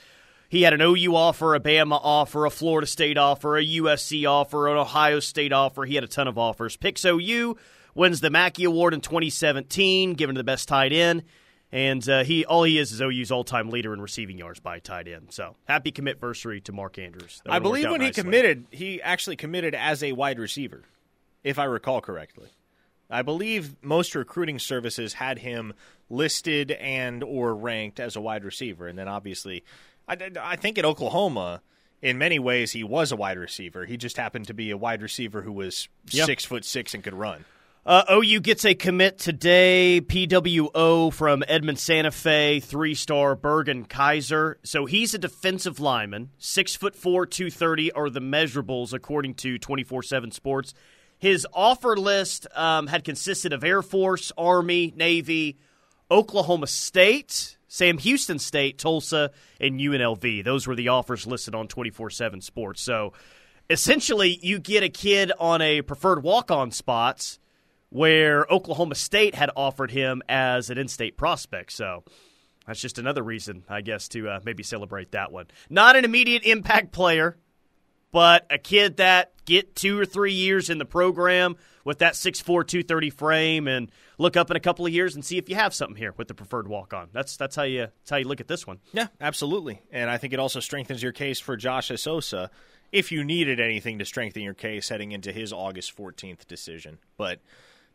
He 0.48 0.62
had 0.62 0.72
an 0.72 0.80
OU 0.80 1.14
offer, 1.14 1.54
a 1.54 1.60
Bama 1.60 2.00
offer, 2.02 2.44
a 2.44 2.50
Florida 2.50 2.88
State 2.88 3.18
offer, 3.18 3.56
a 3.56 3.64
USC 3.64 4.28
offer, 4.28 4.66
an 4.66 4.76
Ohio 4.76 5.20
State 5.20 5.52
offer. 5.52 5.84
He 5.84 5.94
had 5.94 6.02
a 6.02 6.08
ton 6.08 6.26
of 6.26 6.38
offers. 6.38 6.76
Picks 6.76 7.04
OU, 7.04 7.56
wins 7.94 8.20
the 8.20 8.30
Mackey 8.30 8.64
Award 8.64 8.94
in 8.94 9.00
2017, 9.00 10.14
given 10.14 10.34
to 10.34 10.40
the 10.40 10.44
best 10.44 10.66
tight 10.66 10.92
end. 10.92 11.22
And 11.74 12.08
uh, 12.08 12.22
he 12.22 12.44
all 12.44 12.62
he 12.62 12.78
is 12.78 12.92
is 12.92 13.02
OU's 13.02 13.32
all 13.32 13.42
time 13.42 13.68
leader 13.68 13.92
in 13.92 14.00
receiving 14.00 14.38
yards 14.38 14.60
by 14.60 14.78
tight 14.78 15.08
end. 15.08 15.32
So 15.32 15.56
happy 15.64 15.90
commitversary 15.90 16.62
to 16.62 16.72
Mark 16.72 17.00
Andrews. 17.00 17.42
I 17.44 17.58
believe 17.58 17.90
when 17.90 18.00
nicely. 18.00 18.06
he 18.06 18.12
committed, 18.12 18.66
he 18.70 19.02
actually 19.02 19.34
committed 19.34 19.74
as 19.74 20.00
a 20.04 20.12
wide 20.12 20.38
receiver, 20.38 20.84
if 21.42 21.58
I 21.58 21.64
recall 21.64 22.00
correctly. 22.00 22.48
I 23.10 23.22
believe 23.22 23.74
most 23.82 24.14
recruiting 24.14 24.60
services 24.60 25.14
had 25.14 25.40
him 25.40 25.74
listed 26.08 26.70
and 26.70 27.24
or 27.24 27.56
ranked 27.56 27.98
as 27.98 28.14
a 28.14 28.20
wide 28.20 28.44
receiver, 28.44 28.86
and 28.86 28.96
then 28.96 29.08
obviously, 29.08 29.64
I, 30.06 30.16
I 30.40 30.54
think 30.54 30.78
at 30.78 30.84
Oklahoma, 30.84 31.60
in 32.00 32.18
many 32.18 32.38
ways, 32.38 32.70
he 32.70 32.84
was 32.84 33.10
a 33.10 33.16
wide 33.16 33.36
receiver. 33.36 33.84
He 33.84 33.96
just 33.96 34.16
happened 34.16 34.46
to 34.46 34.54
be 34.54 34.70
a 34.70 34.76
wide 34.76 35.02
receiver 35.02 35.42
who 35.42 35.52
was 35.52 35.88
yep. 36.12 36.26
six 36.26 36.44
foot 36.44 36.64
six 36.64 36.94
and 36.94 37.02
could 37.02 37.14
run. 37.14 37.44
Uh, 37.86 38.02
OU 38.10 38.40
gets 38.40 38.64
a 38.64 38.74
commit 38.74 39.18
today. 39.18 40.00
PWO 40.00 41.12
from 41.12 41.44
Edmond 41.46 41.78
Santa 41.78 42.10
Fe, 42.10 42.60
three 42.60 42.94
star 42.94 43.36
Bergen 43.36 43.84
Kaiser. 43.84 44.58
So 44.62 44.86
he's 44.86 45.12
a 45.12 45.18
defensive 45.18 45.78
lineman, 45.80 46.30
six 46.38 46.74
foot 46.74 46.96
four, 46.96 47.26
two 47.26 47.50
thirty 47.50 47.92
are 47.92 48.08
the 48.08 48.20
measurables 48.20 48.94
according 48.94 49.34
to 49.34 49.58
twenty 49.58 49.84
four 49.84 50.02
seven 50.02 50.30
Sports. 50.30 50.72
His 51.18 51.46
offer 51.52 51.94
list 51.94 52.46
um, 52.54 52.86
had 52.86 53.04
consisted 53.04 53.52
of 53.52 53.62
Air 53.62 53.82
Force, 53.82 54.32
Army, 54.38 54.94
Navy, 54.96 55.58
Oklahoma 56.10 56.66
State, 56.66 57.58
Sam 57.68 57.98
Houston 57.98 58.38
State, 58.38 58.78
Tulsa, 58.78 59.30
and 59.60 59.78
UNLV. 59.78 60.42
Those 60.42 60.66
were 60.66 60.74
the 60.74 60.88
offers 60.88 61.26
listed 61.26 61.54
on 61.54 61.68
twenty 61.68 61.90
four 61.90 62.08
seven 62.08 62.40
Sports. 62.40 62.80
So 62.80 63.12
essentially, 63.68 64.38
you 64.40 64.58
get 64.58 64.82
a 64.82 64.88
kid 64.88 65.32
on 65.38 65.60
a 65.60 65.82
preferred 65.82 66.22
walk 66.22 66.50
on 66.50 66.70
spots 66.70 67.40
where 67.94 68.44
Oklahoma 68.50 68.96
State 68.96 69.36
had 69.36 69.52
offered 69.54 69.92
him 69.92 70.20
as 70.28 70.68
an 70.68 70.78
in 70.78 70.88
state 70.88 71.16
prospect. 71.16 71.70
So 71.70 72.02
that's 72.66 72.80
just 72.80 72.98
another 72.98 73.22
reason, 73.22 73.62
I 73.68 73.82
guess, 73.82 74.08
to 74.08 74.28
uh, 74.28 74.40
maybe 74.44 74.64
celebrate 74.64 75.12
that 75.12 75.30
one. 75.30 75.46
Not 75.70 75.94
an 75.94 76.04
immediate 76.04 76.42
impact 76.42 76.90
player, 76.90 77.36
but 78.10 78.48
a 78.50 78.58
kid 78.58 78.96
that 78.96 79.30
get 79.44 79.76
two 79.76 79.96
or 79.96 80.04
three 80.04 80.32
years 80.32 80.70
in 80.70 80.78
the 80.78 80.84
program 80.84 81.54
with 81.84 82.00
that 82.00 82.14
6'4", 82.14 82.44
230 82.44 83.10
frame 83.10 83.68
and 83.68 83.92
look 84.18 84.36
up 84.36 84.50
in 84.50 84.56
a 84.56 84.60
couple 84.60 84.84
of 84.84 84.92
years 84.92 85.14
and 85.14 85.24
see 85.24 85.38
if 85.38 85.48
you 85.48 85.54
have 85.54 85.72
something 85.72 85.96
here 85.96 86.14
with 86.16 86.26
the 86.26 86.34
preferred 86.34 86.66
walk 86.66 86.92
on. 86.92 87.10
That's 87.12 87.36
that's 87.36 87.54
how 87.54 87.62
you 87.62 87.82
that's 87.82 88.10
how 88.10 88.16
you 88.16 88.26
look 88.26 88.40
at 88.40 88.48
this 88.48 88.66
one. 88.66 88.80
Yeah, 88.92 89.06
absolutely. 89.20 89.82
And 89.92 90.10
I 90.10 90.18
think 90.18 90.32
it 90.32 90.40
also 90.40 90.58
strengthens 90.58 91.00
your 91.00 91.12
case 91.12 91.38
for 91.38 91.56
Josh 91.56 91.92
Esosa 91.92 92.48
if 92.90 93.12
you 93.12 93.22
needed 93.22 93.60
anything 93.60 94.00
to 94.00 94.04
strengthen 94.04 94.42
your 94.42 94.54
case 94.54 94.88
heading 94.88 95.12
into 95.12 95.30
his 95.30 95.52
August 95.52 95.96
14th 95.96 96.48
decision. 96.48 96.98
But 97.16 97.38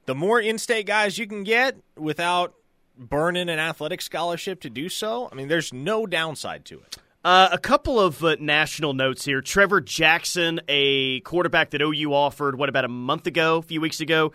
the 0.05 0.15
more 0.15 0.39
in-state 0.39 0.85
guys 0.85 1.17
you 1.17 1.27
can 1.27 1.43
get 1.43 1.77
without 1.95 2.53
burning 2.97 3.49
an 3.49 3.59
athletic 3.59 4.01
scholarship 4.01 4.61
to 4.61 4.69
do 4.69 4.89
so, 4.89 5.29
I 5.31 5.35
mean, 5.35 5.47
there's 5.47 5.73
no 5.73 6.05
downside 6.05 6.65
to 6.65 6.79
it. 6.79 6.97
Uh, 7.23 7.49
a 7.51 7.57
couple 7.57 7.99
of 7.99 8.23
uh, 8.23 8.37
national 8.39 8.93
notes 8.93 9.25
here. 9.25 9.41
Trevor 9.41 9.81
Jackson, 9.81 10.61
a 10.69 11.19
quarterback 11.21 11.71
that 11.71 11.81
OU 11.81 12.13
offered, 12.13 12.57
what, 12.57 12.69
about 12.69 12.85
a 12.85 12.89
month 12.89 13.27
ago, 13.27 13.57
a 13.57 13.61
few 13.61 13.81
weeks 13.81 13.99
ago? 13.99 14.31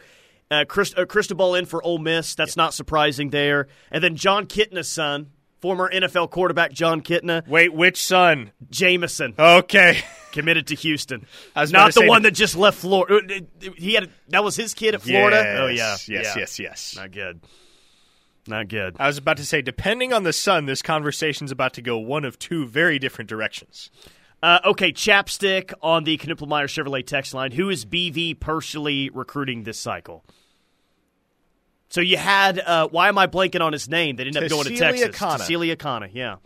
Uh, 0.51 0.65
Christ- 0.69 0.99
uh, 0.99 1.07
Cristobal 1.07 1.55
in 1.55 1.65
for 1.65 1.83
Ole 1.83 1.99
Miss. 1.99 2.35
That's 2.35 2.57
not 2.57 2.75
surprising 2.75 3.31
there. 3.31 3.69
And 3.91 4.05
then 4.05 4.17
Jon 4.17 4.47
Kitna's 4.47 4.89
son, 4.89 5.31
former 5.65 5.91
NFL 5.91 6.29
quarterback 6.31 6.73
Jon 6.75 7.01
Kitna. 7.01 7.49
Wait, 7.49 7.73
which 7.73 8.05
son? 8.05 8.53
Jamison. 8.69 9.33
Okay. 9.39 10.03
Committed 10.31 10.67
to 10.67 10.75
Houston. 10.75 11.25
I 11.57 11.63
was 11.63 11.73
not 11.73 11.95
the 11.95 12.07
one 12.07 12.21
that 12.25 12.33
just 12.33 12.55
left 12.55 12.77
Florida. 12.77 13.41
Uh, 13.65 13.71
he 13.75 13.95
had 13.95 14.11
that 14.29 14.45
was 14.45 14.57
his 14.57 14.75
kid 14.75 14.95
at 14.95 15.01
Florida. 15.01 15.37
Yes, 15.37 15.59
oh 15.59 15.67
yeah, 15.69 15.73
yes, 15.73 16.09
yeah. 16.09 16.35
yes, 16.37 16.59
yes. 16.59 16.97
Not 16.99 17.13
good. 17.13 17.41
Not 18.47 18.69
good. 18.69 18.97
I 18.99 19.07
was 19.07 19.17
about 19.17 19.39
to 19.39 19.47
say, 19.47 19.63
depending 19.63 20.13
on 20.13 20.23
the 20.23 20.35
son, 20.35 20.67
this 20.67 20.83
conversation's 20.83 21.51
about 21.51 21.73
to 21.75 21.83
go 21.83 21.97
one 21.97 22.27
of 22.27 22.39
two 22.39 22.67
very 22.67 22.99
different 22.99 23.31
directions. 23.31 23.91
Uh, 24.43 24.59
okay, 24.67 24.93
Chapstick 24.93 25.73
on 25.81 26.05
the 26.05 26.19
Knippelmeyer 26.19 26.67
Chevrolet 26.67 27.07
text 27.07 27.33
line. 27.33 27.53
Who 27.53 27.71
is 27.71 27.87
BV 27.87 28.39
personally 28.39 29.09
recruiting 29.15 29.63
this 29.63 29.79
cycle? 29.79 30.27
So 31.95 32.01
you 32.01 32.17
had 32.17 32.59
uh, 32.59 32.89
why 32.89 33.07
am 33.07 33.19
I 33.19 33.29
blanking 33.29 33.61
on 33.61 33.73
his 33.73 33.89
name? 33.89 34.17
They 34.17 34.25
ended 34.25 34.43
up 34.43 34.51
going 34.51 34.65
to 34.65 34.77
Texas. 34.77 35.17
Kana. 35.17 35.45
Tausili 35.45 35.77
Akana, 35.77 36.11
yeah. 36.13 36.39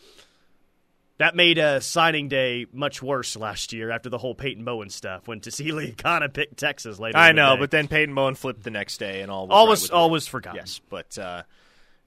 That 1.17 1.35
made 1.35 1.59
uh, 1.59 1.81
signing 1.81 2.29
day 2.29 2.67
much 2.71 3.03
worse 3.03 3.35
last 3.35 3.73
year 3.73 3.91
after 3.91 4.11
the 4.11 4.19
whole 4.19 4.35
Peyton 4.35 4.63
Bowen 4.63 4.91
stuff 4.91 5.27
when 5.27 5.41
Tausili 5.41 5.97
Akana 5.97 6.31
picked 6.35 6.59
Texas 6.59 6.99
later. 6.99 7.17
I 7.17 7.33
know, 7.33 7.53
the 7.53 7.61
but 7.61 7.71
then 7.71 7.89
Peyton 7.89 8.15
Bowen 8.15 8.35
flipped 8.35 8.63
the 8.63 8.71
next 8.71 8.99
day 8.99 9.23
and 9.23 9.31
all 9.31 9.47
was 9.47 9.55
all 9.55 9.65
right 9.65 9.71
was 9.71 9.91
all 9.91 10.11
was 10.11 10.27
forgotten. 10.27 10.59
Yes, 10.59 10.83
but 10.91 11.17
uh, 11.17 11.45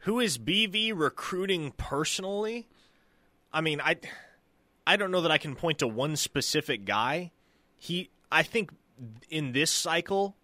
who 0.02 0.20
is 0.20 0.38
BV 0.38 0.94
recruiting 0.96 1.72
personally? 1.78 2.68
I 3.52 3.62
mean, 3.62 3.82
I 3.82 3.96
I 4.86 4.98
don't 4.98 5.10
know 5.10 5.22
that 5.22 5.32
I 5.32 5.40
can 5.40 5.56
point 5.56 5.80
to 5.80 5.88
one 5.88 6.16
specific 6.16 6.86
guy. 6.86 7.32
He, 7.76 8.12
I 8.32 8.44
think, 8.44 8.70
in 9.32 9.54
this 9.54 9.72
cycle, 9.72 10.36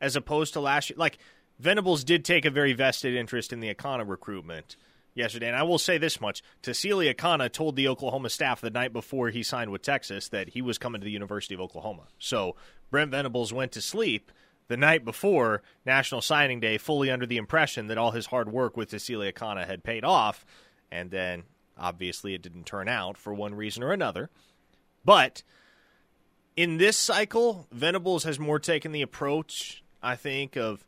as 0.00 0.16
opposed 0.16 0.54
to 0.54 0.60
last 0.60 0.90
year, 0.90 0.96
like 0.98 1.18
Venables 1.62 2.02
did 2.02 2.24
take 2.24 2.44
a 2.44 2.50
very 2.50 2.72
vested 2.72 3.14
interest 3.14 3.52
in 3.52 3.60
the 3.60 3.72
Akana 3.72 4.06
recruitment 4.06 4.74
yesterday. 5.14 5.46
And 5.46 5.54
I 5.54 5.62
will 5.62 5.78
say 5.78 5.96
this 5.96 6.20
much 6.20 6.42
Tausili 6.60 7.14
Akana 7.14 7.52
told 7.52 7.76
the 7.76 7.86
Oklahoma 7.86 8.30
staff 8.30 8.60
the 8.60 8.68
night 8.68 8.92
before 8.92 9.30
he 9.30 9.44
signed 9.44 9.70
with 9.70 9.80
Texas 9.80 10.28
that 10.30 10.48
he 10.48 10.60
was 10.60 10.76
coming 10.76 11.00
to 11.00 11.04
the 11.04 11.12
University 11.12 11.54
of 11.54 11.60
Oklahoma. 11.60 12.02
So 12.18 12.56
Brent 12.90 13.12
Venables 13.12 13.52
went 13.52 13.70
to 13.72 13.80
sleep 13.80 14.32
the 14.66 14.76
night 14.76 15.04
before 15.04 15.62
National 15.86 16.20
Signing 16.20 16.58
Day, 16.58 16.78
fully 16.78 17.12
under 17.12 17.26
the 17.26 17.36
impression 17.36 17.86
that 17.86 17.98
all 17.98 18.10
his 18.10 18.26
hard 18.26 18.50
work 18.50 18.76
with 18.76 18.90
Tausili 18.90 19.32
Akana 19.32 19.64
had 19.64 19.84
paid 19.84 20.04
off. 20.04 20.44
And 20.90 21.12
then 21.12 21.44
obviously 21.78 22.34
it 22.34 22.42
didn't 22.42 22.66
turn 22.66 22.88
out 22.88 23.16
for 23.16 23.32
one 23.32 23.54
reason 23.54 23.84
or 23.84 23.92
another. 23.92 24.30
But 25.04 25.44
in 26.56 26.78
this 26.78 26.96
cycle, 26.96 27.68
Venables 27.70 28.24
has 28.24 28.40
more 28.40 28.58
taken 28.58 28.90
the 28.90 29.02
approach, 29.02 29.84
I 30.02 30.16
think, 30.16 30.56
of 30.56 30.84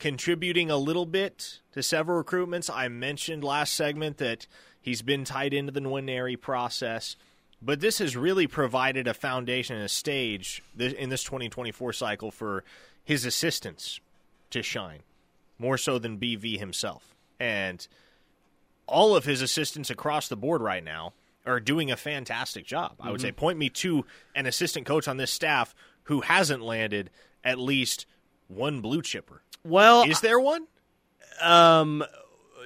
contributing 0.00 0.70
a 0.70 0.76
little 0.76 1.06
bit 1.06 1.60
to 1.72 1.82
several 1.82 2.24
recruitments. 2.24 2.68
I 2.72 2.88
mentioned 2.88 3.44
last 3.44 3.74
segment 3.74 4.16
that 4.16 4.48
he's 4.80 5.02
been 5.02 5.24
tied 5.24 5.54
into 5.54 5.70
the 5.70 5.80
Nwaneri 5.80 6.40
process, 6.40 7.14
but 7.62 7.80
this 7.80 7.98
has 7.98 8.16
really 8.16 8.48
provided 8.48 9.06
a 9.06 9.14
foundation 9.14 9.76
and 9.76 9.84
a 9.84 9.88
stage 9.88 10.62
in 10.76 11.10
this 11.10 11.22
2024 11.22 11.92
cycle 11.92 12.30
for 12.30 12.64
his 13.04 13.24
assistants 13.24 14.00
to 14.48 14.62
shine 14.62 15.00
more 15.58 15.76
so 15.76 15.98
than 15.98 16.18
BV 16.18 16.58
himself. 16.58 17.14
And 17.38 17.86
all 18.86 19.14
of 19.14 19.24
his 19.24 19.42
assistants 19.42 19.90
across 19.90 20.28
the 20.28 20.36
board 20.36 20.62
right 20.62 20.82
now 20.82 21.12
are 21.44 21.60
doing 21.60 21.90
a 21.90 21.96
fantastic 21.96 22.64
job. 22.64 22.94
I 23.00 23.10
would 23.10 23.20
mm-hmm. 23.20 23.28
say 23.28 23.32
point 23.32 23.58
me 23.58 23.68
to 23.68 24.06
an 24.34 24.46
assistant 24.46 24.86
coach 24.86 25.06
on 25.06 25.18
this 25.18 25.30
staff 25.30 25.74
who 26.04 26.22
hasn't 26.22 26.62
landed 26.62 27.10
at 27.44 27.58
least 27.58 28.06
one 28.50 28.80
blue 28.80 29.02
chipper. 29.02 29.42
Well, 29.64 30.02
is 30.04 30.20
there 30.20 30.40
one? 30.40 30.66
Um, 31.40 32.04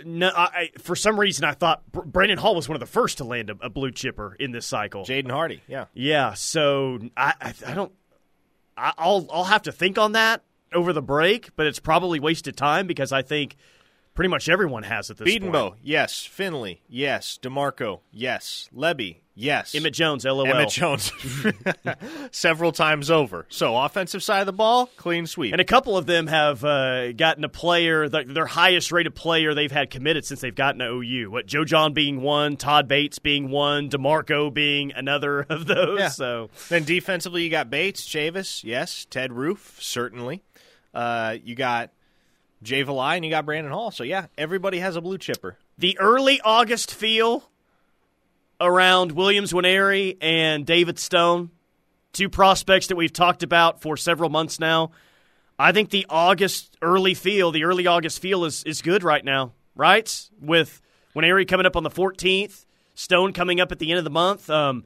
no. 0.04 0.30
I, 0.34 0.70
for 0.78 0.96
some 0.96 1.18
reason, 1.18 1.44
I 1.44 1.52
thought 1.52 1.82
Brandon 1.92 2.38
Hall 2.38 2.54
was 2.54 2.68
one 2.68 2.76
of 2.76 2.80
the 2.80 2.86
first 2.86 3.18
to 3.18 3.24
land 3.24 3.50
a, 3.50 3.56
a 3.60 3.70
blue 3.70 3.90
chipper 3.90 4.36
in 4.38 4.52
this 4.52 4.66
cycle. 4.66 5.04
Jaden 5.04 5.30
Hardy, 5.30 5.62
yeah, 5.68 5.86
yeah. 5.94 6.34
So 6.34 6.98
I, 7.16 7.34
I, 7.40 7.54
I 7.66 7.74
don't. 7.74 7.92
I, 8.76 8.92
I'll 8.98 9.26
I'll 9.32 9.44
have 9.44 9.62
to 9.62 9.72
think 9.72 9.98
on 9.98 10.12
that 10.12 10.42
over 10.72 10.92
the 10.92 11.02
break, 11.02 11.54
but 11.56 11.66
it's 11.66 11.78
probably 11.78 12.18
wasted 12.20 12.56
time 12.56 12.86
because 12.86 13.12
I 13.12 13.22
think 13.22 13.56
pretty 14.14 14.28
much 14.28 14.48
everyone 14.48 14.84
has 14.84 15.10
at 15.10 15.18
this 15.18 15.28
Bedenbaugh, 15.28 15.70
point. 15.70 15.80
yes. 15.82 16.24
Finley, 16.24 16.82
yes. 16.88 17.38
DeMarco, 17.42 18.00
yes. 18.12 18.68
Lebby, 18.74 19.18
yes. 19.34 19.74
Emmett 19.74 19.94
Jones, 19.94 20.24
LOL. 20.24 20.46
Emmett 20.46 20.70
Jones, 20.70 21.12
several 22.30 22.72
times 22.72 23.10
over. 23.10 23.46
So 23.48 23.76
offensive 23.76 24.22
side 24.22 24.40
of 24.40 24.46
the 24.46 24.52
ball, 24.52 24.86
clean 24.96 25.26
sweep. 25.26 25.52
And 25.52 25.60
a 25.60 25.64
couple 25.64 25.96
of 25.96 26.06
them 26.06 26.26
have 26.26 26.64
uh, 26.64 27.12
gotten 27.12 27.44
a 27.44 27.48
player, 27.48 28.08
their 28.08 28.46
highest 28.46 28.92
rated 28.92 29.14
player 29.14 29.54
they've 29.54 29.72
had 29.72 29.90
committed 29.90 30.24
since 30.24 30.40
they've 30.40 30.54
gotten 30.54 30.80
to 30.80 30.86
OU. 30.86 31.30
What 31.30 31.46
Joe 31.46 31.64
Jon 31.64 31.92
being 31.92 32.20
one, 32.20 32.56
Todd 32.56 32.88
Bates 32.88 33.18
being 33.18 33.50
one, 33.50 33.88
DeMarco 33.88 34.52
being 34.52 34.92
another 34.92 35.40
of 35.48 35.66
those. 35.66 35.98
Yeah. 35.98 36.08
So 36.08 36.50
then 36.68 36.84
defensively, 36.84 37.42
you 37.42 37.50
got 37.50 37.70
Bates, 37.70 38.06
Chavis, 38.06 38.64
yes. 38.64 39.06
Ted 39.10 39.32
Roof, 39.32 39.78
certainly. 39.80 40.42
Uh, 40.92 41.36
you 41.42 41.54
got 41.54 41.90
Jay 42.62 42.84
Valai, 42.84 43.16
and 43.16 43.24
you 43.24 43.30
got 43.30 43.44
Brandon 43.44 43.72
Hall. 43.72 43.90
So 43.90 44.04
yeah, 44.04 44.26
everybody 44.38 44.78
has 44.78 44.96
a 44.96 45.00
blue 45.00 45.18
chipper. 45.18 45.58
The 45.76 45.98
early 45.98 46.40
August 46.44 46.94
feel 46.94 47.50
around 48.60 49.12
Williams 49.12 49.52
Nwaneri 49.52 50.16
and 50.20 50.64
David 50.64 50.98
Stone, 50.98 51.50
two 52.12 52.28
prospects 52.28 52.88
that 52.88 52.96
we've 52.96 53.12
talked 53.12 53.42
about 53.42 53.80
for 53.80 53.96
several 53.96 54.30
months 54.30 54.58
now. 54.58 54.90
I 55.58 55.72
think 55.72 55.90
the 55.90 56.06
August 56.08 56.76
early 56.82 57.14
feel, 57.14 57.52
the 57.52 57.64
early 57.64 57.86
August 57.86 58.20
feel 58.20 58.44
is 58.44 58.64
is 58.64 58.82
good 58.82 59.04
right 59.04 59.24
now, 59.24 59.52
right? 59.76 60.30
With 60.40 60.80
Nwaneri 61.14 61.46
coming 61.46 61.66
up 61.66 61.76
on 61.76 61.82
the 61.82 61.90
14th, 61.90 62.66
Stone 62.94 63.32
coming 63.32 63.60
up 63.60 63.72
at 63.72 63.78
the 63.78 63.90
end 63.90 63.98
of 63.98 64.04
the 64.04 64.10
month. 64.10 64.50
Um, 64.50 64.84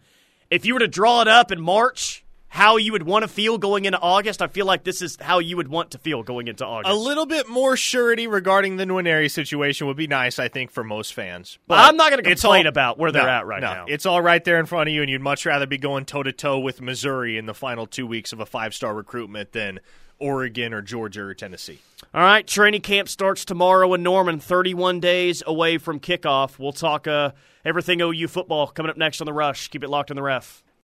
if 0.50 0.64
you 0.64 0.74
were 0.74 0.80
to 0.80 0.88
draw 0.88 1.20
it 1.22 1.28
up 1.28 1.52
in 1.52 1.60
March, 1.60 2.24
how 2.48 2.76
you 2.78 2.92
would 2.92 3.02
want 3.02 3.22
to 3.22 3.28
feel 3.28 3.58
going 3.58 3.84
into 3.84 3.98
August, 4.00 4.40
I 4.40 4.46
feel 4.46 4.66
like 4.66 4.82
this 4.82 5.02
is 5.02 5.16
how 5.20 5.38
you 5.38 5.56
would 5.56 5.68
want 5.68 5.90
to 5.92 5.98
feel 5.98 6.22
going 6.22 6.48
into 6.48 6.64
August. 6.64 6.90
A 6.90 6.96
little 6.96 7.26
bit 7.26 7.48
more 7.48 7.76
surety 7.76 8.26
regarding 8.26 8.76
the 8.76 8.84
Nwaneri 8.84 9.30
situation 9.30 9.86
would 9.86 9.96
be 9.96 10.06
nice, 10.06 10.38
I 10.38 10.48
think, 10.48 10.70
for 10.70 10.82
most 10.82 11.12
fans. 11.12 11.58
But 11.66 11.78
I'm 11.78 11.96
not 11.96 12.10
going 12.10 12.22
to 12.22 12.28
complain 12.28 12.66
all, 12.66 12.70
about 12.70 12.98
where 12.98 13.12
they're 13.12 13.22
no, 13.22 13.28
at 13.28 13.46
right 13.46 13.60
no, 13.60 13.72
now. 13.72 13.84
It's 13.86 14.06
all 14.06 14.22
right 14.22 14.42
there 14.42 14.58
in 14.58 14.66
front 14.66 14.88
of 14.88 14.94
you, 14.94 15.02
and 15.02 15.10
you'd 15.10 15.20
much 15.20 15.44
rather 15.44 15.66
be 15.66 15.78
going 15.78 16.06
toe 16.06 16.22
to 16.22 16.32
toe 16.32 16.58
with 16.58 16.80
Missouri 16.80 17.36
in 17.36 17.46
the 17.46 17.54
final 17.54 17.86
two 17.86 18.06
weeks 18.06 18.32
of 18.32 18.40
a 18.40 18.46
five 18.46 18.74
star 18.74 18.94
recruitment 18.94 19.52
than 19.52 19.80
Oregon 20.18 20.72
or 20.72 20.82
Georgia 20.82 21.22
or 21.22 21.34
Tennessee. 21.34 21.78
All 22.14 22.22
right, 22.22 22.46
training 22.46 22.80
camp 22.80 23.08
starts 23.08 23.44
tomorrow 23.44 23.92
in 23.94 24.02
Norman, 24.02 24.40
31 24.40 25.00
days 25.00 25.42
away 25.46 25.78
from 25.78 26.00
kickoff. 26.00 26.58
We'll 26.58 26.72
talk 26.72 27.06
uh, 27.06 27.32
everything 27.64 28.00
OU 28.00 28.28
football 28.28 28.68
coming 28.68 28.90
up 28.90 28.96
next 28.96 29.20
on 29.20 29.26
The 29.26 29.32
Rush. 29.32 29.68
Keep 29.68 29.84
it 29.84 29.90
locked 29.90 30.10
on 30.10 30.16
the 30.16 30.22
ref. 30.22 30.62